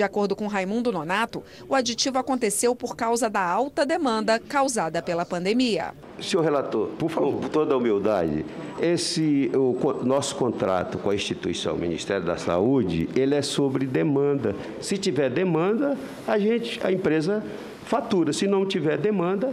De 0.00 0.04
acordo 0.04 0.34
com 0.34 0.46
Raimundo 0.46 0.90
Nonato, 0.90 1.42
o 1.68 1.74
aditivo 1.74 2.16
aconteceu 2.16 2.74
por 2.74 2.96
causa 2.96 3.28
da 3.28 3.42
alta 3.42 3.84
demanda 3.84 4.38
causada 4.38 5.02
pela 5.02 5.26
pandemia. 5.26 5.92
Senhor 6.18 6.42
relator, 6.42 6.86
por 6.98 7.10
favor, 7.10 7.34
por 7.34 7.50
toda 7.50 7.74
a 7.74 7.76
humildade, 7.76 8.46
esse 8.80 9.52
o 9.54 10.02
nosso 10.02 10.36
contrato 10.36 10.96
com 10.96 11.10
a 11.10 11.14
instituição 11.14 11.76
Ministério 11.76 12.24
da 12.24 12.38
Saúde, 12.38 13.10
ele 13.14 13.34
é 13.34 13.42
sobre 13.42 13.84
demanda. 13.84 14.56
Se 14.80 14.96
tiver 14.96 15.28
demanda, 15.28 15.98
a 16.26 16.38
gente, 16.38 16.80
a 16.82 16.90
empresa 16.90 17.44
fatura. 17.84 18.32
Se 18.32 18.46
não 18.46 18.64
tiver 18.64 18.96
demanda, 18.96 19.52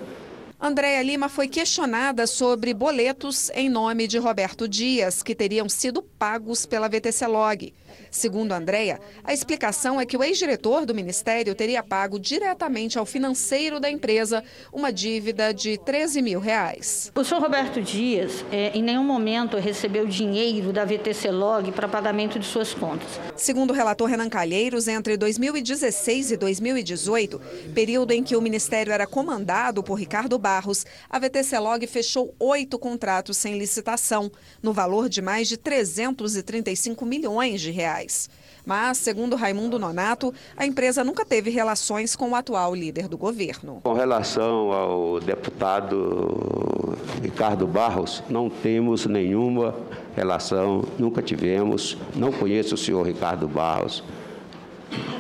Andréa 0.60 1.03
Lima 1.03 1.30
foi 1.30 1.47
questionada 1.47 2.26
sobre 2.26 2.74
boletos 2.74 3.51
em 3.53 3.70
nome 3.70 4.08
de 4.08 4.18
Roberto 4.18 4.68
Dias, 4.68 5.22
que 5.22 5.36
teriam 5.36 5.70
sido 5.70 6.01
pagos 6.01 6.66
pela 6.66 6.89
VTC 6.89 7.28
Log. 7.28 7.74
Segundo 8.10 8.51
Andréa, 8.53 8.99
a 9.24 9.34
explicação 9.34 10.01
é 10.01 10.05
que 10.05 10.18
o 10.18 10.24
ex-diretor 10.24 10.86
do 10.86 10.95
Ministério 10.95 11.53
teria 11.53 11.84
pago 11.84 12.20
diretamente 12.20 12.97
ao 12.97 13.05
financeiro 13.05 13.80
da 13.80 13.89
empresa 13.89 14.43
uma 14.74 14.91
dívida 14.91 15.53
de 15.53 15.78
13 15.78 16.22
mil 16.22 16.39
reais. 16.39 17.12
O 17.16 17.24
senhor 17.24 17.41
Roberto 17.41 17.82
Dias, 17.82 18.43
é, 18.51 18.72
em 18.76 18.82
nenhum 18.82 19.03
momento, 19.03 19.58
recebeu 19.58 20.08
dinheiro 20.08 20.74
da 20.74 20.86
VTC 20.86 21.30
Log 21.30 21.72
para 21.72 21.88
pagamento 21.88 22.39
de 22.39 22.45
suas 22.45 22.74
contas. 22.74 23.08
Segundo 23.36 23.72
o 23.72 23.74
relator 23.74 24.10
Renan 24.10 24.30
Calheiros, 24.30 24.88
entre 24.88 25.18
2016 25.18 26.32
e 26.32 26.38
2018, 26.38 27.39
período 27.76 28.12
em 28.12 28.24
que 28.24 28.36
o 28.36 28.41
Ministério 28.41 28.91
era 28.91 29.05
comandado 29.05 29.84
por 29.84 29.95
Ricardo 29.95 30.39
Barros, 30.47 30.85
a 31.09 31.19
VTC 31.19 31.59
Log 31.59 31.85
fechou 31.87 32.33
oito 32.39 32.79
contratos 32.79 33.35
sem 33.35 33.57
licitação, 33.57 34.31
no 34.63 34.71
valor 34.71 35.09
de 35.09 35.21
mais 35.21 35.49
de 35.49 35.57
335 35.57 37.05
milhões 37.05 37.59
de 37.59 37.69
reais. 37.69 38.29
Mas, 38.65 38.97
segundo 38.97 39.35
Raimundo 39.35 39.77
Nonato, 39.77 40.33
a 40.55 40.65
empresa 40.65 41.03
nunca 41.03 41.25
teve 41.25 41.49
relações 41.49 42.15
com 42.15 42.29
o 42.29 42.35
atual 42.35 42.73
líder 42.73 43.09
do 43.09 43.17
governo. 43.17 43.81
Com 43.83 43.91
relação 43.91 44.71
ao 44.71 45.19
deputado 45.19 46.97
Ricardo 47.21 47.67
Barros, 47.67 48.23
não 48.29 48.49
temos 48.49 49.05
nenhuma 49.05 49.75
relação, 50.15 50.85
nunca 50.97 51.21
tivemos, 51.21 51.97
não 52.15 52.31
conheço 52.31 52.75
o 52.75 52.77
senhor 52.77 53.05
Ricardo 53.05 53.49
Barros, 53.49 54.01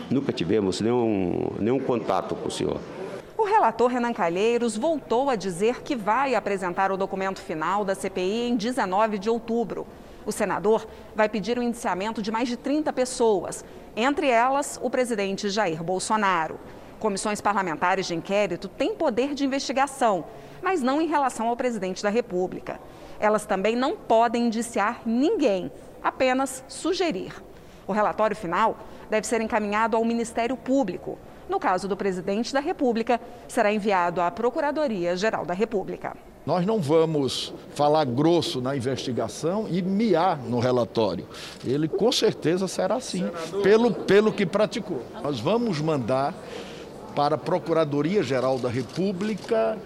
nunca 0.09 0.31
tivemos 0.31 0.79
nenhum, 0.79 1.51
nenhum 1.59 1.79
contato 1.79 2.33
com 2.33 2.47
o 2.47 2.51
senhor. 2.51 2.79
Relator 3.47 3.89
Renan 3.89 4.13
Calheiros 4.13 4.75
voltou 4.75 5.29
a 5.29 5.35
dizer 5.35 5.81
que 5.81 5.95
vai 5.95 6.35
apresentar 6.35 6.91
o 6.91 6.97
documento 6.97 7.41
final 7.41 7.85
da 7.85 7.95
CPI 7.95 8.49
em 8.49 8.55
19 8.55 9.17
de 9.17 9.29
outubro. 9.29 9.87
O 10.25 10.31
senador 10.31 10.85
vai 11.15 11.29
pedir 11.29 11.57
o 11.57 11.63
indiciamento 11.63 12.21
de 12.21 12.29
mais 12.29 12.49
de 12.49 12.57
30 12.57 12.91
pessoas, 12.91 13.63
entre 13.95 14.27
elas 14.29 14.77
o 14.83 14.89
presidente 14.89 15.49
Jair 15.49 15.81
Bolsonaro. 15.81 16.59
Comissões 16.99 17.39
parlamentares 17.39 18.05
de 18.05 18.15
inquérito 18.15 18.67
têm 18.67 18.93
poder 18.93 19.33
de 19.33 19.45
investigação, 19.45 20.25
mas 20.61 20.81
não 20.81 21.01
em 21.01 21.07
relação 21.07 21.47
ao 21.47 21.55
presidente 21.55 22.03
da 22.03 22.09
República. 22.09 22.79
Elas 23.19 23.45
também 23.45 23.75
não 23.75 23.95
podem 23.95 24.47
indiciar 24.47 25.01
ninguém, 25.05 25.71
apenas 26.03 26.63
sugerir. 26.67 27.33
O 27.87 27.93
relatório 27.93 28.35
final 28.35 28.77
deve 29.09 29.25
ser 29.25 29.39
encaminhado 29.39 29.95
ao 29.95 30.03
Ministério 30.03 30.57
Público. 30.57 31.17
No 31.49 31.59
caso 31.59 31.87
do 31.87 31.95
presidente 31.95 32.53
da 32.53 32.59
República, 32.59 33.19
será 33.47 33.71
enviado 33.71 34.21
à 34.21 34.29
Procuradoria-Geral 34.29 35.45
da 35.45 35.53
República. 35.53 36.15
Nós 36.45 36.65
não 36.65 36.79
vamos 36.79 37.53
falar 37.75 38.05
grosso 38.05 38.61
na 38.61 38.75
investigação 38.75 39.67
e 39.69 39.81
miar 39.81 40.37
no 40.37 40.59
relatório. 40.59 41.27
Ele 41.65 41.89
com 41.89 42.09
certeza 42.11 42.67
será 42.67 42.95
assim, 42.95 43.29
pelo, 43.61 43.91
pelo 43.91 44.31
que 44.31 44.45
praticou. 44.45 45.01
Nós 45.21 45.41
vamos 45.41 45.81
mandar 45.81 46.33
para 47.13 47.35
a 47.35 47.37
Procuradoria-Geral 47.37 48.59
da 48.59 48.69
República 48.69 49.77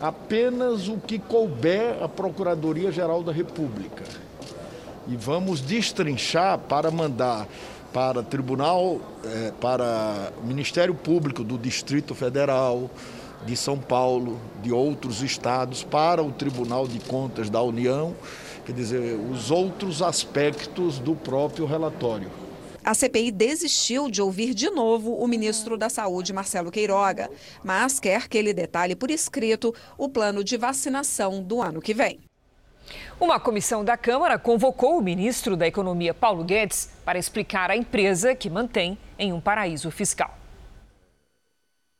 apenas 0.00 0.88
o 0.88 0.96
que 0.98 1.18
couber 1.18 2.02
à 2.02 2.08
Procuradoria-Geral 2.08 3.22
da 3.22 3.32
República. 3.32 4.04
E 5.08 5.16
vamos 5.16 5.60
destrinchar 5.60 6.58
para 6.60 6.90
mandar 6.90 7.46
para 7.92 8.22
Tribunal, 8.22 9.00
eh, 9.24 9.52
para 9.60 10.32
Ministério 10.44 10.94
Público 10.94 11.42
do 11.42 11.58
Distrito 11.58 12.14
Federal, 12.14 12.90
de 13.44 13.56
São 13.56 13.78
Paulo, 13.78 14.38
de 14.62 14.72
outros 14.72 15.22
estados, 15.22 15.82
para 15.82 16.22
o 16.22 16.32
Tribunal 16.32 16.86
de 16.88 16.98
Contas 17.00 17.48
da 17.48 17.62
União, 17.62 18.14
quer 18.64 18.72
dizer, 18.72 19.18
os 19.30 19.50
outros 19.50 20.02
aspectos 20.02 20.98
do 20.98 21.14
próprio 21.14 21.66
relatório. 21.66 22.30
A 22.86 22.94
CPI 22.94 23.32
desistiu 23.32 24.08
de 24.08 24.22
ouvir 24.22 24.54
de 24.54 24.70
novo 24.70 25.14
o 25.14 25.26
ministro 25.26 25.76
da 25.76 25.88
Saúde, 25.88 26.32
Marcelo 26.32 26.70
Queiroga, 26.70 27.28
mas 27.64 27.98
quer 27.98 28.28
que 28.28 28.38
ele 28.38 28.54
detalhe 28.54 28.94
por 28.94 29.10
escrito 29.10 29.74
o 29.98 30.08
plano 30.08 30.44
de 30.44 30.56
vacinação 30.56 31.42
do 31.42 31.60
ano 31.60 31.80
que 31.80 31.92
vem. 31.92 32.20
Uma 33.20 33.40
comissão 33.40 33.84
da 33.84 33.96
Câmara 33.96 34.38
convocou 34.38 34.98
o 34.98 35.02
ministro 35.02 35.56
da 35.56 35.66
Economia, 35.66 36.12
Paulo 36.12 36.44
Guedes, 36.44 36.90
para 37.04 37.18
explicar 37.18 37.70
a 37.70 37.76
empresa 37.76 38.34
que 38.34 38.50
mantém 38.50 38.98
em 39.18 39.32
um 39.32 39.40
paraíso 39.40 39.90
fiscal. 39.90 40.36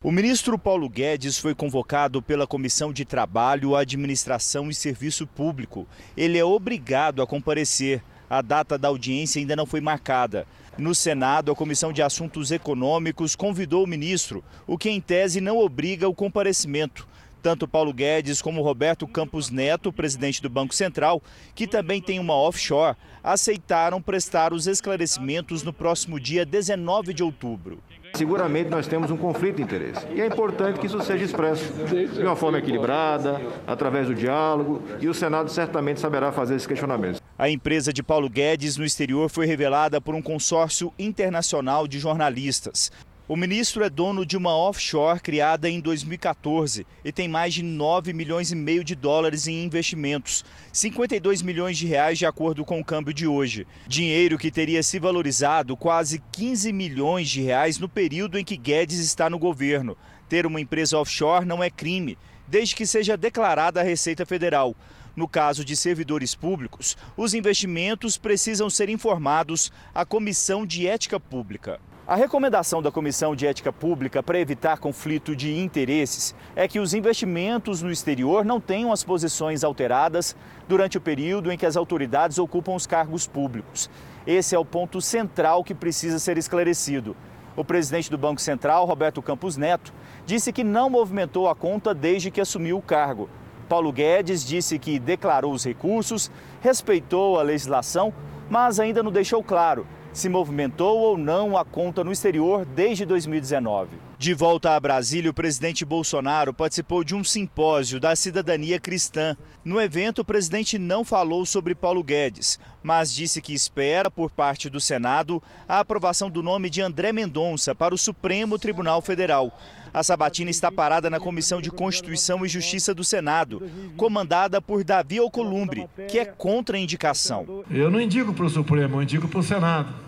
O 0.04 0.12
ministro 0.12 0.58
Paulo 0.58 0.88
Guedes 0.88 1.38
foi 1.38 1.54
convocado 1.54 2.22
pela 2.22 2.46
Comissão 2.46 2.92
de 2.92 3.04
Trabalho, 3.04 3.74
Administração 3.74 4.68
e 4.68 4.74
Serviço 4.74 5.26
Público. 5.26 5.86
Ele 6.16 6.38
é 6.38 6.44
obrigado 6.44 7.22
a 7.22 7.26
comparecer. 7.26 8.02
A 8.28 8.42
data 8.42 8.76
da 8.76 8.88
audiência 8.88 9.40
ainda 9.40 9.56
não 9.56 9.66
foi 9.66 9.80
marcada. 9.80 10.46
No 10.76 10.94
Senado, 10.94 11.50
a 11.50 11.56
Comissão 11.56 11.92
de 11.92 12.02
Assuntos 12.02 12.50
Econômicos 12.50 13.34
convidou 13.34 13.82
o 13.82 13.86
ministro, 13.86 14.44
o 14.66 14.76
que 14.76 14.90
em 14.90 15.00
tese 15.00 15.40
não 15.40 15.56
obriga 15.56 16.06
o 16.06 16.14
comparecimento. 16.14 17.08
Tanto 17.46 17.68
Paulo 17.68 17.92
Guedes 17.92 18.42
como 18.42 18.60
Roberto 18.60 19.06
Campos 19.06 19.50
Neto, 19.50 19.92
presidente 19.92 20.42
do 20.42 20.50
Banco 20.50 20.74
Central, 20.74 21.22
que 21.54 21.64
também 21.64 22.02
tem 22.02 22.18
uma 22.18 22.34
offshore, 22.34 22.96
aceitaram 23.22 24.02
prestar 24.02 24.52
os 24.52 24.66
esclarecimentos 24.66 25.62
no 25.62 25.72
próximo 25.72 26.18
dia 26.18 26.44
19 26.44 27.14
de 27.14 27.22
outubro. 27.22 27.78
Seguramente 28.16 28.68
nós 28.68 28.88
temos 28.88 29.12
um 29.12 29.16
conflito 29.16 29.58
de 29.58 29.62
interesse. 29.62 30.04
E 30.12 30.20
é 30.20 30.26
importante 30.26 30.80
que 30.80 30.86
isso 30.88 31.00
seja 31.02 31.24
expresso 31.24 31.72
de 31.84 32.20
uma 32.20 32.34
forma 32.34 32.58
equilibrada, 32.58 33.40
através 33.64 34.08
do 34.08 34.14
diálogo, 34.16 34.82
e 35.00 35.06
o 35.06 35.14
Senado 35.14 35.48
certamente 35.48 36.00
saberá 36.00 36.32
fazer 36.32 36.56
esses 36.56 36.66
questionamentos. 36.66 37.22
A 37.38 37.48
empresa 37.48 37.92
de 37.92 38.02
Paulo 38.02 38.28
Guedes 38.28 38.76
no 38.76 38.84
exterior 38.84 39.30
foi 39.30 39.46
revelada 39.46 40.00
por 40.00 40.16
um 40.16 40.22
consórcio 40.22 40.92
internacional 40.98 41.86
de 41.86 42.00
jornalistas. 42.00 42.90
O 43.28 43.34
ministro 43.34 43.82
é 43.82 43.90
dono 43.90 44.24
de 44.24 44.36
uma 44.36 44.56
offshore 44.56 45.18
criada 45.18 45.68
em 45.68 45.80
2014 45.80 46.86
e 47.04 47.10
tem 47.10 47.26
mais 47.26 47.54
de 47.54 47.60
9 47.60 48.12
milhões 48.12 48.52
e 48.52 48.54
meio 48.54 48.84
de 48.84 48.94
dólares 48.94 49.48
em 49.48 49.64
investimentos, 49.64 50.44
52 50.72 51.42
milhões 51.42 51.76
de 51.76 51.88
reais 51.88 52.18
de 52.18 52.24
acordo 52.24 52.64
com 52.64 52.78
o 52.78 52.84
câmbio 52.84 53.12
de 53.12 53.26
hoje. 53.26 53.66
Dinheiro 53.88 54.38
que 54.38 54.48
teria 54.48 54.80
se 54.80 55.00
valorizado 55.00 55.76
quase 55.76 56.22
15 56.30 56.72
milhões 56.72 57.28
de 57.28 57.42
reais 57.42 57.80
no 57.80 57.88
período 57.88 58.38
em 58.38 58.44
que 58.44 58.56
Guedes 58.56 59.00
está 59.00 59.28
no 59.28 59.40
governo. 59.40 59.98
Ter 60.28 60.46
uma 60.46 60.60
empresa 60.60 60.96
offshore 60.96 61.44
não 61.44 61.60
é 61.60 61.68
crime, 61.68 62.16
desde 62.46 62.76
que 62.76 62.86
seja 62.86 63.16
declarada 63.16 63.80
a 63.80 63.84
Receita 63.84 64.24
Federal. 64.24 64.76
No 65.16 65.26
caso 65.26 65.64
de 65.64 65.74
servidores 65.74 66.36
públicos, 66.36 66.96
os 67.16 67.34
investimentos 67.34 68.16
precisam 68.16 68.70
ser 68.70 68.88
informados 68.88 69.72
à 69.92 70.04
Comissão 70.04 70.64
de 70.64 70.86
Ética 70.86 71.18
Pública. 71.18 71.80
A 72.08 72.14
recomendação 72.14 72.80
da 72.80 72.92
Comissão 72.92 73.34
de 73.34 73.48
Ética 73.48 73.72
Pública 73.72 74.22
para 74.22 74.38
evitar 74.38 74.78
conflito 74.78 75.34
de 75.34 75.58
interesses 75.58 76.36
é 76.54 76.68
que 76.68 76.78
os 76.78 76.94
investimentos 76.94 77.82
no 77.82 77.90
exterior 77.90 78.44
não 78.44 78.60
tenham 78.60 78.92
as 78.92 79.02
posições 79.02 79.64
alteradas 79.64 80.36
durante 80.68 80.96
o 80.96 81.00
período 81.00 81.50
em 81.50 81.58
que 81.58 81.66
as 81.66 81.76
autoridades 81.76 82.38
ocupam 82.38 82.76
os 82.76 82.86
cargos 82.86 83.26
públicos. 83.26 83.90
Esse 84.24 84.54
é 84.54 84.58
o 84.58 84.64
ponto 84.64 85.00
central 85.00 85.64
que 85.64 85.74
precisa 85.74 86.20
ser 86.20 86.38
esclarecido. 86.38 87.16
O 87.56 87.64
presidente 87.64 88.08
do 88.08 88.16
Banco 88.16 88.40
Central, 88.40 88.86
Roberto 88.86 89.20
Campos 89.20 89.56
Neto, 89.56 89.92
disse 90.24 90.52
que 90.52 90.62
não 90.62 90.88
movimentou 90.88 91.48
a 91.48 91.56
conta 91.56 91.92
desde 91.92 92.30
que 92.30 92.40
assumiu 92.40 92.78
o 92.78 92.82
cargo. 92.82 93.28
Paulo 93.68 93.90
Guedes 93.90 94.44
disse 94.44 94.78
que 94.78 95.00
declarou 95.00 95.52
os 95.52 95.64
recursos, 95.64 96.30
respeitou 96.60 97.40
a 97.40 97.42
legislação, 97.42 98.14
mas 98.48 98.78
ainda 98.78 99.02
não 99.02 99.10
deixou 99.10 99.42
claro 99.42 99.84
se 100.16 100.30
movimentou 100.30 100.98
ou 100.98 101.18
não 101.18 101.58
a 101.58 101.64
conta 101.64 102.02
no 102.02 102.10
exterior 102.10 102.64
desde 102.64 103.04
2019. 103.04 103.98
De 104.18 104.32
volta 104.32 104.74
a 104.74 104.80
Brasília, 104.80 105.30
o 105.30 105.34
presidente 105.34 105.84
Bolsonaro 105.84 106.54
participou 106.54 107.04
de 107.04 107.14
um 107.14 107.22
simpósio 107.22 108.00
da 108.00 108.16
cidadania 108.16 108.80
cristã. 108.80 109.36
No 109.62 109.78
evento, 109.78 110.20
o 110.20 110.24
presidente 110.24 110.78
não 110.78 111.04
falou 111.04 111.44
sobre 111.44 111.74
Paulo 111.74 112.02
Guedes, 112.02 112.58
mas 112.82 113.12
disse 113.12 113.42
que 113.42 113.52
espera, 113.52 114.10
por 114.10 114.30
parte 114.30 114.70
do 114.70 114.80
Senado, 114.80 115.42
a 115.68 115.80
aprovação 115.80 116.30
do 116.30 116.42
nome 116.42 116.70
de 116.70 116.80
André 116.80 117.12
Mendonça 117.12 117.74
para 117.74 117.94
o 117.94 117.98
Supremo 117.98 118.58
Tribunal 118.58 119.02
Federal. 119.02 119.52
A 119.92 120.02
sabatina 120.02 120.50
está 120.50 120.72
parada 120.72 121.10
na 121.10 121.20
Comissão 121.20 121.60
de 121.60 121.70
Constituição 121.70 122.44
e 122.44 122.48
Justiça 122.48 122.94
do 122.94 123.04
Senado, 123.04 123.62
comandada 123.98 124.62
por 124.62 124.82
Davi 124.82 125.18
Alcolumbre, 125.18 125.88
que 126.08 126.18
é 126.18 126.24
contra 126.24 126.78
a 126.78 126.80
indicação. 126.80 127.64
Eu 127.70 127.90
não 127.90 128.00
indico 128.00 128.32
para 128.32 128.46
o 128.46 128.50
Supremo, 128.50 128.96
eu 128.96 129.02
indico 129.02 129.28
para 129.28 129.40
o 129.40 129.42
Senado. 129.42 130.05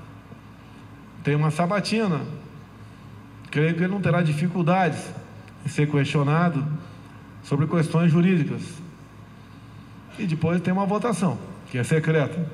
Tem 1.28 1.34
uma 1.34 1.50
sabatina. 1.50 2.22
Creio 3.50 3.74
que 3.74 3.82
ele 3.82 3.92
não 3.92 4.00
terá 4.00 4.22
dificuldades 4.22 4.98
em 5.62 5.68
ser 5.68 5.86
questionado 5.86 6.66
sobre 7.44 7.66
questões 7.66 8.10
jurídicas. 8.10 8.62
E 10.18 10.26
depois 10.26 10.58
tem 10.62 10.72
uma 10.72 10.86
votação, 10.86 11.36
que 11.70 11.76
é 11.76 11.84
secreta. 11.84 12.50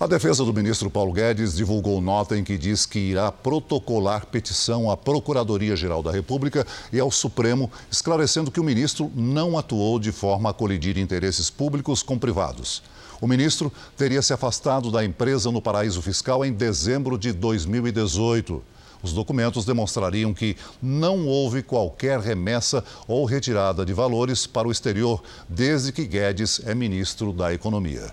A 0.00 0.06
defesa 0.08 0.44
do 0.44 0.52
ministro 0.52 0.90
Paulo 0.90 1.12
Guedes 1.12 1.54
divulgou 1.54 2.00
nota 2.00 2.36
em 2.36 2.42
que 2.42 2.58
diz 2.58 2.84
que 2.84 2.98
irá 2.98 3.30
protocolar 3.30 4.26
petição 4.26 4.90
à 4.90 4.96
Procuradoria-Geral 4.96 6.02
da 6.02 6.10
República 6.10 6.66
e 6.92 6.98
ao 6.98 7.12
Supremo, 7.12 7.70
esclarecendo 7.88 8.50
que 8.50 8.58
o 8.58 8.64
ministro 8.64 9.12
não 9.14 9.56
atuou 9.56 10.00
de 10.00 10.10
forma 10.10 10.50
a 10.50 10.52
colidir 10.52 10.98
interesses 10.98 11.50
públicos 11.50 12.02
com 12.02 12.18
privados. 12.18 12.82
O 13.20 13.26
ministro 13.26 13.72
teria 13.96 14.20
se 14.20 14.32
afastado 14.32 14.90
da 14.90 15.04
empresa 15.04 15.50
no 15.50 15.62
paraíso 15.62 16.02
fiscal 16.02 16.44
em 16.44 16.52
dezembro 16.52 17.18
de 17.18 17.32
2018. 17.32 18.62
Os 19.02 19.12
documentos 19.12 19.64
demonstrariam 19.64 20.34
que 20.34 20.56
não 20.82 21.26
houve 21.26 21.62
qualquer 21.62 22.18
remessa 22.18 22.84
ou 23.06 23.24
retirada 23.24 23.84
de 23.86 23.92
valores 23.92 24.46
para 24.46 24.68
o 24.68 24.72
exterior 24.72 25.22
desde 25.48 25.92
que 25.92 26.04
Guedes 26.04 26.60
é 26.66 26.74
ministro 26.74 27.32
da 27.32 27.52
Economia. 27.52 28.12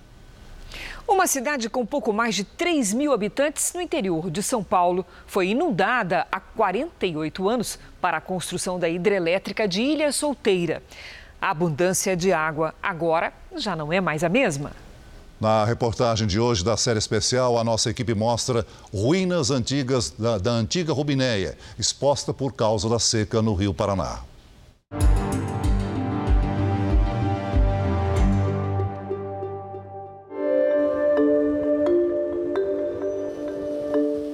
Uma 1.08 1.28
cidade 1.28 1.70
com 1.70 1.86
pouco 1.86 2.14
mais 2.14 2.34
de 2.34 2.44
3 2.44 2.94
mil 2.94 3.12
habitantes 3.12 3.74
no 3.74 3.82
interior 3.82 4.32
de 4.32 4.42
São 4.42 4.64
Paulo 4.64 5.06
foi 5.28 5.50
inundada 5.50 6.26
há 6.32 6.40
48 6.40 7.50
anos 7.50 7.78
para 8.00 8.18
a 8.18 8.22
construção 8.22 8.80
da 8.80 8.88
hidrelétrica 8.88 9.68
de 9.68 9.82
Ilha 9.82 10.12
Solteira. 10.14 10.82
A 11.42 11.50
abundância 11.50 12.16
de 12.16 12.32
água 12.32 12.74
agora 12.82 13.34
já 13.56 13.76
não 13.76 13.92
é 13.92 14.00
mais 14.00 14.24
a 14.24 14.30
mesma. 14.30 14.72
Na 15.44 15.66
reportagem 15.66 16.26
de 16.26 16.40
hoje 16.40 16.64
da 16.64 16.78
série 16.78 17.00
especial, 17.00 17.60
a 17.60 17.66
nossa 17.66 17.90
equipe 17.90 18.14
mostra 18.16 18.66
ruínas 18.94 19.52
antigas 19.52 20.10
da, 20.18 20.38
da 20.38 20.52
antiga 20.52 20.94
Rubinéia, 20.94 21.58
exposta 21.78 22.34
por 22.34 22.54
causa 22.54 22.88
da 22.88 22.98
seca 22.98 23.42
no 23.42 23.54
Rio 23.54 23.74
Paraná. 23.74 24.22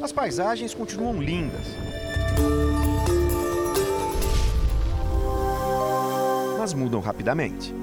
As 0.03 0.12
paisagens 0.12 0.76
continuam 0.76 1.20
lindas. 1.20 1.66
Mas 6.60 6.72
mudam 6.76 6.99
rapidamente. 6.99 7.74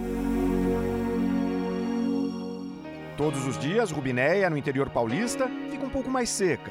Todos 3.17 3.47
os 3.47 3.59
dias, 3.59 3.91
Rubinéia, 3.91 4.51
no 4.51 4.59
interior 4.59 4.91
paulista, 4.91 5.49
fica 5.71 5.87
um 5.87 5.89
pouco 5.89 6.11
mais 6.11 6.29
seca. 6.29 6.71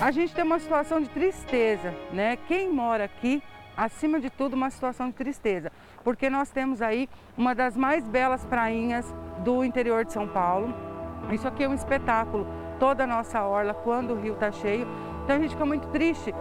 A 0.00 0.10
gente 0.10 0.34
tem 0.34 0.44
uma 0.44 0.58
situação 0.58 1.00
de 1.00 1.08
tristeza, 1.08 1.94
né? 2.12 2.36
Quem 2.48 2.68
mora 2.68 3.04
aqui, 3.04 3.40
acima 3.76 4.18
de 4.18 4.28
tudo, 4.28 4.54
uma 4.54 4.70
situação 4.70 5.06
de 5.06 5.14
tristeza, 5.14 5.70
porque 6.02 6.28
nós 6.28 6.50
temos 6.50 6.82
aí 6.82 7.08
uma 7.38 7.54
das 7.54 7.76
mais 7.76 8.08
belas 8.08 8.44
prainhas 8.44 9.14
do 9.44 9.64
interior 9.64 10.04
de 10.04 10.12
São 10.12 10.26
Paulo. 10.26 10.74
Isso 11.30 11.46
aqui 11.46 11.62
é 11.62 11.68
um 11.68 11.74
espetáculo, 11.74 12.46
toda 12.80 13.04
a 13.04 13.06
nossa 13.06 13.40
orla, 13.44 13.72
quando 13.72 14.14
o 14.14 14.20
rio 14.20 14.34
está 14.34 14.50
cheio. 14.50 14.86
Então 15.22 15.36
a 15.36 15.38
gente 15.38 15.52
fica 15.52 15.64
muito 15.64 15.86
triste. 15.88 16.34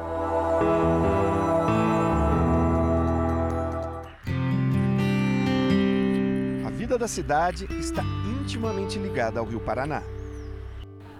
Vida 6.83 6.97
da 6.97 7.07
cidade 7.07 7.63
está 7.79 8.03
intimamente 8.41 8.99
ligada 8.99 9.39
ao 9.39 9.45
Rio 9.45 9.61
Paraná. 9.61 10.03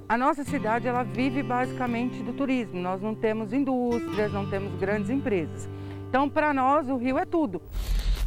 A 0.10 0.18
nossa 0.18 0.44
cidade 0.44 0.90
ela 0.90 1.04
vive 1.04 1.42
basicamente 1.42 2.22
do 2.22 2.34
turismo. 2.34 2.82
Nós 2.82 3.02
não 3.02 3.16
temos 3.16 3.54
indústrias, 3.54 4.30
não 4.34 4.50
temos 4.50 4.78
grandes 4.78 5.10
empresas. 5.10 5.70
Então, 6.10 6.30
para 6.30 6.54
nós, 6.54 6.90
o 6.90 6.98
rio 6.98 7.18
é 7.18 7.24
tudo. 7.24 7.62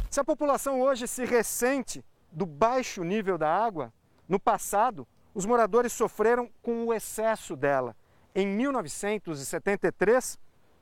Se 0.09 0.19
a 0.19 0.23
população 0.23 0.81
hoje 0.81 1.07
se 1.07 1.25
ressente 1.25 2.03
do 2.31 2.43
baixo 2.43 3.03
nível 3.03 3.37
da 3.37 3.55
água, 3.55 3.93
no 4.27 4.39
passado, 4.39 5.07
os 5.31 5.45
moradores 5.45 5.93
sofreram 5.93 6.49
com 6.59 6.87
o 6.87 6.91
excesso 6.91 7.55
dela. 7.55 7.95
Em 8.33 8.47
1973, 8.47 10.39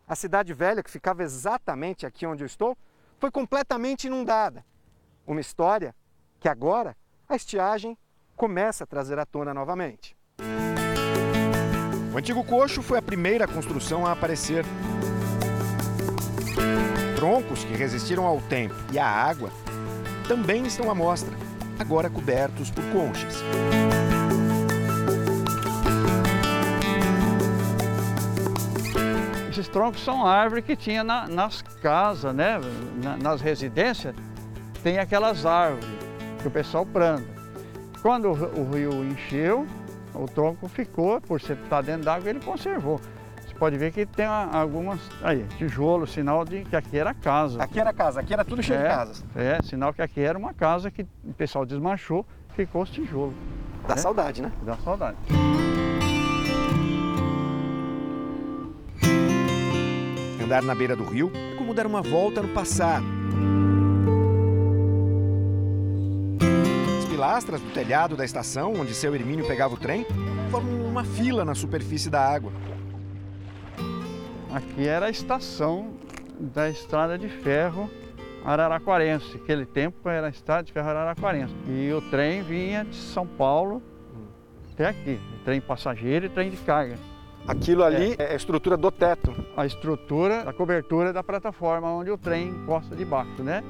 a 0.08 0.16
cidade 0.16 0.54
velha, 0.54 0.82
que 0.82 0.90
ficava 0.90 1.22
exatamente 1.22 2.06
aqui 2.06 2.26
onde 2.26 2.46
eu 2.46 2.48
estou, 2.48 2.78
foi 3.20 3.30
completamente 3.30 4.08
inundada. 4.08 4.66
Uma 5.28 5.42
história 5.42 5.94
que 6.46 6.50
agora 6.50 6.96
a 7.28 7.36
estiagem 7.36 7.98
começa 8.36 8.84
a 8.84 8.88
trazer 8.88 9.18
à 9.18 9.26
tona 9.26 9.52
novamente. 9.52 10.16
O 12.14 12.16
antigo 12.20 12.44
coxo 12.44 12.84
foi 12.84 13.00
a 13.00 13.02
primeira 13.02 13.48
construção 13.48 14.06
a 14.06 14.12
aparecer. 14.12 14.64
Troncos 17.16 17.64
que 17.64 17.74
resistiram 17.74 18.28
ao 18.28 18.40
tempo 18.42 18.76
e 18.94 19.00
à 19.00 19.08
água 19.08 19.50
também 20.28 20.68
estão 20.68 20.92
à 20.92 20.94
mostra, 20.94 21.36
agora 21.80 22.12
cobertos 22.12 22.70
por 22.70 22.84
conchas. 22.94 23.42
Esses 29.50 29.68
troncos 29.68 30.04
são 30.04 30.24
árvores 30.28 30.64
que 30.64 30.76
tinha 30.76 31.04
na, 31.04 31.28
nas 31.28 31.64
casas, 31.82 32.36
né? 32.36 32.62
Na, 33.02 33.18
nas 33.18 33.42
residências, 33.42 34.14
tem 34.84 35.00
aquelas 35.00 35.44
árvores 35.44 36.05
que 36.46 36.48
o 36.48 36.52
pessoal 36.52 36.86
planta. 36.86 37.26
Quando 38.02 38.30
o 38.30 38.72
rio 38.72 39.04
encheu, 39.04 39.66
o 40.14 40.28
tronco 40.28 40.68
ficou, 40.68 41.20
por 41.20 41.42
ser 41.42 41.54
estar 41.54 41.78
tá 41.78 41.82
dentro 41.82 42.04
d'água, 42.04 42.30
ele 42.30 42.40
conservou. 42.40 43.02
Você 43.42 43.56
pode 43.56 43.78
ver 43.78 43.92
que 43.92 44.06
tem 44.06 44.26
algumas, 44.26 45.00
aí, 45.24 45.44
tijolo, 45.58 46.06
sinal 46.06 46.46
de 46.46 46.64
que 46.64 46.76
aqui 46.76 47.00
era 47.00 47.16
casa. 47.16 47.62
Aqui 47.64 47.80
era 47.80 47.92
casa, 47.92 48.20
aqui 48.20 48.32
era 48.32 48.46
tudo 48.46 48.62
cheio 48.62 48.80
é, 48.80 48.84
de 48.84 48.90
casas. 48.90 49.26
É, 49.36 49.60
sinal 49.64 49.92
que 49.92 50.04
aqui 50.04 50.22
era 50.22 50.38
uma 50.38 50.54
casa 50.54 50.92
que 50.92 51.02
o 51.24 51.34
pessoal 51.34 51.66
desmanchou, 51.66 52.24
ficou 52.56 52.84
os 52.84 52.92
tijolos. 52.92 53.34
Dá 53.88 53.96
né? 53.96 54.02
saudade, 54.02 54.42
né? 54.44 54.52
Dá 54.62 54.78
saudade. 54.78 55.18
Andar 60.44 60.62
na 60.62 60.76
beira 60.76 60.96
do 60.96 61.06
rio 61.06 61.32
é 61.34 61.56
como 61.58 61.74
dar 61.74 61.88
uma 61.88 62.04
volta 62.04 62.40
no 62.44 62.50
passado 62.50 63.25
pilastras 67.16 67.62
do 67.62 67.72
telhado 67.72 68.18
da 68.18 68.26
estação, 68.26 68.74
onde 68.74 68.94
seu 68.94 69.16
Hermínio 69.16 69.48
pegava 69.48 69.74
o 69.74 69.78
trem, 69.78 70.06
formam 70.52 70.86
uma 70.86 71.06
fila 71.06 71.46
na 71.46 71.56
superfície 71.56 72.10
da 72.10 72.20
água. 72.20 72.52
Aqui 74.54 74.86
era 74.86 75.06
a 75.06 75.10
estação 75.10 75.94
da 76.38 76.70
estrada 76.70 77.18
de 77.18 77.30
ferro 77.30 77.90
Araraquarense. 78.44 79.38
Naquele 79.38 79.66
tempo 79.66 80.10
era 80.10 80.28
a 80.28 80.30
estrada 80.30 80.64
de 80.64 80.74
ferro 80.74 80.90
Araraquarense. 80.90 81.56
E 81.70 81.90
o 81.94 82.02
trem 82.02 82.44
vinha 82.44 82.84
de 82.84 82.98
São 82.98 83.26
Paulo 83.26 83.82
até 84.74 84.90
aqui. 84.90 85.18
Trem 85.46 85.62
passageiro 85.62 86.26
e 86.26 86.30
trem 86.30 86.50
de 86.50 86.58
carga. 86.58 86.98
Aquilo 87.48 87.86
ali 87.86 88.16
é. 88.20 88.24
é 88.24 88.34
a 88.34 88.36
estrutura 88.36 88.76
do 88.76 88.92
teto? 88.92 89.34
A 89.56 89.66
estrutura, 89.66 90.42
a 90.42 90.52
cobertura 90.52 91.14
da 91.14 91.24
plataforma 91.24 91.90
onde 91.94 92.12
o 92.12 92.18
trem 92.18 92.50
encosta 92.50 92.94
debaixo, 92.94 93.42
né? 93.42 93.64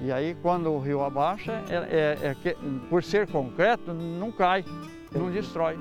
E 0.00 0.12
aí 0.12 0.36
quando 0.42 0.70
o 0.72 0.78
rio 0.78 1.02
abaixa, 1.02 1.62
é, 1.68 2.18
é, 2.22 2.28
é 2.28 2.34
que, 2.34 2.56
por 2.88 3.02
ser 3.02 3.26
concreto, 3.26 3.92
não 3.92 4.30
cai, 4.30 4.64
não 5.12 5.30
destrói. 5.30 5.76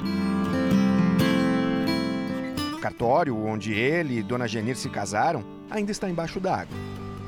O 2.76 2.80
cartório 2.80 3.36
onde 3.46 3.74
ele 3.74 4.20
e 4.20 4.24
Dona 4.24 4.48
Genir 4.48 4.76
se 4.76 4.90
casaram 4.90 5.44
ainda 5.70 5.92
está 5.92 6.10
embaixo 6.10 6.40
d'água. 6.40 6.78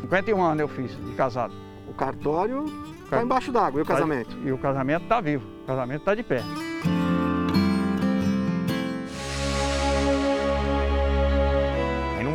51 0.01 0.41
anos 0.41 0.59
eu 0.61 0.67
fiz 0.67 0.95
de 0.95 1.11
casado. 1.13 1.53
O 1.87 1.93
cartório 1.93 2.65
está 3.03 3.21
embaixo 3.21 3.51
d'água 3.51 3.79
e 3.79 3.83
o 3.83 3.85
tá 3.85 3.93
casamento? 3.93 4.37
E 4.45 4.51
o 4.51 4.57
casamento 4.57 5.03
está 5.03 5.19
vivo, 5.19 5.45
o 5.63 5.67
casamento 5.67 5.99
está 5.99 6.15
de 6.15 6.23
pé. 6.23 6.41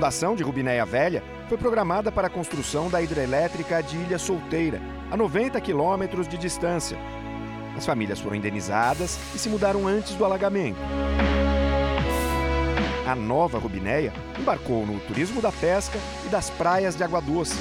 A 0.03 0.05
inundação 0.05 0.35
de 0.35 0.43
Rubinéia 0.43 0.85
Velha 0.85 1.23
foi 1.49 1.57
programada 1.57 2.11
para 2.11 2.27
a 2.27 2.31
construção 2.31 2.91
da 2.91 3.01
hidrelétrica 3.01 3.81
de 3.81 3.97
Ilha 3.97 4.19
Solteira, 4.19 4.81
a 5.09 5.17
90 5.17 5.61
quilômetros 5.61 6.27
de 6.27 6.37
distância. 6.37 6.99
As 7.77 7.87
famílias 7.87 8.19
foram 8.19 8.35
indenizadas 8.35 9.17
e 9.33 9.39
se 9.39 9.49
mudaram 9.49 9.87
antes 9.87 10.17
do 10.17 10.25
alagamento. 10.25 10.81
A 13.07 13.15
nova 13.15 13.61
Rubinéia 13.61 14.13
embarcou 14.37 14.85
no 14.85 14.99
turismo 14.99 15.41
da 15.41 15.53
pesca 15.53 15.97
e 16.27 16.29
das 16.29 16.51
praias 16.51 16.97
de 16.97 17.05
água 17.05 17.21
doce. 17.21 17.55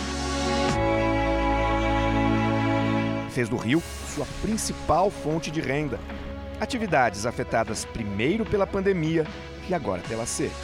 Fez 3.29 3.47
do 3.49 3.55
rio 3.55 3.83
sua 4.15 4.25
principal 4.41 5.11
fonte 5.11 5.51
de 5.51 5.61
renda. 5.61 5.99
Atividades 6.59 7.27
afetadas 7.27 7.85
primeiro 7.85 8.43
pela 8.43 8.65
pandemia 8.65 9.27
e 9.69 9.75
agora 9.75 10.01
pela 10.07 10.25
seca. 10.25 10.55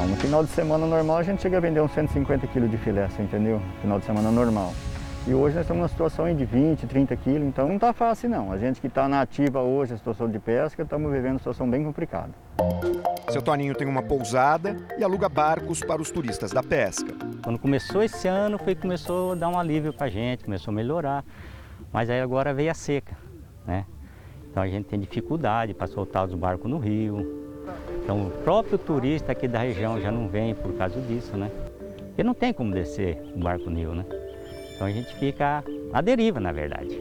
Ah, 0.00 0.06
no 0.06 0.16
final 0.16 0.42
de 0.42 0.48
semana 0.48 0.86
normal 0.86 1.18
a 1.18 1.22
gente 1.22 1.42
chega 1.42 1.58
a 1.58 1.60
vender 1.60 1.82
uns 1.82 1.92
150 1.92 2.46
quilos 2.46 2.70
de 2.70 2.78
filé, 2.78 3.06
você 3.06 3.20
entendeu? 3.20 3.60
Final 3.82 3.98
de 3.98 4.06
semana 4.06 4.30
normal. 4.30 4.72
E 5.26 5.34
hoje 5.34 5.56
nós 5.56 5.64
estamos 5.64 5.82
numa 5.82 5.88
situação 5.88 6.34
de 6.34 6.42
20, 6.42 6.86
30 6.86 7.14
quilos, 7.16 7.46
então 7.46 7.68
não 7.68 7.74
está 7.74 7.92
fácil 7.92 8.30
não. 8.30 8.50
A 8.50 8.56
gente 8.56 8.80
que 8.80 8.86
está 8.86 9.06
na 9.06 9.20
ativa 9.20 9.60
hoje, 9.60 9.92
a 9.92 9.98
situação 9.98 10.26
de 10.26 10.38
pesca, 10.38 10.82
estamos 10.82 11.12
vivendo 11.12 11.32
uma 11.32 11.38
situação 11.38 11.68
bem 11.68 11.84
complicada. 11.84 12.30
Seu 13.28 13.42
Toninho 13.42 13.74
tem 13.74 13.86
uma 13.86 14.02
pousada 14.02 14.74
e 14.96 15.04
aluga 15.04 15.28
barcos 15.28 15.80
para 15.80 16.00
os 16.00 16.10
turistas 16.10 16.50
da 16.50 16.62
pesca. 16.62 17.12
Quando 17.44 17.58
começou 17.58 18.02
esse 18.02 18.26
ano, 18.26 18.58
foi 18.58 18.74
começou 18.74 19.32
a 19.32 19.34
dar 19.34 19.50
um 19.50 19.58
alívio 19.58 19.92
para 19.92 20.06
a 20.06 20.10
gente, 20.10 20.44
começou 20.44 20.72
a 20.72 20.74
melhorar. 20.74 21.22
Mas 21.92 22.08
aí 22.08 22.22
agora 22.22 22.54
veio 22.54 22.70
a 22.70 22.74
seca, 22.74 23.18
né? 23.66 23.84
Então 24.50 24.62
a 24.62 24.66
gente 24.66 24.86
tem 24.86 24.98
dificuldade 24.98 25.74
para 25.74 25.86
soltar 25.86 26.24
os 26.24 26.32
barcos 26.32 26.70
no 26.70 26.78
rio. 26.78 27.49
Então 28.02 28.26
o 28.26 28.30
próprio 28.42 28.78
turista 28.78 29.32
aqui 29.32 29.46
da 29.46 29.58
região 29.58 30.00
já 30.00 30.10
não 30.10 30.28
vem 30.28 30.54
por 30.54 30.72
causa 30.74 31.00
disso, 31.00 31.36
né? 31.36 31.50
Porque 32.08 32.22
não 32.22 32.34
tem 32.34 32.52
como 32.52 32.72
descer 32.72 33.18
o 33.34 33.38
barco 33.38 33.70
rio, 33.70 33.94
né? 33.94 34.04
Então 34.74 34.86
a 34.86 34.90
gente 34.90 35.14
fica 35.16 35.62
à 35.92 36.00
deriva, 36.00 36.40
na 36.40 36.52
verdade. 36.52 37.00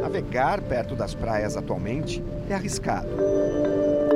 Navegar 0.00 0.60
perto 0.62 0.94
das 0.94 1.14
praias 1.14 1.56
atualmente 1.56 2.22
é 2.48 2.54
arriscado. 2.54 3.08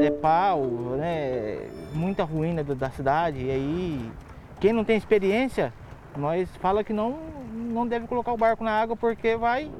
É 0.00 0.10
pau, 0.10 0.64
né? 0.96 1.68
Muita 1.92 2.24
ruína 2.24 2.62
da 2.62 2.90
cidade. 2.90 3.44
E 3.44 3.50
aí, 3.50 4.12
quem 4.60 4.72
não 4.72 4.84
tem 4.84 4.96
experiência, 4.96 5.72
nós 6.16 6.48
fala 6.56 6.84
que 6.84 6.92
não, 6.92 7.18
não 7.52 7.86
deve 7.86 8.06
colocar 8.06 8.32
o 8.32 8.36
barco 8.36 8.62
na 8.62 8.70
água 8.70 8.96
porque 8.96 9.36
vai, 9.36 9.70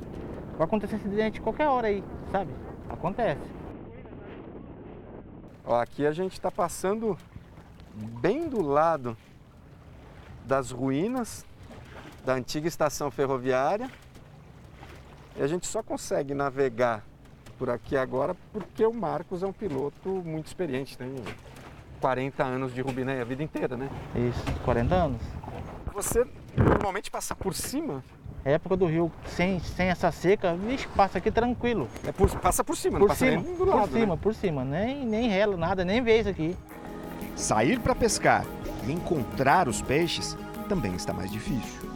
vai 0.57 0.67
acontecer 0.67 0.97
acidente 0.97 1.41
qualquer 1.41 1.69
hora 1.69 1.89
aí, 1.89 2.03
sabe? 2.33 2.51
Acontece. 2.89 3.58
Ó, 5.69 5.79
aqui 5.79 6.07
a 6.07 6.13
gente 6.13 6.33
está 6.33 6.51
passando 6.51 7.15
bem 8.23 8.49
do 8.49 8.63
lado 8.63 9.15
das 10.47 10.71
ruínas 10.71 11.45
da 12.25 12.33
antiga 12.33 12.67
estação 12.67 13.11
ferroviária. 13.11 13.91
E 15.37 15.43
a 15.43 15.47
gente 15.47 15.67
só 15.67 15.83
consegue 15.83 16.33
navegar 16.33 17.05
por 17.59 17.69
aqui 17.69 17.99
agora 17.99 18.35
porque 18.51 18.83
o 18.87 18.95
Marcos 18.95 19.43
é 19.43 19.47
um 19.47 19.53
piloto 19.53 20.09
muito 20.09 20.47
experiente, 20.47 20.97
tem 20.97 21.15
40 22.01 22.43
anos 22.43 22.73
de 22.73 22.81
Rubiné 22.81 23.21
a 23.21 23.25
vida 23.25 23.43
inteira, 23.43 23.77
né? 23.77 23.91
Isso, 24.15 24.61
40 24.65 24.95
anos. 24.95 25.23
Você 25.93 26.27
normalmente 26.57 27.11
passa 27.11 27.35
por 27.35 27.53
cima? 27.53 28.03
A 28.45 28.51
época 28.51 28.77
do 28.77 28.87
rio 28.87 29.11
sem, 29.27 29.61
sem 29.61 29.89
essa 29.89 30.11
seca, 30.11 30.55
vixe, 30.55 30.87
passa 30.97 31.19
aqui 31.19 31.31
tranquilo. 31.31 31.89
É 32.07 32.13
por, 32.13 32.31
passa 32.39 32.65
por 32.65 32.77
cima, 32.77 32.99
por 32.99 33.01
não 33.01 33.09
passa 33.09 33.27
cima, 33.27 33.43
nem 33.43 33.57
do 33.57 33.65
lado, 33.65 33.81
Por 33.89 33.99
cima, 33.99 34.15
né? 34.15 34.21
por 34.23 34.35
cima, 34.35 34.65
nem, 34.65 35.05
nem 35.05 35.29
rela, 35.29 35.57
nada, 35.57 35.85
nem 35.85 36.01
vê 36.03 36.21
isso 36.21 36.29
aqui. 36.31 36.57
Sair 37.37 37.79
para 37.79 37.95
pescar 37.95 38.45
e 38.87 38.93
encontrar 38.93 39.69
os 39.69 39.83
peixes 39.83 40.37
também 40.69 40.95
está 40.95 41.13
mais 41.13 41.31
difícil. 41.31 41.89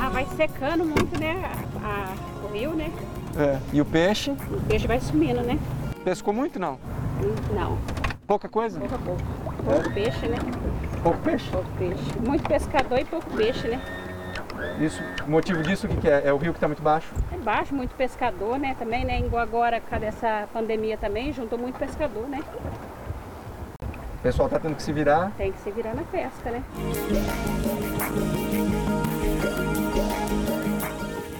Ah, 0.00 0.08
vai 0.10 0.26
secando 0.36 0.84
muito, 0.84 1.18
né? 1.20 1.42
A, 1.82 1.86
a- 1.86 2.46
o 2.46 2.52
rio, 2.52 2.72
né? 2.74 2.90
É. 3.36 3.58
E 3.72 3.80
o 3.80 3.84
peixe? 3.84 4.30
O 4.30 4.60
peixe 4.66 4.86
vai 4.86 5.00
sumindo, 5.00 5.42
né? 5.42 5.58
Pescou 6.04 6.32
muito 6.32 6.58
não? 6.58 6.78
Não. 7.54 7.78
Pouca 8.26 8.48
coisa? 8.48 8.78
Pouco 8.78 8.94
a 8.94 8.98
pouco. 8.98 9.22
Pouco 9.64 9.92
peixe, 9.92 10.26
né? 10.26 10.36
Pouco 11.02 11.18
peixe? 11.18 11.50
Pouco 11.50 11.68
peixe. 11.78 12.02
Muito 12.24 12.48
pescador 12.48 12.98
e 12.98 13.04
pouco 13.04 13.28
peixe, 13.36 13.68
né? 13.68 13.80
Isso, 14.80 15.02
o 15.26 15.30
motivo 15.30 15.62
disso 15.62 15.86
o 15.86 15.90
que, 15.90 15.96
que 15.96 16.08
é? 16.08 16.26
É 16.26 16.32
o 16.32 16.36
rio 16.36 16.52
que 16.52 16.56
está 16.56 16.68
muito 16.68 16.82
baixo? 16.82 17.12
É 17.32 17.36
baixo, 17.36 17.74
muito 17.74 17.94
pescador, 17.94 18.58
né? 18.58 18.74
Também, 18.78 19.04
né? 19.04 19.22
Agora, 19.36 19.80
com 19.80 19.96
essa 19.96 20.48
pandemia 20.52 20.96
também, 20.96 21.32
juntou 21.32 21.58
muito 21.58 21.78
pescador, 21.78 22.28
né? 22.28 22.42
O 24.18 24.20
pessoal 24.22 24.46
está 24.46 24.58
tendo 24.58 24.74
que 24.74 24.82
se 24.82 24.92
virar. 24.92 25.32
Tem 25.36 25.52
que 25.52 25.58
se 25.60 25.70
virar 25.70 25.94
na 25.94 26.02
pesca, 26.02 26.50
né? 26.50 26.62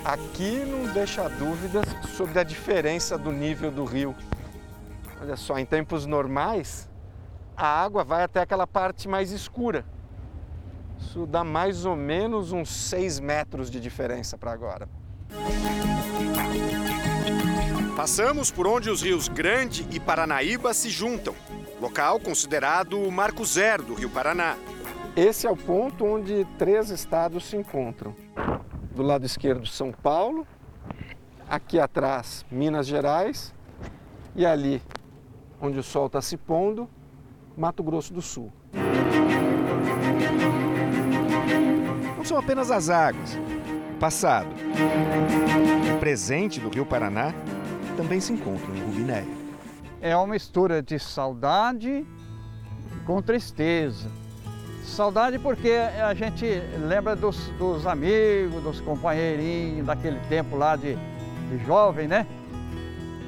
Aqui 0.04 0.64
não 0.64 0.92
deixa 0.92 1.28
dúvidas 1.28 1.84
sobre 2.16 2.38
a 2.38 2.42
diferença 2.42 3.18
do 3.18 3.30
nível 3.30 3.70
do 3.70 3.84
rio. 3.84 4.14
Olha 5.20 5.36
só, 5.36 5.58
em 5.58 5.66
tempos 5.66 6.06
normais, 6.06 6.88
a 7.56 7.66
água 7.66 8.04
vai 8.04 8.22
até 8.22 8.40
aquela 8.40 8.66
parte 8.66 9.08
mais 9.08 9.32
escura. 9.32 9.84
Isso 10.98 11.26
dá 11.26 11.44
mais 11.44 11.84
ou 11.84 11.96
menos 11.96 12.52
uns 12.52 12.68
6 12.68 13.20
metros 13.20 13.70
de 13.70 13.80
diferença 13.80 14.36
para 14.36 14.52
agora. 14.52 14.88
Passamos 17.96 18.50
por 18.50 18.66
onde 18.66 18.90
os 18.90 19.02
rios 19.02 19.26
Grande 19.26 19.86
e 19.90 19.98
Paranaíba 19.98 20.72
se 20.72 20.88
juntam, 20.88 21.34
local 21.80 22.20
considerado 22.20 23.00
o 23.00 23.10
marco 23.10 23.44
zero 23.44 23.82
do 23.82 23.94
Rio 23.94 24.08
Paraná. 24.08 24.56
Esse 25.16 25.46
é 25.46 25.50
o 25.50 25.56
ponto 25.56 26.04
onde 26.04 26.46
três 26.56 26.90
estados 26.90 27.44
se 27.44 27.56
encontram. 27.56 28.14
Do 28.94 29.02
lado 29.02 29.26
esquerdo, 29.26 29.66
São 29.66 29.90
Paulo, 29.90 30.46
aqui 31.48 31.80
atrás, 31.80 32.46
Minas 32.50 32.86
Gerais, 32.86 33.52
e 34.36 34.46
ali, 34.46 34.80
onde 35.60 35.78
o 35.78 35.82
sol 35.82 36.06
está 36.06 36.22
se 36.22 36.36
pondo, 36.36 36.88
Mato 37.56 37.82
Grosso 37.82 38.14
do 38.14 38.22
Sul. 38.22 38.52
São 42.38 42.44
apenas 42.44 42.70
as 42.70 42.88
águas, 42.88 43.36
o 43.94 43.98
passado, 43.98 44.48
o 45.94 45.98
presente 45.98 46.60
do 46.60 46.68
Rio 46.68 46.86
Paraná 46.86 47.34
também 47.96 48.20
se 48.20 48.32
encontram 48.32 48.76
em 48.76 48.80
Rubinéia. 48.80 49.26
É 50.00 50.16
uma 50.16 50.28
mistura 50.28 50.80
de 50.80 51.00
saudade 51.00 52.06
com 53.04 53.20
tristeza. 53.20 54.08
Saudade 54.84 55.38
porque 55.38 55.72
a 55.72 56.14
gente 56.14 56.44
lembra 56.80 57.16
dos, 57.16 57.48
dos 57.58 57.86
amigos, 57.86 58.62
dos 58.62 58.80
companheirinhos 58.80 59.84
daquele 59.84 60.20
tempo 60.28 60.56
lá 60.56 60.76
de, 60.76 60.94
de 60.94 61.64
jovem, 61.66 62.06
né? 62.06 62.24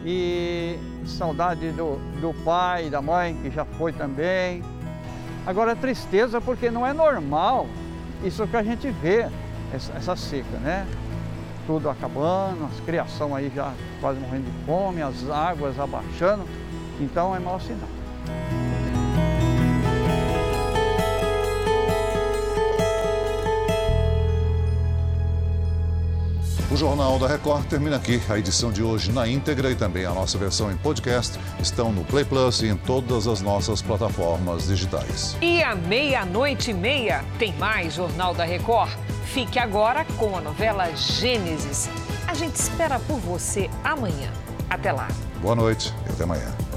E 0.04 0.78
saudade 1.04 1.72
do, 1.72 1.96
do 2.20 2.32
pai, 2.44 2.88
da 2.88 3.02
mãe, 3.02 3.36
que 3.42 3.50
já 3.50 3.64
foi 3.64 3.92
também. 3.92 4.62
Agora, 5.44 5.74
tristeza 5.74 6.40
porque 6.40 6.70
não 6.70 6.86
é 6.86 6.92
normal 6.92 7.66
isso 8.24 8.46
que 8.46 8.56
a 8.56 8.62
gente 8.62 8.90
vê, 8.90 9.28
essa, 9.72 9.92
essa 9.94 10.16
seca, 10.16 10.58
né? 10.58 10.86
Tudo 11.66 11.88
acabando, 11.88 12.64
as 12.64 12.80
criação 12.80 13.34
aí 13.34 13.50
já 13.54 13.72
quase 14.00 14.18
morrendo 14.20 14.44
de 14.44 14.66
fome, 14.66 15.02
as 15.02 15.28
águas 15.28 15.78
abaixando. 15.78 16.44
Então 17.00 17.34
é 17.34 17.38
mau 17.38 17.60
sinal. 17.60 17.88
O 26.70 26.76
Jornal 26.76 27.18
da 27.18 27.26
Record 27.26 27.64
termina 27.66 27.96
aqui. 27.96 28.22
A 28.28 28.38
edição 28.38 28.70
de 28.70 28.80
hoje 28.80 29.10
na 29.10 29.26
íntegra 29.26 29.72
e 29.72 29.74
também 29.74 30.04
a 30.04 30.12
nossa 30.12 30.38
versão 30.38 30.70
em 30.70 30.76
podcast 30.76 31.36
estão 31.60 31.90
no 31.90 32.04
Play 32.04 32.24
Plus 32.24 32.62
e 32.62 32.68
em 32.68 32.76
todas 32.76 33.26
as 33.26 33.40
nossas 33.40 33.82
plataformas 33.82 34.68
digitais. 34.68 35.36
E 35.42 35.60
à 35.64 35.74
meia-noite 35.74 36.70
e 36.70 36.74
meia 36.74 37.24
tem 37.40 37.52
mais 37.54 37.94
Jornal 37.94 38.34
da 38.34 38.44
Record. 38.44 38.92
Fique 39.24 39.58
agora 39.58 40.04
com 40.16 40.36
a 40.36 40.40
novela 40.40 40.94
Gênesis. 40.94 41.90
A 42.28 42.34
gente 42.34 42.54
espera 42.54 43.00
por 43.00 43.18
você 43.18 43.68
amanhã. 43.82 44.30
Até 44.68 44.92
lá. 44.92 45.08
Boa 45.42 45.56
noite 45.56 45.92
e 46.08 46.12
até 46.12 46.22
amanhã. 46.22 46.69